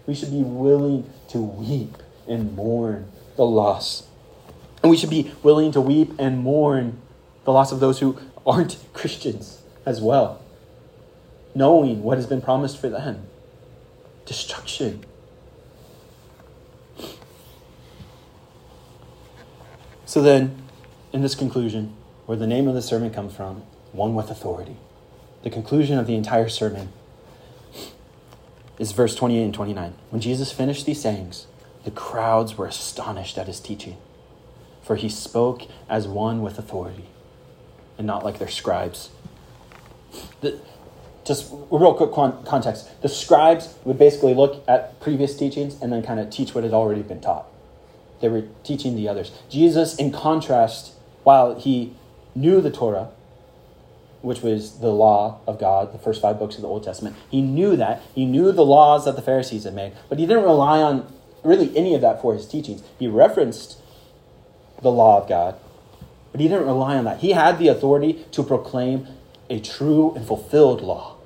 We 0.06 0.14
should 0.14 0.30
be 0.30 0.44
willing 0.44 1.12
to 1.30 1.40
weep 1.40 1.98
and 2.28 2.56
mourn 2.56 3.12
the 3.36 3.48
loss. 3.48 4.06
And 4.84 4.92
we 4.92 4.98
should 4.98 5.10
be 5.10 5.34
willing 5.42 5.72
to 5.72 5.82
weep 5.82 6.14
and 6.20 6.38
mourn 6.38 7.02
the 7.46 7.52
loss 7.52 7.72
of 7.72 7.80
those 7.80 7.98
who 7.98 8.20
aren't 8.46 8.78
Christians 8.94 9.60
as 9.88 10.02
well, 10.02 10.40
knowing 11.56 12.04
what 12.04 12.20
has 12.20 12.28
been 12.28 12.44
promised 12.44 12.80
for 12.80 12.90
them 12.90 13.26
destruction 14.28 15.04
So 20.08 20.22
then, 20.22 20.64
in 21.12 21.22
this 21.22 21.36
conclusion, 21.36 21.94
where 22.28 22.38
the 22.38 22.48
name 22.48 22.70
of 22.70 22.74
the 22.74 22.82
sermon 22.82 23.12
comes 23.12 23.36
from, 23.36 23.64
one 23.92 24.16
with 24.16 24.32
authority, 24.32 24.78
the 25.44 25.50
conclusion 25.50 26.00
of 26.00 26.08
the 26.08 26.16
entire 26.16 26.48
sermon 26.48 26.94
is 28.80 28.94
verse 28.94 29.16
28 29.16 29.44
and 29.44 29.54
29. 29.54 29.94
When 30.10 30.22
Jesus 30.22 30.54
finished 30.54 30.86
these 30.86 31.02
sayings, 31.02 31.48
the 31.84 31.92
crowds 31.92 32.58
were 32.58 32.68
astonished 32.68 33.38
at 33.38 33.48
his 33.48 33.60
teaching, 33.60 33.98
for 34.82 34.96
he 34.96 35.10
spoke 35.10 35.64
as 35.90 36.08
one 36.08 36.42
with 36.42 36.58
authority 36.58 37.10
and 37.98 38.08
not 38.08 38.24
like 38.24 38.40
their 38.40 38.48
scribes. 38.48 39.10
The, 40.40 40.58
just 41.28 41.52
real 41.70 41.94
quick 41.94 42.12
context 42.46 42.90
the 43.02 43.10
scribes 43.10 43.76
would 43.84 44.00
basically 44.00 44.34
look 44.34 44.64
at 44.68 45.00
previous 45.00 45.36
teachings 45.38 45.82
and 45.82 45.92
then 45.92 46.02
kind 46.02 46.20
of 46.20 46.30
teach 46.30 46.56
what 46.56 46.64
had 46.64 46.74
already 46.74 47.02
been 47.02 47.22
taught. 47.22 47.46
They 48.22 48.30
were 48.30 48.46
teaching 48.64 48.96
the 48.96 49.08
others. 49.08 49.32
Jesus, 49.50 49.96
in 49.96 50.12
contrast, 50.12 50.94
while 51.24 51.60
he 51.60 51.94
knew 52.34 52.62
the 52.62 52.72
Torah, 52.72 53.10
which 54.22 54.42
was 54.42 54.80
the 54.80 54.92
law 54.92 55.40
of 55.46 55.60
God, 55.60 55.94
the 55.94 56.00
first 56.00 56.22
five 56.22 56.40
books 56.40 56.56
of 56.56 56.62
the 56.62 56.68
Old 56.68 56.84
Testament, 56.84 57.16
he 57.30 57.42
knew 57.42 57.76
that. 57.76 58.02
He 58.16 58.26
knew 58.26 58.52
the 58.52 58.66
laws 58.66 59.06
that 59.06 59.16
the 59.16 59.22
Pharisees 59.22 59.66
had 59.66 59.76
made, 59.76 59.94
but 60.10 60.18
he 60.18 60.26
didn't 60.26 60.44
rely 60.44 60.82
on 60.82 61.12
really 61.44 61.76
any 61.78 61.94
of 61.94 62.02
that 62.02 62.22
for 62.22 62.34
his 62.34 62.48
teachings. 62.48 62.82
He 62.98 63.08
referenced 63.08 63.78
the 64.82 64.92
law 64.92 65.22
of 65.22 65.30
God, 65.30 65.56
but 66.32 66.42
he 66.42 66.48
didn't 66.48 66.66
rely 66.66 66.96
on 66.96 67.06
that. 67.06 67.20
He 67.20 67.32
had 67.32 67.60
the 67.60 67.68
authority 67.68 68.26
to 68.32 68.44
proclaim 68.44 69.08
a 69.50 69.60
true 69.60 70.14
and 70.16 70.26
fulfilled 70.26 70.82
law. 70.82 71.17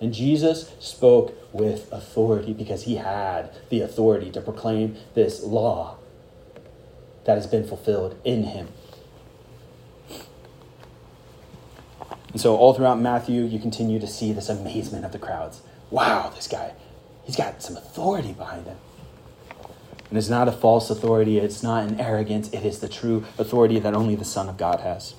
And 0.00 0.12
Jesus 0.12 0.72
spoke 0.78 1.34
with 1.52 1.90
authority 1.90 2.52
because 2.52 2.82
he 2.82 2.96
had 2.96 3.50
the 3.70 3.80
authority 3.80 4.30
to 4.32 4.40
proclaim 4.40 4.96
this 5.14 5.42
law 5.42 5.96
that 7.24 7.36
has 7.36 7.46
been 7.46 7.66
fulfilled 7.66 8.18
in 8.24 8.44
him. 8.44 8.68
And 12.32 12.40
so, 12.40 12.54
all 12.54 12.74
throughout 12.74 13.00
Matthew, 13.00 13.44
you 13.44 13.58
continue 13.58 13.98
to 13.98 14.06
see 14.06 14.32
this 14.32 14.50
amazement 14.50 15.06
of 15.06 15.12
the 15.12 15.18
crowds. 15.18 15.62
Wow, 15.90 16.30
this 16.34 16.46
guy, 16.46 16.74
he's 17.24 17.36
got 17.36 17.62
some 17.62 17.76
authority 17.76 18.32
behind 18.32 18.66
him. 18.66 18.76
And 20.10 20.18
it's 20.18 20.28
not 20.28 20.46
a 20.46 20.52
false 20.52 20.90
authority, 20.90 21.38
it's 21.38 21.62
not 21.62 21.88
an 21.88 21.98
arrogance, 21.98 22.50
it 22.52 22.64
is 22.64 22.80
the 22.80 22.88
true 22.88 23.24
authority 23.38 23.78
that 23.78 23.94
only 23.94 24.14
the 24.14 24.24
Son 24.24 24.48
of 24.48 24.56
God 24.56 24.80
has. 24.80 25.14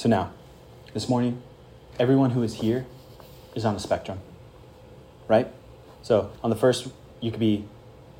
So 0.00 0.08
now, 0.08 0.30
this 0.94 1.10
morning, 1.10 1.42
everyone 1.98 2.30
who 2.30 2.42
is 2.42 2.54
here 2.54 2.86
is 3.54 3.66
on 3.66 3.74
the 3.74 3.80
spectrum, 3.80 4.18
right? 5.28 5.46
So 6.00 6.32
on 6.42 6.48
the 6.48 6.56
first, 6.56 6.88
you 7.20 7.30
could 7.30 7.38
be 7.38 7.66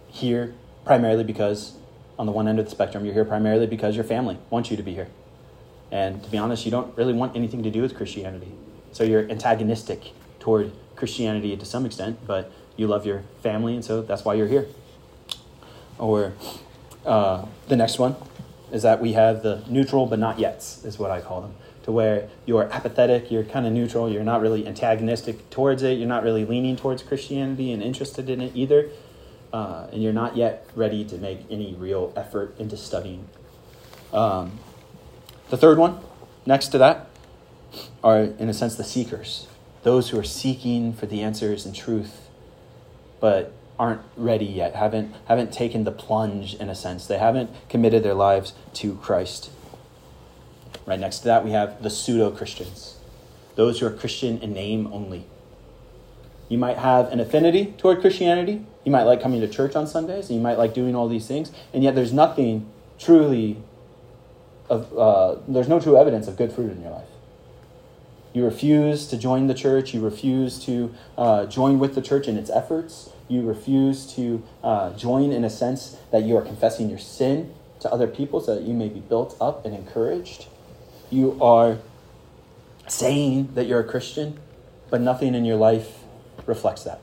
here 0.09 0.53
primarily 0.85 1.25
because, 1.25 1.79
on 2.19 2.27
the 2.27 2.33
one 2.33 2.49
end 2.49 2.59
of 2.59 2.67
the 2.67 2.71
spectrum, 2.71 3.07
you're 3.07 3.15
here 3.15 3.25
primarily 3.25 3.67
because 3.67 3.95
your 3.97 4.05
family 4.05 4.37
wants 4.51 4.71
you 4.71 4.77
to 4.77 4.83
be 4.83 4.93
here. 4.93 5.09
And 5.91 6.23
to 6.23 6.31
be 6.31 6.37
honest, 6.37 6.67
you 6.67 6.71
don't 6.71 6.95
really 6.99 7.15
want 7.15 7.35
anything 7.35 7.63
to 7.63 7.71
do 7.71 7.81
with 7.81 7.97
Christianity. 7.97 8.53
So 8.93 9.03
you're 9.03 9.27
antagonistic 9.31 10.13
toward 10.39 10.73
Christianity 10.97 11.57
to 11.57 11.65
some 11.65 11.87
extent, 11.87 12.19
but 12.27 12.53
you 12.77 12.89
love 12.89 13.07
your 13.07 13.23
family, 13.43 13.75
and 13.75 13.83
so 13.83 14.03
that's 14.03 14.23
why 14.23 14.35
you're 14.35 14.49
here. 14.49 14.67
Or 15.99 16.35
uh, 17.07 17.47
the 17.69 17.77
next 17.77 17.99
one 17.99 18.17
is 18.71 18.83
that 18.83 19.01
we 19.01 19.15
have 19.15 19.43
the 19.43 19.65
neutral 19.67 20.07
but 20.07 20.19
not 20.19 20.37
yets, 20.37 20.85
is 20.85 20.99
what 20.99 21.11
I 21.11 21.23
call 21.23 21.41
them 21.41 21.55
to 21.91 21.95
where 21.95 22.29
you're 22.47 22.71
apathetic, 22.73 23.31
you're 23.31 23.45
kind 23.45 23.67
of 23.67 23.73
neutral, 23.73 24.09
you're 24.09 24.25
not 24.25 24.41
really 24.41 24.67
antagonistic 24.67 25.51
towards 25.51 25.83
it, 25.83 25.99
you're 25.99 26.09
not 26.09 26.23
really 26.23 26.45
leaning 26.45 26.77
towards 26.77 27.03
Christianity 27.03 27.73
and 27.73 27.83
interested 27.83 28.31
in 28.31 28.41
it 28.41 28.53
either, 28.55 28.89
uh, 29.53 29.89
and 29.93 30.03
you're 30.03 30.13
not 30.13 30.37
yet 30.37 30.67
ready 30.75 31.05
to 31.05 31.19
make 31.19 31.41
any 31.51 31.75
real 31.75 32.13
effort 32.17 32.55
into 32.59 32.77
studying. 32.77 33.29
Um, 34.13 34.59
the 35.51 35.57
third 35.57 35.79
one, 35.79 35.99
next 36.47 36.69
to 36.69 36.79
that, 36.79 37.09
are 38.03 38.23
in 38.23 38.49
a 38.49 38.55
sense 38.55 38.77
the 38.77 38.85
seekers, 38.85 39.49
those 39.83 40.11
who 40.11 40.19
are 40.19 40.25
seeking 40.25 40.93
for 40.93 41.07
the 41.07 41.23
answers 41.23 41.67
and 41.67 41.75
truth, 41.75 42.29
but 43.21 43.53
aren't 43.79 44.03
ready 44.17 44.45
yet, 44.45 44.75
haven't 44.75 45.15
haven't 45.27 45.53
taken 45.53 45.85
the 45.85 45.93
plunge 45.93 46.55
in 46.55 46.69
a 46.69 46.75
sense. 46.75 47.07
They 47.07 47.19
haven't 47.19 47.51
committed 47.69 48.03
their 48.03 48.15
lives 48.15 48.53
to 48.75 48.97
Christ. 48.97 49.51
Right 50.87 50.99
next 50.99 51.19
to 51.19 51.25
that, 51.27 51.45
we 51.45 51.51
have 51.53 51.83
the 51.83 51.91
pseudo 51.91 52.31
Christians, 52.31 52.97
those 53.55 53.81
who 53.81 53.87
are 53.87 53.91
Christian 53.91 54.39
in 54.39 54.53
name 54.53 54.89
only. 54.93 55.27
You 56.49 56.59
might 56.59 56.79
have 56.79 57.13
an 57.13 57.21
affinity 57.21 57.75
toward 57.79 58.01
Christianity. 58.01 58.65
You 58.85 58.91
might 58.91 59.05
like 59.05 59.23
coming 59.23 59.41
to 59.41 59.49
church 59.49 59.77
on 59.77 59.87
Sundays, 59.87 60.29
and 60.29 60.37
you 60.37 60.43
might 60.43 60.59
like 60.59 60.75
doing 60.75 60.97
all 60.97 61.09
these 61.09 61.27
things, 61.27 61.53
and 61.73 61.85
yet 61.85 61.95
there's 61.95 62.13
nothing 62.13 62.71
truly 62.99 63.59
of, 64.69 64.97
uh, 64.97 65.37
there's 65.47 65.69
no 65.69 65.81
true 65.81 65.97
evidence 65.97 66.27
of 66.29 66.37
good 66.37 66.53
fruit 66.53 66.73
in 66.73 66.81
your 66.81 66.93
life. 66.93 67.09
You 68.33 68.45
refuse 68.45 69.09
to 69.09 69.17
join 69.17 69.49
the 69.49 69.55
church. 69.55 69.93
You 69.93 70.01
refuse 70.01 70.65
to 70.65 70.95
uh, 71.19 71.47
join 71.47 71.79
with 71.79 71.95
the 71.95 72.03
church 72.03 72.29
in 72.29 72.37
its 72.37 72.49
efforts. 72.49 73.11
You 73.29 73.43
refuse 73.43 74.13
to 74.15 74.43
uh, 74.63 74.95
join 74.95 75.33
in 75.33 75.45
a 75.45 75.51
sense 75.51 75.97
that 76.13 76.23
you 76.23 76.37
are 76.37 76.43
confessing 76.43 76.89
your 76.89 76.99
sin 76.99 77.53
to 77.81 77.93
other 77.93 78.07
people 78.07 78.41
so 78.41 78.55
that 78.55 78.63
you 78.63 78.75
may 78.75 78.89
be 78.89 79.01
built 79.01 79.37
up 79.41 79.65
and 79.65 79.75
encouraged. 79.75 80.47
You 81.11 81.37
are 81.43 81.79
saying 82.87 83.51
that 83.55 83.67
you're 83.67 83.81
a 83.81 83.85
Christian, 83.85 84.39
but 84.91 85.01
nothing 85.01 85.35
in 85.35 85.45
your 85.45 85.57
life 85.57 85.99
reflects 86.47 86.85
that, 86.85 87.01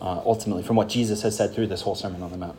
uh, 0.00 0.20
ultimately, 0.24 0.62
from 0.62 0.76
what 0.76 0.88
Jesus 0.88 1.22
has 1.22 1.36
said 1.36 1.54
through 1.54 1.66
this 1.66 1.82
whole 1.82 1.94
Sermon 1.94 2.22
on 2.22 2.30
the 2.30 2.38
Mount. 2.38 2.56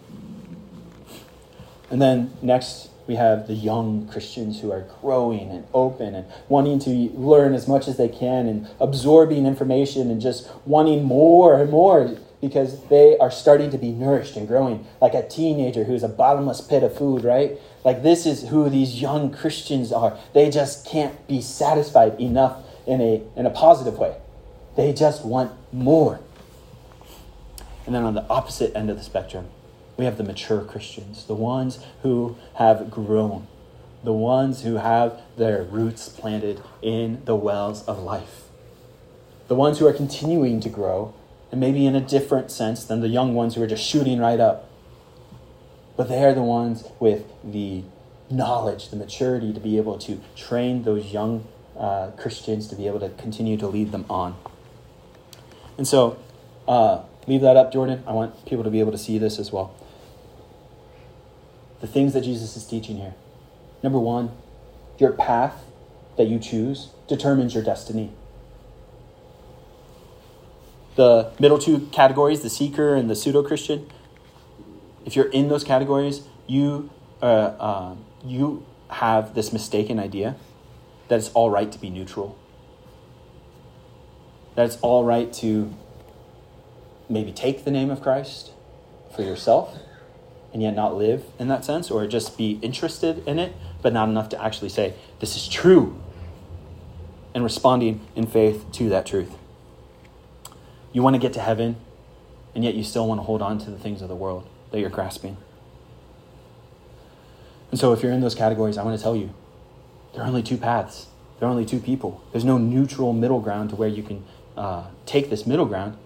And 1.89 2.01
then 2.01 2.32
next, 2.41 2.89
we 3.07 3.15
have 3.15 3.47
the 3.47 3.55
young 3.55 4.07
Christians 4.07 4.61
who 4.61 4.72
are 4.72 4.86
growing 5.01 5.49
and 5.49 5.65
open 5.74 6.13
and 6.13 6.28
wanting 6.47 6.78
to 6.80 6.91
learn 7.17 7.55
as 7.55 7.67
much 7.67 7.88
as 7.88 7.97
they 7.97 8.07
can 8.07 8.47
and 8.47 8.67
absorbing 8.80 9.47
information 9.47 10.11
and 10.11 10.22
just 10.22 10.47
wanting 10.65 11.03
more 11.03 11.59
and 11.59 11.72
more 11.72 12.15
because 12.41 12.85
they 12.87 13.17
are 13.17 13.31
starting 13.31 13.69
to 13.71 13.77
be 13.77 13.91
nourished 13.91 14.35
and 14.35 14.47
growing 14.47 14.85
like 15.01 15.13
a 15.13 15.27
teenager 15.27 15.83
who's 15.83 16.03
a 16.03 16.07
bottomless 16.07 16.61
pit 16.61 16.83
of 16.83 16.97
food, 16.97 17.23
right? 17.23 17.59
Like 17.83 18.03
this 18.03 18.25
is 18.25 18.49
who 18.49 18.69
these 18.69 19.01
young 19.01 19.31
Christians 19.31 19.91
are. 19.91 20.17
They 20.33 20.49
just 20.49 20.85
can't 20.85 21.27
be 21.27 21.41
satisfied 21.41 22.19
enough 22.19 22.63
in 22.87 23.01
a 23.01 23.21
in 23.35 23.45
a 23.45 23.49
positive 23.49 23.97
way. 23.97 24.15
They 24.75 24.93
just 24.93 25.25
want 25.25 25.51
more. 25.73 26.19
And 27.85 27.95
then 27.95 28.03
on 28.03 28.13
the 28.13 28.27
opposite 28.29 28.75
end 28.75 28.89
of 28.89 28.97
the 28.97 29.03
spectrum, 29.03 29.47
we 29.97 30.05
have 30.05 30.17
the 30.17 30.23
mature 30.23 30.61
Christians, 30.61 31.25
the 31.25 31.35
ones 31.35 31.79
who 32.03 32.37
have 32.55 32.89
grown, 32.89 33.47
the 34.03 34.13
ones 34.13 34.61
who 34.61 34.75
have 34.75 35.19
their 35.37 35.63
roots 35.63 36.07
planted 36.07 36.61
in 36.81 37.23
the 37.25 37.35
wells 37.35 37.83
of 37.85 37.99
life, 37.99 38.43
the 39.49 39.55
ones 39.55 39.79
who 39.79 39.87
are 39.87 39.93
continuing 39.93 40.61
to 40.61 40.69
grow, 40.69 41.13
and 41.51 41.59
maybe 41.59 41.85
in 41.85 41.95
a 41.95 42.01
different 42.01 42.51
sense 42.51 42.83
than 42.83 43.01
the 43.01 43.07
young 43.07 43.33
ones 43.33 43.55
who 43.55 43.61
are 43.61 43.67
just 43.67 43.83
shooting 43.83 44.19
right 44.19 44.39
up. 44.39 44.69
But 45.97 46.07
they 46.07 46.23
are 46.23 46.33
the 46.33 46.43
ones 46.43 46.83
with 46.99 47.25
the 47.43 47.83
knowledge, 48.29 48.89
the 48.89 48.95
maturity 48.95 49.51
to 49.53 49.59
be 49.59 49.77
able 49.77 49.97
to 49.99 50.21
train 50.35 50.83
those 50.83 51.11
young 51.11 51.47
uh, 51.77 52.11
Christians 52.11 52.67
to 52.67 52.75
be 52.75 52.87
able 52.87 52.99
to 52.99 53.09
continue 53.09 53.57
to 53.57 53.67
lead 53.67 53.91
them 53.91 54.05
on. 54.09 54.37
And 55.77 55.87
so, 55.87 56.19
uh, 56.67 57.03
leave 57.27 57.41
that 57.41 57.57
up, 57.57 57.73
Jordan. 57.73 58.03
I 58.05 58.13
want 58.13 58.45
people 58.45 58.63
to 58.63 58.69
be 58.69 58.79
able 58.79 58.91
to 58.91 58.97
see 58.97 59.17
this 59.17 59.39
as 59.39 59.51
well 59.51 59.73
the 61.81 61.87
things 61.87 62.13
that 62.13 62.21
Jesus 62.21 62.57
is 62.57 62.65
teaching 62.65 62.97
here. 62.97 63.13
Number 63.83 63.99
one, 63.99 64.31
your 64.97 65.13
path 65.13 65.63
that 66.17 66.27
you 66.27 66.39
choose 66.39 66.89
determines 67.07 67.53
your 67.53 67.63
destiny. 67.63 68.11
The 70.99 71.31
middle 71.39 71.57
two 71.57 71.87
categories, 71.93 72.41
the 72.41 72.49
seeker 72.49 72.93
and 72.93 73.09
the 73.09 73.15
pseudo 73.15 73.41
Christian, 73.41 73.89
if 75.05 75.15
you're 75.15 75.31
in 75.31 75.47
those 75.47 75.63
categories, 75.63 76.23
you, 76.45 76.89
uh, 77.21 77.25
uh, 77.25 77.95
you 78.25 78.65
have 78.89 79.33
this 79.33 79.53
mistaken 79.53 79.97
idea 79.97 80.35
that 81.07 81.17
it's 81.19 81.29
all 81.29 81.49
right 81.49 81.71
to 81.71 81.79
be 81.79 81.89
neutral, 81.89 82.37
that 84.55 84.65
it's 84.65 84.75
all 84.81 85.05
right 85.05 85.31
to 85.35 85.73
maybe 87.07 87.31
take 87.31 87.63
the 87.63 87.71
name 87.71 87.91
of 87.91 88.01
Christ 88.01 88.51
for 89.15 89.21
yourself 89.21 89.77
and 90.51 90.61
yet 90.61 90.75
not 90.75 90.97
live 90.97 91.23
in 91.39 91.47
that 91.47 91.63
sense, 91.63 91.89
or 91.89 92.05
just 92.07 92.37
be 92.37 92.59
interested 92.61 93.25
in 93.25 93.39
it, 93.39 93.55
but 93.81 93.93
not 93.93 94.09
enough 94.09 94.27
to 94.27 94.43
actually 94.43 94.67
say, 94.67 94.95
This 95.21 95.37
is 95.37 95.47
true, 95.47 95.97
and 97.33 97.41
responding 97.41 98.05
in 98.17 98.27
faith 98.27 98.69
to 98.73 98.89
that 98.89 99.05
truth. 99.05 99.38
You 100.91 101.03
want 101.03 101.15
to 101.15 101.19
get 101.19 101.33
to 101.33 101.39
heaven, 101.39 101.75
and 102.55 102.63
yet 102.63 102.75
you 102.75 102.83
still 102.83 103.07
want 103.07 103.19
to 103.19 103.23
hold 103.23 103.41
on 103.41 103.59
to 103.59 103.71
the 103.71 103.77
things 103.77 104.01
of 104.01 104.07
the 104.07 104.15
world 104.15 104.47
that 104.71 104.79
you're 104.79 104.89
grasping. 104.89 105.37
And 107.71 107.79
so, 107.79 107.93
if 107.93 108.01
you're 108.01 108.11
in 108.11 108.21
those 108.21 108.35
categories, 108.35 108.77
I 108.77 108.83
want 108.83 108.97
to 108.97 109.03
tell 109.03 109.15
you 109.15 109.33
there 110.13 110.23
are 110.23 110.27
only 110.27 110.41
two 110.41 110.57
paths, 110.57 111.07
there 111.39 111.47
are 111.47 111.51
only 111.51 111.65
two 111.65 111.79
people. 111.79 112.23
There's 112.31 112.45
no 112.45 112.57
neutral 112.57 113.13
middle 113.13 113.39
ground 113.39 113.69
to 113.69 113.75
where 113.75 113.89
you 113.89 114.03
can 114.03 114.25
uh, 114.57 114.87
take 115.05 115.29
this 115.29 115.45
middle 115.45 115.65
ground 115.65 115.97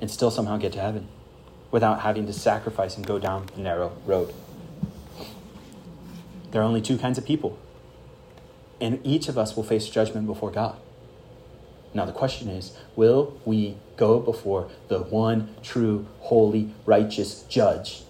and 0.00 0.10
still 0.10 0.30
somehow 0.30 0.56
get 0.56 0.72
to 0.72 0.80
heaven 0.80 1.08
without 1.70 2.00
having 2.00 2.26
to 2.26 2.32
sacrifice 2.32 2.96
and 2.96 3.06
go 3.06 3.18
down 3.18 3.48
the 3.54 3.60
narrow 3.60 3.92
road. 4.06 4.32
There 6.50 6.60
are 6.60 6.64
only 6.64 6.80
two 6.80 6.98
kinds 6.98 7.18
of 7.18 7.24
people, 7.24 7.58
and 8.80 9.00
each 9.04 9.28
of 9.28 9.38
us 9.38 9.56
will 9.56 9.62
face 9.62 9.88
judgment 9.88 10.26
before 10.26 10.50
God. 10.50 10.76
Now, 11.92 12.04
the 12.04 12.12
question 12.12 12.48
is 12.48 12.76
will 12.96 13.38
we 13.44 13.76
go 13.96 14.20
before 14.20 14.68
the 14.88 15.00
one 15.00 15.54
true, 15.62 16.06
holy, 16.20 16.72
righteous 16.86 17.42
judge 17.42 18.02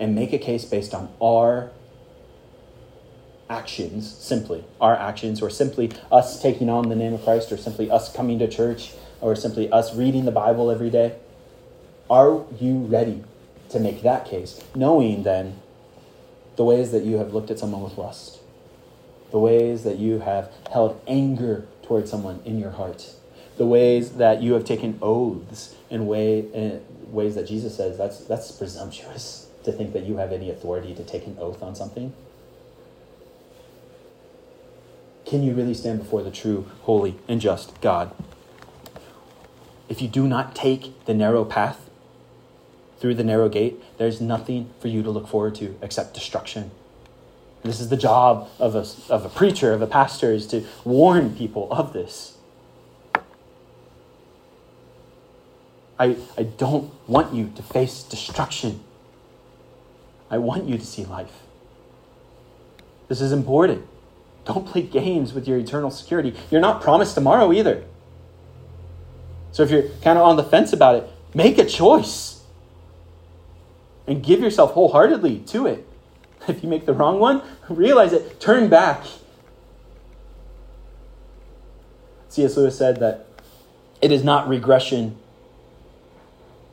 and 0.00 0.14
make 0.14 0.32
a 0.32 0.38
case 0.38 0.64
based 0.64 0.94
on 0.94 1.08
our 1.22 1.70
actions, 3.48 4.12
simply 4.12 4.64
our 4.80 4.96
actions, 4.96 5.40
or 5.40 5.50
simply 5.50 5.92
us 6.10 6.42
taking 6.42 6.68
on 6.68 6.88
the 6.88 6.96
name 6.96 7.14
of 7.14 7.22
Christ, 7.22 7.52
or 7.52 7.56
simply 7.56 7.90
us 7.90 8.12
coming 8.12 8.38
to 8.40 8.48
church, 8.48 8.92
or 9.20 9.36
simply 9.36 9.70
us 9.70 9.94
reading 9.94 10.24
the 10.24 10.32
Bible 10.32 10.70
every 10.70 10.90
day? 10.90 11.16
Are 12.10 12.44
you 12.60 12.78
ready 12.78 13.24
to 13.70 13.78
make 13.78 14.02
that 14.02 14.26
case, 14.26 14.62
knowing 14.74 15.22
then 15.22 15.60
the 16.56 16.64
ways 16.64 16.92
that 16.92 17.04
you 17.04 17.16
have 17.16 17.32
looked 17.32 17.50
at 17.50 17.58
someone 17.58 17.82
with 17.82 17.96
lust, 17.96 18.40
the 19.30 19.38
ways 19.38 19.84
that 19.84 19.98
you 19.98 20.20
have 20.20 20.50
held 20.70 21.00
anger 21.06 21.66
towards 21.84 22.10
someone 22.10 22.40
in 22.44 22.58
your 22.58 22.70
heart, 22.70 23.14
the 23.56 23.66
ways 23.66 24.12
that 24.12 24.42
you 24.42 24.54
have 24.54 24.64
taken 24.64 24.98
oaths 25.00 25.74
in, 25.90 26.06
way, 26.06 26.40
in 26.40 26.82
ways 27.06 27.34
that 27.34 27.46
Jesus 27.46 27.76
says 27.76 27.96
that's, 27.96 28.20
that's 28.24 28.50
presumptuous 28.50 29.48
to 29.64 29.72
think 29.72 29.92
that 29.92 30.04
you 30.04 30.16
have 30.16 30.32
any 30.32 30.50
authority 30.50 30.94
to 30.94 31.04
take 31.04 31.26
an 31.26 31.36
oath 31.38 31.62
on 31.62 31.74
something? 31.74 32.12
Can 35.24 35.42
you 35.42 35.54
really 35.54 35.74
stand 35.74 36.00
before 36.00 36.22
the 36.22 36.30
true, 36.30 36.70
holy, 36.82 37.16
and 37.26 37.40
just 37.40 37.80
God? 37.80 38.14
If 39.88 40.02
you 40.02 40.08
do 40.08 40.26
not 40.26 40.54
take 40.54 41.04
the 41.06 41.14
narrow 41.14 41.44
path, 41.44 41.84
through 43.04 43.14
the 43.14 43.24
narrow 43.24 43.50
gate, 43.50 43.82
there's 43.98 44.18
nothing 44.18 44.70
for 44.80 44.88
you 44.88 45.02
to 45.02 45.10
look 45.10 45.28
forward 45.28 45.54
to 45.56 45.76
except 45.82 46.14
destruction. 46.14 46.70
This 47.64 47.80
is 47.80 47.88
the 47.88 47.96
job 47.96 48.50
of 48.58 48.76
a, 48.76 48.86
of 49.12 49.24
a 49.24 49.30
preacher, 49.30 49.72
of 49.72 49.80
a 49.80 49.86
pastor, 49.86 50.32
is 50.32 50.46
to 50.48 50.64
warn 50.84 51.34
people 51.34 51.72
of 51.72 51.94
this. 51.94 52.36
I, 55.98 56.16
I 56.36 56.42
don't 56.42 56.92
want 57.08 57.34
you 57.34 57.50
to 57.56 57.62
face 57.62 58.02
destruction. 58.02 58.80
I 60.30 60.36
want 60.38 60.64
you 60.68 60.76
to 60.76 60.84
see 60.84 61.06
life. 61.06 61.32
This 63.08 63.22
is 63.22 63.32
important. 63.32 63.86
Don't 64.44 64.66
play 64.66 64.82
games 64.82 65.32
with 65.32 65.48
your 65.48 65.56
eternal 65.56 65.90
security. 65.90 66.34
You're 66.50 66.60
not 66.60 66.82
promised 66.82 67.14
tomorrow 67.14 67.50
either. 67.50 67.84
So 69.52 69.62
if 69.62 69.70
you're 69.70 69.88
kind 70.02 70.18
of 70.18 70.24
on 70.24 70.36
the 70.36 70.44
fence 70.44 70.74
about 70.74 70.96
it, 70.96 71.08
make 71.32 71.56
a 71.56 71.64
choice 71.64 72.42
and 74.06 74.22
give 74.22 74.40
yourself 74.40 74.72
wholeheartedly 74.72 75.38
to 75.46 75.66
it. 75.66 75.88
If 76.48 76.62
you 76.62 76.68
make 76.68 76.86
the 76.86 76.92
wrong 76.92 77.18
one, 77.18 77.42
realize 77.68 78.12
it, 78.12 78.40
turn 78.40 78.68
back. 78.68 79.04
C.S. 82.28 82.56
Lewis 82.56 82.76
said 82.76 83.00
that 83.00 83.26
it 84.02 84.12
is 84.12 84.24
not 84.24 84.48
regression 84.48 85.16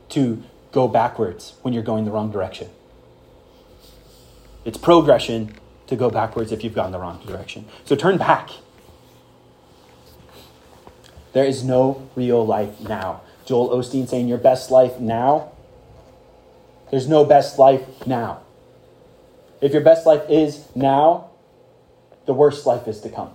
to 0.09 0.43
go 0.71 0.87
backwards 0.87 1.53
when 1.61 1.73
you're 1.73 1.83
going 1.83 2.05
the 2.05 2.11
wrong 2.11 2.31
direction. 2.31 2.69
It's 4.65 4.77
progression 4.77 5.55
to 5.87 5.95
go 5.95 6.09
backwards 6.09 6.51
if 6.51 6.63
you've 6.63 6.73
gone 6.73 6.91
the 6.91 6.99
wrong 6.99 7.23
direction. 7.25 7.65
So 7.85 7.95
turn 7.95 8.17
back. 8.17 8.49
There 11.33 11.45
is 11.45 11.63
no 11.63 12.09
real 12.15 12.45
life 12.45 12.81
now. 12.81 13.21
Joel 13.45 13.69
Osteen 13.69 14.07
saying 14.07 14.27
your 14.27 14.37
best 14.37 14.69
life 14.69 14.99
now 14.99 15.51
there's 16.91 17.07
no 17.07 17.23
best 17.23 17.57
life 17.57 18.05
now. 18.05 18.41
If 19.61 19.73
your 19.73 19.81
best 19.81 20.07
life 20.07 20.23
is 20.27 20.65
now, 20.75 21.29
the 22.25 22.33
worst 22.33 22.65
life 22.65 22.87
is 22.87 22.99
to 23.01 23.09
come. 23.09 23.33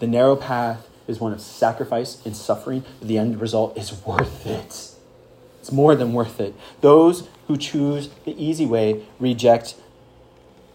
The 0.00 0.08
narrow 0.08 0.34
path 0.34 0.88
is 1.06 1.20
one 1.20 1.32
of 1.32 1.40
sacrifice 1.40 2.20
and 2.26 2.36
suffering, 2.36 2.84
but 2.98 3.08
the 3.08 3.18
end 3.18 3.40
result 3.40 3.78
is 3.78 3.92
worth 4.04 4.46
it. 4.46 4.90
It's 5.60 5.72
more 5.72 5.94
than 5.94 6.12
worth 6.12 6.40
it. 6.40 6.54
Those 6.80 7.28
who 7.46 7.56
choose 7.56 8.08
the 8.24 8.34
easy 8.42 8.66
way 8.66 9.04
reject 9.20 9.76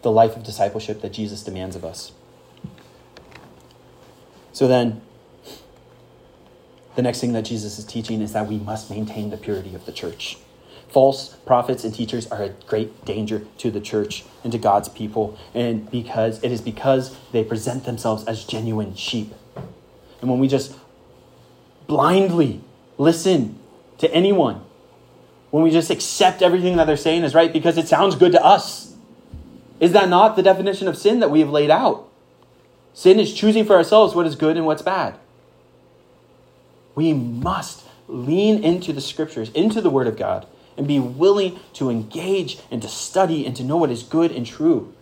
the 0.02 0.12
life 0.12 0.36
of 0.36 0.44
discipleship 0.44 1.02
that 1.02 1.12
Jesus 1.12 1.44
demands 1.44 1.76
of 1.76 1.84
us. 1.84 2.14
So 4.54 4.68
then, 4.68 5.02
the 6.96 7.02
next 7.02 7.20
thing 7.20 7.34
that 7.34 7.44
Jesus 7.44 7.78
is 7.78 7.86
teaching 7.86 8.22
is 8.22 8.34
that 8.34 8.48
we 8.48 8.58
must 8.58 8.90
maintain 8.90 9.30
the 9.30 9.38
purity 9.38 9.76
of 9.76 9.86
the 9.86 9.92
church. 9.92 10.38
False 10.90 11.36
prophets 11.46 11.84
and 11.84 11.94
teachers 11.94 12.28
are 12.28 12.42
a 12.42 12.50
great 12.50 13.06
danger 13.06 13.46
to 13.60 13.70
the 13.70 13.80
church 13.80 14.24
and 14.44 14.52
to 14.52 14.58
God's 14.58 14.90
people, 14.90 15.38
and 15.54 15.90
because 15.92 16.44
it 16.44 16.52
is 16.52 16.62
because 16.62 17.16
they 17.32 17.44
present 17.44 17.86
themselves 17.86 18.24
as 18.26 18.44
genuine 18.44 18.96
sheep. 18.96 19.34
And 20.22 20.30
when 20.30 20.40
we 20.40 20.48
just 20.48 20.76
blindly 21.88 22.62
listen 22.98 23.60
to 24.00 24.12
anyone, 24.14 24.62
when 25.52 25.64
we 25.64 25.72
just 25.72 25.90
accept 25.90 26.42
everything 26.42 26.78
that 26.78 26.86
they're 26.86 26.98
saying 26.98 27.24
is 27.24 27.36
right 27.36 27.52
because 27.54 27.78
it 27.78 27.88
sounds 27.88 28.16
good 28.16 28.32
to 28.32 28.44
us, 28.44 28.96
is 29.80 29.92
that 29.94 30.10
not 30.10 30.36
the 30.36 30.44
definition 30.44 30.88
of 30.88 30.98
sin 30.98 31.20
that 31.20 31.32
we 31.32 31.40
have 31.40 31.50
laid 31.50 31.70
out? 31.70 32.08
Sin 32.94 33.20
is 33.20 33.34
choosing 33.34 33.64
for 33.64 33.76
ourselves 33.76 34.16
what 34.16 34.26
is 34.26 34.36
good 34.36 34.58
and 34.58 34.66
what's 34.66 34.82
bad. 34.82 35.18
We 36.96 37.14
must 37.14 37.86
lean 38.08 38.64
into 38.64 38.92
the 38.92 39.02
scriptures, 39.02 39.52
into 39.52 39.80
the 39.82 39.90
Word 39.90 40.08
of 40.08 40.18
God, 40.18 40.48
and 40.80 40.88
be 40.88 40.98
willing 40.98 41.60
to 41.74 41.90
engage 41.90 42.58
and 42.72 42.82
to 42.82 42.88
study 42.88 43.46
and 43.46 43.54
to 43.54 43.64
know 43.66 43.76
what 43.76 43.92
is 43.92 44.02
good 44.02 44.32
and 44.32 44.46
true 44.48 44.94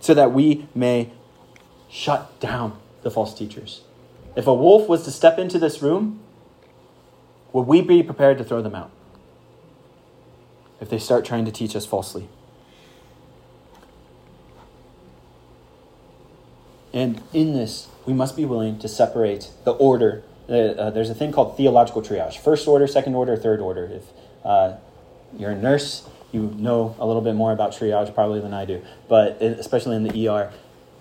so 0.00 0.14
that 0.14 0.32
we 0.32 0.66
may 0.74 1.12
shut 1.90 2.40
down 2.40 2.80
the 3.02 3.10
false 3.10 3.34
teachers. 3.34 3.82
If 4.34 4.46
a 4.46 4.54
wolf 4.54 4.88
was 4.88 5.04
to 5.04 5.10
step 5.10 5.38
into 5.38 5.58
this 5.58 5.82
room, 5.82 6.20
would 7.52 7.66
we 7.66 7.82
be 7.82 8.02
prepared 8.02 8.38
to 8.38 8.44
throw 8.44 8.62
them 8.62 8.74
out 8.74 8.90
if 10.80 10.88
they 10.88 10.98
start 10.98 11.26
trying 11.26 11.44
to 11.44 11.52
teach 11.52 11.76
us 11.76 11.84
falsely? 11.84 12.30
And 16.94 17.22
in 17.34 17.52
this, 17.52 17.88
we 18.06 18.14
must 18.14 18.36
be 18.36 18.46
willing 18.46 18.78
to 18.78 18.88
separate 18.88 19.50
the 19.64 19.72
order. 19.72 20.22
Uh, 20.48 20.52
uh, 20.52 20.90
there's 20.90 21.10
a 21.10 21.14
thing 21.14 21.30
called 21.30 21.58
theological 21.58 22.00
triage 22.00 22.38
first 22.38 22.66
order, 22.66 22.86
second 22.86 23.14
order, 23.14 23.36
third 23.36 23.60
order. 23.60 23.84
If 23.84 24.04
uh, 24.44 24.76
you're 25.38 25.50
a 25.50 25.56
nurse, 25.56 26.08
you 26.32 26.54
know 26.56 26.96
a 26.98 27.06
little 27.06 27.22
bit 27.22 27.34
more 27.34 27.52
about 27.52 27.72
triage 27.72 28.12
probably 28.14 28.40
than 28.40 28.54
I 28.54 28.64
do, 28.64 28.82
but 29.08 29.40
especially 29.40 29.96
in 29.96 30.02
the 30.02 30.28
ER, 30.28 30.52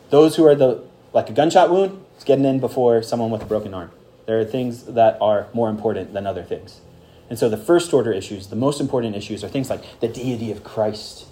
those 0.10 0.36
who 0.36 0.46
are 0.46 0.56
the 0.56 0.84
like 1.14 1.30
a 1.30 1.34
gunshot 1.34 1.70
wound, 1.70 2.04
it's 2.16 2.24
getting 2.24 2.46
in 2.46 2.60
before 2.60 3.02
someone 3.02 3.32
with 3.32 3.42
a 3.42 3.46
broken 3.46 3.74
arm. 3.74 3.92
There 4.26 4.39
are 4.39 4.46
things 4.46 4.84
that 4.84 5.18
are 5.20 5.48
more 5.54 5.70
important 5.70 6.14
than 6.14 6.26
other 6.26 6.44
things. 6.44 6.80
And 7.30 7.39
so 7.39 7.50
the 7.50 7.58
first 7.58 7.94
order 7.94 8.12
issues, 8.12 8.48
the 8.48 8.56
most 8.56 8.80
important 8.80 9.16
issues, 9.16 9.44
are 9.44 9.50
things 9.50 9.70
like 9.70 10.00
the 10.00 10.08
deity 10.08 10.52
of 10.52 10.64
Christ, 10.64 11.28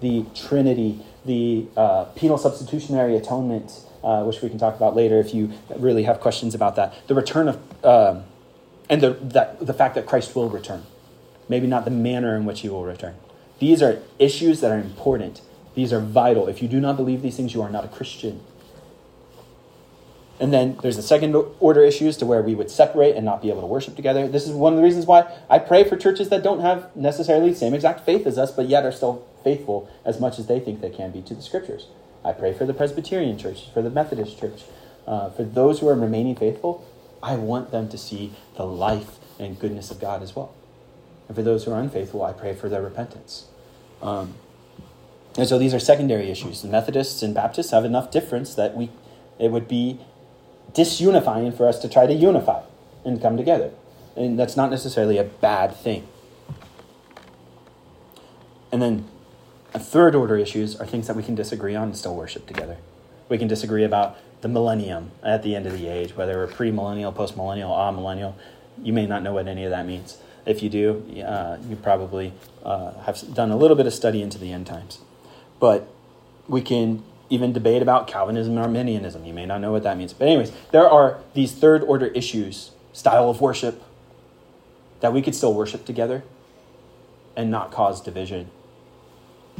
the 0.00 0.24
Trinity, 0.34 1.00
the 1.24 1.66
uh, 1.76 2.04
penal 2.16 2.38
substitutionary 2.38 3.16
atonement, 3.16 3.86
uh, 4.02 4.24
which 4.24 4.42
we 4.42 4.48
can 4.48 4.58
talk 4.58 4.74
about 4.76 4.94
later 4.96 5.18
if 5.18 5.34
you 5.34 5.52
really 5.76 6.02
have 6.02 6.20
questions 6.20 6.54
about 6.54 6.76
that. 6.76 6.94
The 7.08 7.14
return 7.14 7.48
of, 7.48 7.84
um, 7.84 8.24
and 8.90 9.00
the, 9.00 9.10
that, 9.10 9.64
the 9.64 9.74
fact 9.74 9.94
that 9.94 10.06
Christ 10.06 10.34
will 10.34 10.50
return 10.50 10.84
maybe 11.48 11.66
not 11.66 11.84
the 11.84 11.90
manner 11.90 12.36
in 12.36 12.44
which 12.44 12.60
he 12.60 12.68
will 12.68 12.84
return. 12.84 13.14
These 13.58 13.82
are 13.82 14.00
issues 14.18 14.60
that 14.60 14.70
are 14.70 14.78
important. 14.78 15.40
These 15.74 15.92
are 15.92 16.00
vital. 16.00 16.48
If 16.48 16.62
you 16.62 16.68
do 16.68 16.80
not 16.80 16.96
believe 16.96 17.22
these 17.22 17.36
things, 17.36 17.54
you 17.54 17.62
are 17.62 17.70
not 17.70 17.84
a 17.84 17.88
Christian. 17.88 18.40
And 20.40 20.52
then 20.52 20.76
there's 20.82 20.96
the 20.96 21.02
second 21.02 21.34
order 21.60 21.82
issues 21.82 22.16
to 22.16 22.26
where 22.26 22.42
we 22.42 22.54
would 22.54 22.70
separate 22.70 23.14
and 23.14 23.24
not 23.24 23.40
be 23.40 23.50
able 23.50 23.60
to 23.60 23.66
worship 23.66 23.94
together. 23.94 24.26
This 24.26 24.48
is 24.48 24.52
one 24.52 24.72
of 24.72 24.76
the 24.78 24.82
reasons 24.82 25.06
why 25.06 25.32
I 25.48 25.60
pray 25.60 25.84
for 25.84 25.96
churches 25.96 26.28
that 26.30 26.42
don't 26.42 26.60
have 26.60 26.94
necessarily 26.96 27.50
the 27.50 27.56
same 27.56 27.72
exact 27.72 28.04
faith 28.04 28.26
as 28.26 28.36
us, 28.36 28.50
but 28.50 28.68
yet 28.68 28.84
are 28.84 28.92
still 28.92 29.26
faithful 29.44 29.88
as 30.04 30.20
much 30.20 30.38
as 30.38 30.46
they 30.46 30.58
think 30.58 30.80
they 30.80 30.90
can 30.90 31.12
be 31.12 31.22
to 31.22 31.34
the 31.34 31.42
scriptures. 31.42 31.86
I 32.24 32.32
pray 32.32 32.52
for 32.52 32.66
the 32.66 32.74
Presbyterian 32.74 33.38
church, 33.38 33.70
for 33.72 33.82
the 33.82 33.90
Methodist 33.90 34.38
church, 34.38 34.62
uh, 35.06 35.30
for 35.30 35.44
those 35.44 35.80
who 35.80 35.88
are 35.88 35.94
remaining 35.94 36.34
faithful. 36.34 36.84
I 37.22 37.36
want 37.36 37.70
them 37.70 37.88
to 37.90 37.98
see 37.98 38.32
the 38.56 38.66
life 38.66 39.18
and 39.38 39.58
goodness 39.58 39.90
of 39.90 40.00
God 40.00 40.22
as 40.22 40.34
well. 40.34 40.52
And 41.28 41.36
for 41.36 41.42
those 41.42 41.64
who 41.64 41.72
are 41.72 41.80
unfaithful, 41.80 42.22
I 42.22 42.32
pray 42.32 42.54
for 42.54 42.68
their 42.68 42.82
repentance. 42.82 43.46
Um, 44.02 44.34
and 45.36 45.48
so 45.48 45.58
these 45.58 45.74
are 45.74 45.80
secondary 45.80 46.30
issues. 46.30 46.62
The 46.62 46.68
Methodists 46.68 47.22
and 47.22 47.34
Baptists 47.34 47.70
have 47.72 47.84
enough 47.84 48.10
difference 48.10 48.54
that 48.54 48.76
we, 48.76 48.90
it 49.38 49.50
would 49.50 49.66
be 49.66 50.00
disunifying 50.72 51.56
for 51.56 51.66
us 51.66 51.78
to 51.80 51.88
try 51.88 52.06
to 52.06 52.12
unify 52.12 52.62
and 53.04 53.20
come 53.20 53.36
together. 53.36 53.72
And 54.16 54.38
that's 54.38 54.56
not 54.56 54.70
necessarily 54.70 55.18
a 55.18 55.24
bad 55.24 55.74
thing. 55.74 56.06
And 58.70 58.80
then 58.80 59.08
third 59.72 60.14
order 60.14 60.36
issues 60.36 60.76
are 60.76 60.86
things 60.86 61.06
that 61.06 61.16
we 61.16 61.22
can 61.22 61.34
disagree 61.34 61.74
on 61.74 61.84
and 61.88 61.96
still 61.96 62.14
worship 62.14 62.46
together. 62.46 62.76
We 63.28 63.38
can 63.38 63.48
disagree 63.48 63.84
about 63.84 64.16
the 64.40 64.48
millennium 64.48 65.10
at 65.22 65.42
the 65.42 65.56
end 65.56 65.66
of 65.66 65.72
the 65.72 65.88
age, 65.88 66.16
whether 66.16 66.36
we're 66.36 66.46
pre 66.46 66.70
millennial, 66.70 67.12
post 67.12 67.36
millennial, 67.36 67.70
postmillennial, 67.70 67.94
millennial. 67.94 68.36
You 68.82 68.92
may 68.92 69.06
not 69.06 69.22
know 69.22 69.32
what 69.32 69.48
any 69.48 69.64
of 69.64 69.70
that 69.70 69.86
means. 69.86 70.18
If 70.46 70.62
you 70.62 70.68
do, 70.68 71.22
uh, 71.26 71.58
you 71.68 71.76
probably 71.76 72.32
uh, 72.62 72.92
have 73.02 73.34
done 73.34 73.50
a 73.50 73.56
little 73.56 73.76
bit 73.76 73.86
of 73.86 73.94
study 73.94 74.20
into 74.20 74.38
the 74.38 74.52
end 74.52 74.66
times. 74.66 74.98
But 75.58 75.88
we 76.46 76.60
can 76.60 77.02
even 77.30 77.52
debate 77.52 77.80
about 77.82 78.06
Calvinism 78.06 78.56
and 78.56 78.62
Arminianism. 78.62 79.24
You 79.24 79.32
may 79.32 79.46
not 79.46 79.60
know 79.60 79.72
what 79.72 79.82
that 79.84 79.96
means. 79.96 80.12
But, 80.12 80.28
anyways, 80.28 80.52
there 80.70 80.88
are 80.88 81.18
these 81.32 81.52
third 81.52 81.82
order 81.82 82.06
issues, 82.08 82.72
style 82.92 83.30
of 83.30 83.40
worship, 83.40 83.82
that 85.00 85.12
we 85.12 85.22
could 85.22 85.34
still 85.34 85.54
worship 85.54 85.84
together 85.84 86.22
and 87.36 87.50
not 87.50 87.72
cause 87.72 88.00
division. 88.00 88.50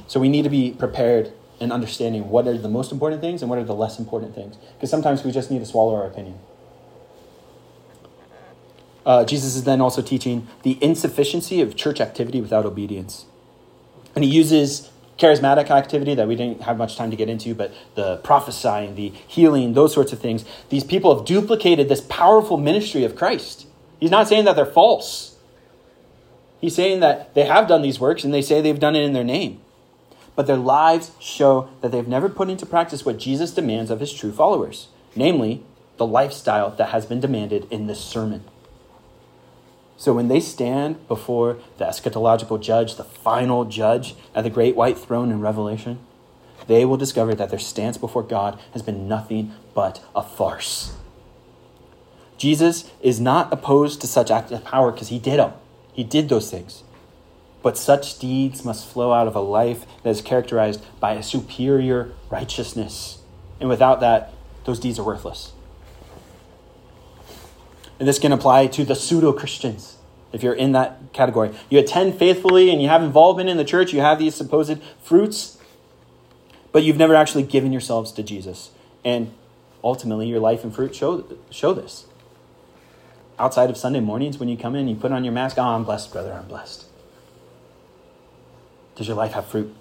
So, 0.07 0.21
we 0.21 0.29
need 0.29 0.43
to 0.43 0.51
be 0.51 0.73
prepared 0.73 1.33
and 1.61 1.73
understanding 1.73 2.29
what 2.29 2.47
are 2.47 2.59
the 2.59 2.69
most 2.69 2.93
important 2.93 3.23
things 3.23 3.41
and 3.41 3.49
what 3.49 3.59
are 3.59 3.65
the 3.65 3.75
less 3.75 3.99
important 3.99 4.35
things. 4.35 4.57
Because 4.75 4.91
sometimes 4.91 5.25
we 5.25 5.33
just 5.33 5.51
need 5.51 5.61
to 5.61 5.67
swallow 5.67 5.95
our 5.95 6.07
opinion. 6.07 6.39
Uh, 9.07 9.25
Jesus 9.25 9.55
is 9.55 9.65
then 9.65 9.81
also 9.81 10.03
teaching 10.03 10.47
the 10.63 10.79
insufficiency 10.83 11.61
of 11.61 11.77
church 11.77 12.01
activity 12.01 12.41
without 12.41 12.65
obedience. 12.65 13.27
And 14.15 14.25
he 14.25 14.31
uses 14.31 14.91
charismatic 15.19 15.71
activity 15.71 16.15
that 16.15 16.27
we 16.27 16.37
didn't 16.37 16.63
have 16.63 16.77
much 16.77 16.97
time 16.97 17.11
to 17.11 17.17
get 17.17 17.29
into, 17.29 17.55
but 17.55 17.73
the 17.95 18.17
prophesying, 18.19 18.95
the 18.95 19.11
healing, 19.27 19.75
those 19.75 19.93
sorts 19.93 20.13
of 20.13 20.19
things. 20.21 20.45
These 20.71 20.85
people 20.85 21.15
have 21.15 21.25
duplicated 21.25 21.89
this 21.89 22.01
powerful 22.01 22.57
ministry 22.57 23.05
of 23.05 23.15
Christ. 23.15 23.67
He's 24.01 24.11
not 24.11 24.29
saying 24.29 24.45
that 24.47 24.57
they're 24.57 24.67
false. 24.67 25.37
He's 26.61 26.75
saying 26.75 27.01
that 27.01 27.35
they 27.35 27.45
have 27.45 27.69
done 27.69 27.83
these 27.83 28.01
works 28.01 28.25
and 28.25 28.33
they 28.33 28.43
say 28.43 28.61
they've 28.61 28.79
done 28.79 28.97
it 28.97 29.05
in 29.05 29.13
their 29.13 29.25
name. 29.25 29.61
But 30.35 30.47
their 30.47 30.57
lives 30.57 31.13
show 31.21 31.69
that 31.81 31.93
they've 31.93 32.09
never 32.09 32.29
put 32.29 32.51
into 32.51 32.67
practice 32.67 33.05
what 33.05 33.19
Jesus 33.19 33.53
demands 33.53 33.91
of 33.91 34.01
his 34.01 34.13
true 34.13 34.33
followers, 34.33 34.89
namely, 35.15 35.63
the 35.97 36.07
lifestyle 36.07 36.71
that 36.71 36.89
has 36.89 37.07
been 37.07 37.21
demanded 37.21 37.69
in 37.71 37.87
this 37.87 38.01
sermon. 38.01 38.43
So 40.05 40.13
when 40.13 40.29
they 40.29 40.41
stand 40.41 41.09
before 41.09 41.57
the 41.79 41.87
eschatological 41.87 42.61
judge, 42.61 42.97
the 42.97 43.05
final 43.05 43.65
judge 43.65 44.15
at 44.35 44.45
the 44.45 44.51
great 44.51 44.77
white 44.77 44.99
throne 44.99 45.31
in 45.31 45.41
Revelation, 45.41 45.99
they 46.67 46.85
will 46.85 46.99
discover 46.99 47.35
that 47.35 47.49
their 47.49 47.59
stance 47.59 47.97
before 47.97 48.23
God 48.23 48.61
has 48.75 48.83
been 48.83 49.09
nothing 49.09 49.55
but 49.73 50.05
a 50.15 50.23
farce. 50.23 50.95
Jesus 52.37 52.91
is 53.01 53.19
not 53.19 53.51
opposed 53.51 54.03
to 54.03 54.07
such 54.07 54.31
acts 54.31 54.53
of 54.53 54.63
power 54.63 54.93
because 54.93 55.09
he 55.09 55.19
did 55.19 55.39
them. 55.39 55.55
He 55.95 56.05
did 56.05 56.29
those 56.29 56.51
things. 56.51 56.83
But 57.63 57.79
such 57.79 58.19
deeds 58.19 58.63
must 58.63 58.87
flow 58.87 59.15
out 59.15 59.27
of 59.27 59.35
a 59.35 59.41
life 59.41 59.87
that 60.03 60.11
is 60.11 60.21
characterized 60.21 60.85
by 61.01 61.15
a 61.15 61.23
superior 61.23 62.13
righteousness. 62.29 63.23
And 63.59 63.71
without 63.71 64.01
that, 64.01 64.35
those 64.67 64.81
deeds 64.81 64.99
are 64.99 65.03
worthless. 65.03 65.53
And 67.99 68.07
this 68.07 68.19
can 68.19 68.33
apply 68.33 68.67
to 68.67 68.85
the 68.85 68.95
pseudo 68.95 69.33
Christians, 69.33 69.94
if 70.35 70.43
you're 70.43 70.53
in 70.53 70.73
that 70.73 71.13
category. 71.13 71.53
You 71.71 71.79
attend 71.79 72.19
faithfully 72.19 72.71
and 72.71 72.83
you 72.83 72.89
have 72.89 73.03
involvement 73.03 73.49
in 73.49 73.57
the 73.57 73.65
church, 73.65 73.95
you 73.95 74.01
have 74.01 74.19
these 74.19 74.35
supposed 74.35 74.83
fruits, 75.01 75.57
but 76.73 76.83
you've 76.83 76.97
never 76.97 77.15
actually 77.15 77.45
given 77.45 77.71
yourselves 77.71 78.11
to 78.13 78.23
Jesus. 78.23 78.73
And 79.05 79.33
ultimately, 79.83 80.27
your 80.27 80.41
life 80.41 80.65
and 80.65 80.75
fruit 80.75 80.95
show, 80.95 81.25
show 81.51 81.73
this. 81.73 82.07
Outside 83.39 83.71
of 83.71 83.77
Sunday 83.77 84.01
mornings, 84.01 84.39
when 84.39 84.49
you 84.49 84.57
come 84.57 84.75
in, 84.75 84.89
you 84.89 84.97
put 84.97 85.13
on 85.13 85.23
your 85.23 85.33
mask, 85.33 85.57
oh, 85.57 85.63
I'm 85.63 85.85
blessed, 85.85 86.13
brother, 86.13 86.33
I'm 86.33 86.49
blessed. 86.49 86.85
Does 88.97 89.07
your 89.07 89.17
life 89.17 89.33
have 89.33 89.47
fruit? 89.47 89.75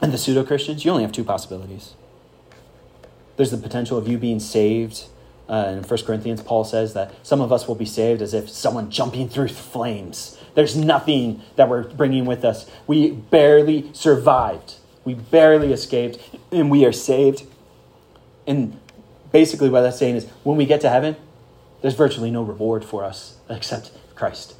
And 0.00 0.12
the 0.12 0.18
pseudo 0.18 0.44
Christians, 0.44 0.84
you 0.84 0.90
only 0.90 1.04
have 1.04 1.12
two 1.12 1.24
possibilities. 1.24 1.94
There's 3.36 3.52
the 3.52 3.56
potential 3.56 3.96
of 3.96 4.08
you 4.08 4.18
being 4.18 4.40
saved 4.40 5.04
uh, 5.48 5.74
in 5.76 5.82
1 5.82 6.02
Corinthians, 6.04 6.42
Paul 6.42 6.64
says 6.64 6.94
that 6.94 7.14
some 7.22 7.40
of 7.40 7.52
us 7.52 7.66
will 7.66 7.74
be 7.74 7.86
saved 7.86 8.20
as 8.20 8.34
if 8.34 8.50
someone 8.50 8.90
jumping 8.90 9.28
through 9.28 9.48
flames. 9.48 10.38
There's 10.54 10.76
nothing 10.76 11.42
that 11.56 11.68
we're 11.68 11.84
bringing 11.84 12.26
with 12.26 12.44
us. 12.44 12.70
We 12.86 13.12
barely 13.12 13.90
survived. 13.94 14.74
We 15.04 15.14
barely 15.14 15.72
escaped, 15.72 16.18
and 16.52 16.70
we 16.70 16.84
are 16.84 16.92
saved. 16.92 17.44
And 18.46 18.78
basically, 19.32 19.70
what 19.70 19.82
that's 19.82 19.98
saying 19.98 20.16
is 20.16 20.26
when 20.42 20.56
we 20.56 20.66
get 20.66 20.80
to 20.82 20.90
heaven, 20.90 21.16
there's 21.80 21.94
virtually 21.94 22.30
no 22.30 22.42
reward 22.42 22.84
for 22.84 23.04
us 23.04 23.38
except 23.48 23.92
Christ. 24.14 24.54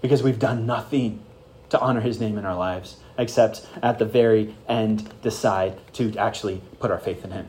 Because 0.00 0.22
we've 0.22 0.38
done 0.38 0.66
nothing 0.66 1.22
to 1.70 1.80
honor 1.80 2.00
his 2.00 2.20
name 2.20 2.38
in 2.38 2.46
our 2.46 2.56
lives 2.56 2.96
except 3.18 3.66
at 3.82 3.98
the 3.98 4.04
very 4.04 4.54
end 4.68 5.10
decide 5.22 5.78
to 5.94 6.16
actually 6.16 6.62
put 6.78 6.90
our 6.90 6.98
faith 6.98 7.24
in 7.24 7.30
him. 7.30 7.48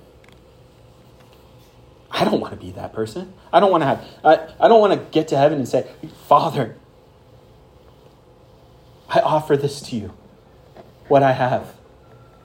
I 2.18 2.24
don't 2.24 2.42
want 2.42 2.60
to 2.60 2.60
be 2.60 2.72
that 2.72 2.94
person. 2.94 3.32
I 3.54 3.60
don't 3.60 3.70
want 3.70 3.84
to 3.84 3.86
have, 3.86 4.04
I, 4.24 4.50
I 4.60 4.68
don't 4.68 4.82
want 4.82 4.94
to 4.94 5.06
get 5.12 5.28
to 5.28 5.38
heaven 5.38 5.60
and 5.60 5.68
say, 5.68 5.88
Father, 6.28 6.76
I 9.08 9.20
offer 9.20 9.56
this 9.56 9.82
to 9.82 9.96
you, 9.96 10.14
what 11.08 11.22
I 11.22 11.34
have. 11.34 11.76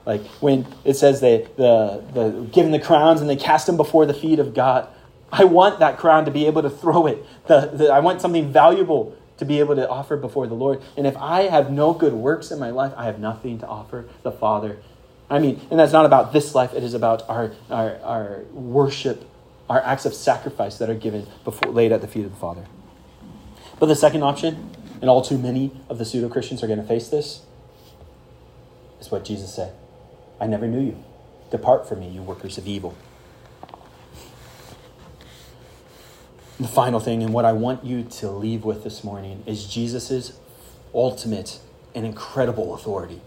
Like 0.05 0.25
when 0.41 0.67
it 0.83 0.95
says 0.95 1.21
they 1.21 1.47
the 1.55 2.03
the 2.13 2.47
given 2.51 2.71
the 2.71 2.79
crowns 2.79 3.21
and 3.21 3.29
they 3.29 3.35
cast 3.35 3.67
them 3.67 3.77
before 3.77 4.05
the 4.05 4.13
feet 4.13 4.37
of 4.39 4.53
God. 4.53 4.87
I 5.31 5.45
want 5.45 5.79
that 5.79 5.97
crown 5.97 6.25
to 6.25 6.31
be 6.31 6.45
able 6.45 6.61
to 6.61 6.69
throw 6.69 7.07
it. 7.07 7.25
The, 7.47 7.71
the, 7.73 7.91
I 7.91 8.01
want 8.01 8.21
something 8.21 8.51
valuable 8.51 9.17
to 9.37 9.45
be 9.45 9.59
able 9.59 9.75
to 9.75 9.89
offer 9.89 10.15
before 10.15 10.45
the 10.45 10.53
Lord. 10.53 10.83
And 10.95 11.07
if 11.07 11.17
I 11.17 11.43
have 11.43 11.71
no 11.71 11.93
good 11.93 12.13
works 12.13 12.51
in 12.51 12.59
my 12.59 12.69
life, 12.69 12.93
I 12.95 13.05
have 13.05 13.17
nothing 13.17 13.57
to 13.59 13.67
offer 13.67 14.07
the 14.21 14.31
Father. 14.31 14.77
I 15.31 15.39
mean, 15.39 15.59
and 15.71 15.79
that's 15.79 15.91
not 15.91 16.05
about 16.05 16.33
this 16.33 16.53
life, 16.53 16.73
it 16.75 16.83
is 16.83 16.93
about 16.93 17.27
our, 17.27 17.51
our, 17.71 17.97
our 18.03 18.43
worship, 18.51 19.27
our 19.69 19.81
acts 19.81 20.05
of 20.05 20.13
sacrifice 20.13 20.77
that 20.77 20.89
are 20.89 20.95
given 20.95 21.27
before 21.43 21.71
laid 21.71 21.91
at 21.91 22.01
the 22.01 22.07
feet 22.07 22.25
of 22.25 22.31
the 22.31 22.37
Father. 22.37 22.65
But 23.79 23.87
the 23.87 23.95
second 23.95 24.23
option, 24.23 24.71
and 25.01 25.09
all 25.09 25.21
too 25.21 25.37
many 25.37 25.71
of 25.89 25.97
the 25.97 26.05
pseudo 26.05 26.29
Christians 26.29 26.63
are 26.63 26.67
going 26.67 26.81
to 26.81 26.87
face 26.87 27.09
this, 27.09 27.41
is 28.99 29.11
what 29.11 29.25
Jesus 29.25 29.53
said 29.53 29.73
I 30.39 30.47
never 30.47 30.67
knew 30.67 30.81
you. 30.81 31.03
Depart 31.51 31.87
from 31.87 31.99
me, 31.99 32.09
you 32.09 32.21
workers 32.21 32.57
of 32.57 32.67
evil. 32.67 32.95
The 36.59 36.67
final 36.67 36.99
thing, 36.99 37.23
and 37.23 37.33
what 37.33 37.45
I 37.45 37.51
want 37.51 37.83
you 37.83 38.03
to 38.03 38.29
leave 38.29 38.63
with 38.63 38.83
this 38.83 39.03
morning, 39.03 39.43
is 39.45 39.67
Jesus' 39.67 40.39
ultimate 40.93 41.59
and 41.95 42.05
incredible 42.05 42.73
authority. 42.73 43.21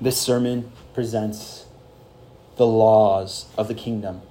This 0.00 0.20
sermon 0.20 0.72
presents 0.92 1.66
the 2.56 2.66
laws 2.66 3.46
of 3.58 3.68
the 3.68 3.74
kingdom, 3.74 4.22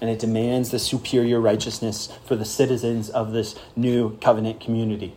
and 0.00 0.10
it 0.10 0.18
demands 0.18 0.70
the 0.70 0.78
superior 0.78 1.40
righteousness 1.40 2.08
for 2.24 2.36
the 2.36 2.44
citizens 2.44 3.10
of 3.10 3.32
this 3.32 3.54
new 3.74 4.16
covenant 4.18 4.60
community. 4.60 5.14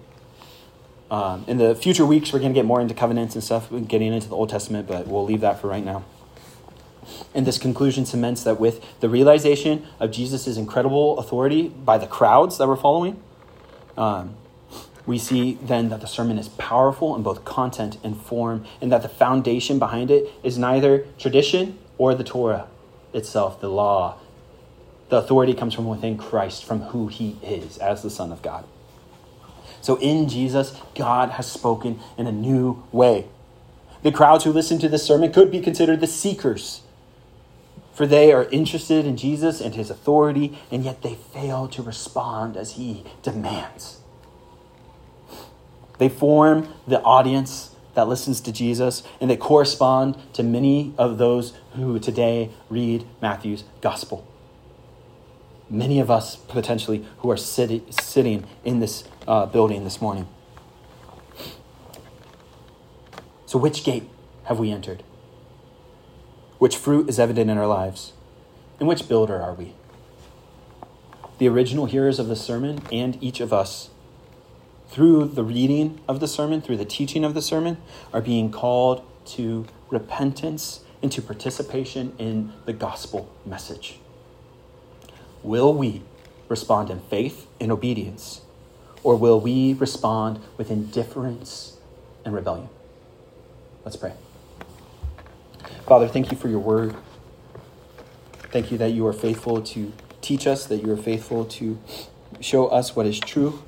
Um, 1.12 1.44
in 1.48 1.58
the 1.58 1.74
future 1.74 2.06
weeks, 2.06 2.32
we're 2.32 2.40
going 2.40 2.54
to 2.54 2.58
get 2.58 2.66
more 2.66 2.80
into 2.80 2.94
covenants 2.94 3.34
and 3.34 3.44
stuff, 3.44 3.70
getting 3.88 4.14
into 4.14 4.30
the 4.30 4.36
Old 4.36 4.50
Testament, 4.50 4.88
but 4.88 5.08
we'll 5.08 5.26
leave 5.26 5.42
that 5.42 5.60
for 5.60 5.68
right 5.68 5.84
now. 5.84 6.06
And 7.34 7.48
this 7.48 7.58
conclusion 7.58 8.06
cements 8.06 8.44
that 8.44 8.60
with 8.60 9.00
the 9.00 9.10
realization 9.10 9.88
of 10.00 10.12
Jesus' 10.12 10.58
incredible 10.58 11.18
authority 11.18 11.70
by 11.70 11.98
the 11.98 12.06
crowds 12.06 12.60
that 12.60 12.68
were 12.68 12.78
following, 12.78 13.22
um, 13.98 14.36
we 15.08 15.18
see 15.18 15.58
then 15.62 15.90
that 15.90 16.02
the 16.02 16.08
sermon 16.08 16.38
is 16.38 16.50
powerful 16.50 17.16
in 17.16 17.24
both 17.24 17.44
content 17.44 17.98
and 18.04 18.16
form, 18.16 18.64
and 18.80 18.92
that 18.92 19.02
the 19.02 19.10
foundation 19.10 19.80
behind 19.80 20.12
it 20.12 20.32
is 20.44 20.60
neither 20.60 21.08
tradition 21.18 21.80
or 22.00 22.16
the 22.16 22.24
Torah 22.24 22.68
itself, 23.14 23.62
the 23.62 23.70
law. 23.70 24.18
The 25.10 25.18
authority 25.18 25.54
comes 25.54 25.76
from 25.76 25.88
within 25.88 26.18
Christ, 26.18 26.66
from 26.66 26.82
who 26.82 27.08
he 27.08 27.38
is 27.44 27.78
as 27.78 28.02
the 28.02 28.10
Son 28.10 28.32
of 28.32 28.42
God. 28.42 28.66
So 29.82 29.98
in 29.98 30.28
Jesus, 30.28 30.76
God 30.96 31.32
has 31.32 31.52
spoken 31.52 32.00
in 32.18 32.26
a 32.26 32.32
new 32.32 32.84
way. 32.92 33.28
The 34.02 34.12
crowds 34.12 34.44
who 34.44 34.52
listen 34.52 34.80
to 34.80 34.90
this 34.90 35.04
sermon 35.04 35.32
could 35.32 35.52
be 35.52 35.62
considered 35.62 36.00
the 36.00 36.08
seekers, 36.08 36.82
for 37.94 38.08
they 38.08 38.32
are 38.32 38.46
interested 38.46 39.06
in 39.06 39.18
Jesus 39.18 39.60
and 39.60 39.76
his 39.76 39.90
authority, 39.90 40.58
and 40.72 40.86
yet 40.86 41.02
they 41.02 41.16
fail 41.16 41.68
to 41.70 41.82
respond 41.82 42.56
as 42.56 42.74
he 42.74 43.04
demands. 43.24 44.00
They 45.98 46.08
form 46.08 46.70
the 46.88 47.02
audience 47.02 47.69
that 48.00 48.08
listens 48.08 48.40
to 48.40 48.54
Jesus, 48.54 49.04
and 49.20 49.30
they 49.30 49.36
correspond 49.36 50.16
to 50.32 50.42
many 50.42 50.94
of 50.98 51.18
those 51.18 51.52
who 51.74 52.00
today 52.00 52.50
read 52.70 53.06
Matthew's 53.22 53.66
gospel. 53.82 54.26
Many 55.70 56.00
of 56.00 56.10
us, 56.10 56.38
potentially, 56.38 57.06
who 57.18 57.30
are 57.30 57.36
sitting, 57.36 57.84
sitting 57.92 58.46
in 58.64 58.80
this 58.80 59.04
uh, 59.28 59.48
building 59.48 59.84
this 59.84 60.02
morning. 60.02 60.30
So, 63.46 63.60
which 63.60 63.84
gate 63.84 64.10
have 64.46 64.60
we 64.60 64.72
entered? 64.72 65.04
Which 66.58 66.78
fruit 66.78 67.10
is 67.10 67.20
evident 67.20 67.52
in 67.52 67.58
our 67.58 67.68
lives? 67.68 68.14
And 68.80 68.88
which 68.88 69.10
builder 69.10 69.42
are 69.42 69.54
we? 69.54 69.74
The 71.38 71.50
original 71.50 71.86
hearers 71.86 72.18
of 72.18 72.30
the 72.30 72.38
sermon 72.38 72.82
and 72.94 73.22
each 73.22 73.42
of 73.42 73.52
us, 73.52 73.90
through 74.90 75.26
the 75.26 75.44
reading 75.44 76.00
of 76.08 76.20
the 76.20 76.28
sermon, 76.28 76.62
through 76.62 76.78
the 76.78 76.86
teaching 76.86 77.24
of 77.24 77.34
the 77.34 77.42
sermon, 77.42 77.78
are 78.12 78.22
being 78.22 78.52
called 78.52 79.06
to 79.26 79.66
repentance 79.90 80.82
and 81.02 81.12
to 81.12 81.22
participation 81.22 82.14
in 82.18 82.54
the 82.66 82.74
gospel 82.74 83.32
message. 83.46 84.00
Will 85.44 85.74
we 85.74 86.04
respond 86.48 86.90
in 86.90 87.00
faith 87.00 87.48
and 87.60 87.72
obedience 87.72 88.42
or 89.04 89.16
will 89.16 89.40
we 89.40 89.74
respond 89.74 90.40
with 90.58 90.70
indifference 90.70 91.78
and 92.26 92.36
rebellion? 92.36 92.70
Let's 93.86 93.96
pray. 93.96 94.14
Father, 95.86 96.08
thank 96.08 96.32
you 96.32 96.38
for 96.38 96.50
your 96.50 96.60
word. 96.60 96.96
Thank 98.52 98.72
you 98.72 98.78
that 98.80 98.90
you 98.90 99.06
are 99.08 99.14
faithful 99.14 99.62
to 99.62 99.94
teach 100.22 100.48
us, 100.48 100.66
that 100.66 100.84
you 100.84 100.92
are 100.92 100.98
faithful 100.98 101.46
to 101.46 101.80
show 102.42 102.68
us 102.68 102.96
what 102.96 103.06
is 103.06 103.20
true. 103.20 103.62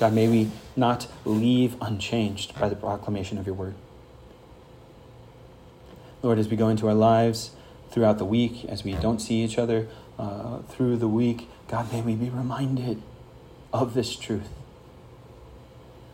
God, 0.00 0.14
may 0.14 0.28
we 0.28 0.50
not 0.76 1.06
leave 1.26 1.76
unchanged 1.78 2.58
by 2.58 2.70
the 2.70 2.74
proclamation 2.74 3.36
of 3.36 3.44
your 3.44 3.54
word. 3.54 3.74
Lord, 6.22 6.38
as 6.38 6.48
we 6.48 6.56
go 6.56 6.70
into 6.70 6.88
our 6.88 6.94
lives 6.94 7.50
throughout 7.90 8.16
the 8.16 8.24
week, 8.24 8.64
as 8.64 8.82
we 8.82 8.94
don't 8.94 9.18
see 9.18 9.42
each 9.42 9.58
other 9.58 9.88
uh, 10.18 10.60
through 10.62 10.96
the 10.96 11.06
week, 11.06 11.50
God, 11.68 11.92
may 11.92 12.00
we 12.00 12.14
be 12.14 12.30
reminded 12.30 13.02
of 13.74 13.92
this 13.92 14.16
truth. 14.16 14.48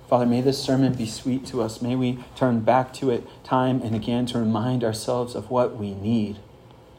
Father, 0.08 0.26
may 0.26 0.40
this 0.40 0.60
sermon 0.60 0.94
be 0.94 1.06
sweet 1.06 1.46
to 1.46 1.62
us. 1.62 1.80
May 1.80 1.94
we 1.94 2.24
turn 2.34 2.60
back 2.60 2.92
to 2.94 3.10
it 3.10 3.24
time 3.44 3.80
and 3.82 3.94
again 3.94 4.26
to 4.26 4.38
remind 4.38 4.82
ourselves 4.82 5.36
of 5.36 5.48
what 5.48 5.76
we 5.76 5.94
need 5.94 6.38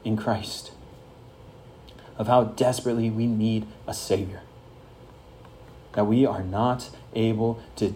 in 0.06 0.16
Christ, 0.16 0.72
of 2.18 2.28
how 2.28 2.46
desperately 2.46 3.10
we 3.10 3.28
need 3.28 3.68
a 3.86 3.94
Savior. 3.94 4.42
That 5.98 6.06
we 6.06 6.26
are 6.26 6.44
not 6.44 6.92
able 7.14 7.60
to 7.78 7.94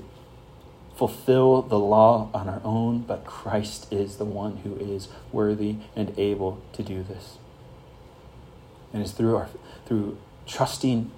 fulfill 0.97 1.61
the 1.61 1.79
law 1.79 2.29
on 2.33 2.49
our 2.49 2.61
own, 2.65 3.03
but 3.03 3.25
Christ 3.25 3.91
is 3.93 4.17
the 4.17 4.25
one 4.25 4.57
who 4.57 4.75
is 4.75 5.07
worthy 5.31 5.77
and 5.95 6.17
able 6.17 6.61
to 6.73 6.83
do 6.83 7.03
this. 7.03 7.37
And 8.91 9.01
it's 9.01 9.11
through 9.11 9.37
our 9.37 9.49
through 9.85 10.17
trusting 10.45 11.11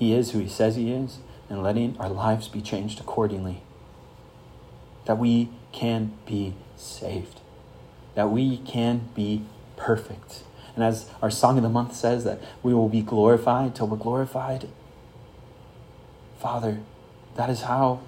he 0.00 0.14
is 0.14 0.30
who 0.30 0.38
He 0.38 0.48
says 0.48 0.76
He 0.76 0.90
is, 0.90 1.18
and 1.50 1.62
letting 1.62 1.94
our 1.98 2.08
lives 2.08 2.48
be 2.48 2.62
changed 2.62 3.00
accordingly. 3.00 3.62
That 5.04 5.18
we 5.18 5.50
can 5.72 6.14
be 6.24 6.54
saved, 6.74 7.40
that 8.14 8.30
we 8.30 8.56
can 8.56 9.10
be 9.14 9.44
perfect. 9.76 10.44
And 10.74 10.82
as 10.82 11.10
our 11.20 11.30
song 11.30 11.58
of 11.58 11.62
the 11.62 11.68
month 11.68 11.94
says, 11.94 12.24
that 12.24 12.40
we 12.62 12.72
will 12.72 12.88
be 12.88 13.02
glorified 13.02 13.74
till 13.74 13.88
we're 13.88 13.98
glorified. 13.98 14.68
Father, 16.40 16.80
that 17.36 17.50
is 17.50 17.62
how 17.62 18.00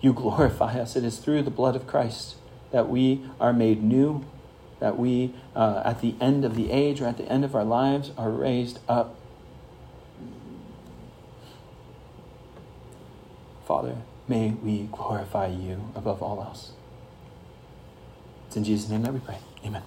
you 0.00 0.12
glorify 0.12 0.78
us. 0.78 0.96
It 0.96 1.04
is 1.04 1.18
through 1.18 1.42
the 1.42 1.50
blood 1.50 1.76
of 1.76 1.86
Christ 1.86 2.36
that 2.72 2.88
we 2.88 3.22
are 3.40 3.52
made 3.52 3.82
new, 3.82 4.24
that 4.80 4.98
we, 4.98 5.34
uh, 5.54 5.82
at 5.84 6.00
the 6.00 6.14
end 6.20 6.44
of 6.44 6.56
the 6.56 6.70
age 6.72 7.00
or 7.00 7.06
at 7.06 7.16
the 7.16 7.28
end 7.30 7.44
of 7.44 7.54
our 7.54 7.64
lives, 7.64 8.10
are 8.18 8.30
raised 8.30 8.80
up 8.88 9.16
Father, 13.66 13.96
may 14.28 14.50
we 14.50 14.88
glorify 14.92 15.46
you 15.46 15.90
above 15.94 16.22
all 16.22 16.40
else. 16.42 16.72
It's 18.46 18.56
in 18.56 18.64
Jesus' 18.64 18.90
name 18.90 19.02
that 19.02 19.12
we 19.12 19.20
pray. 19.20 19.38
Amen. 19.64 19.82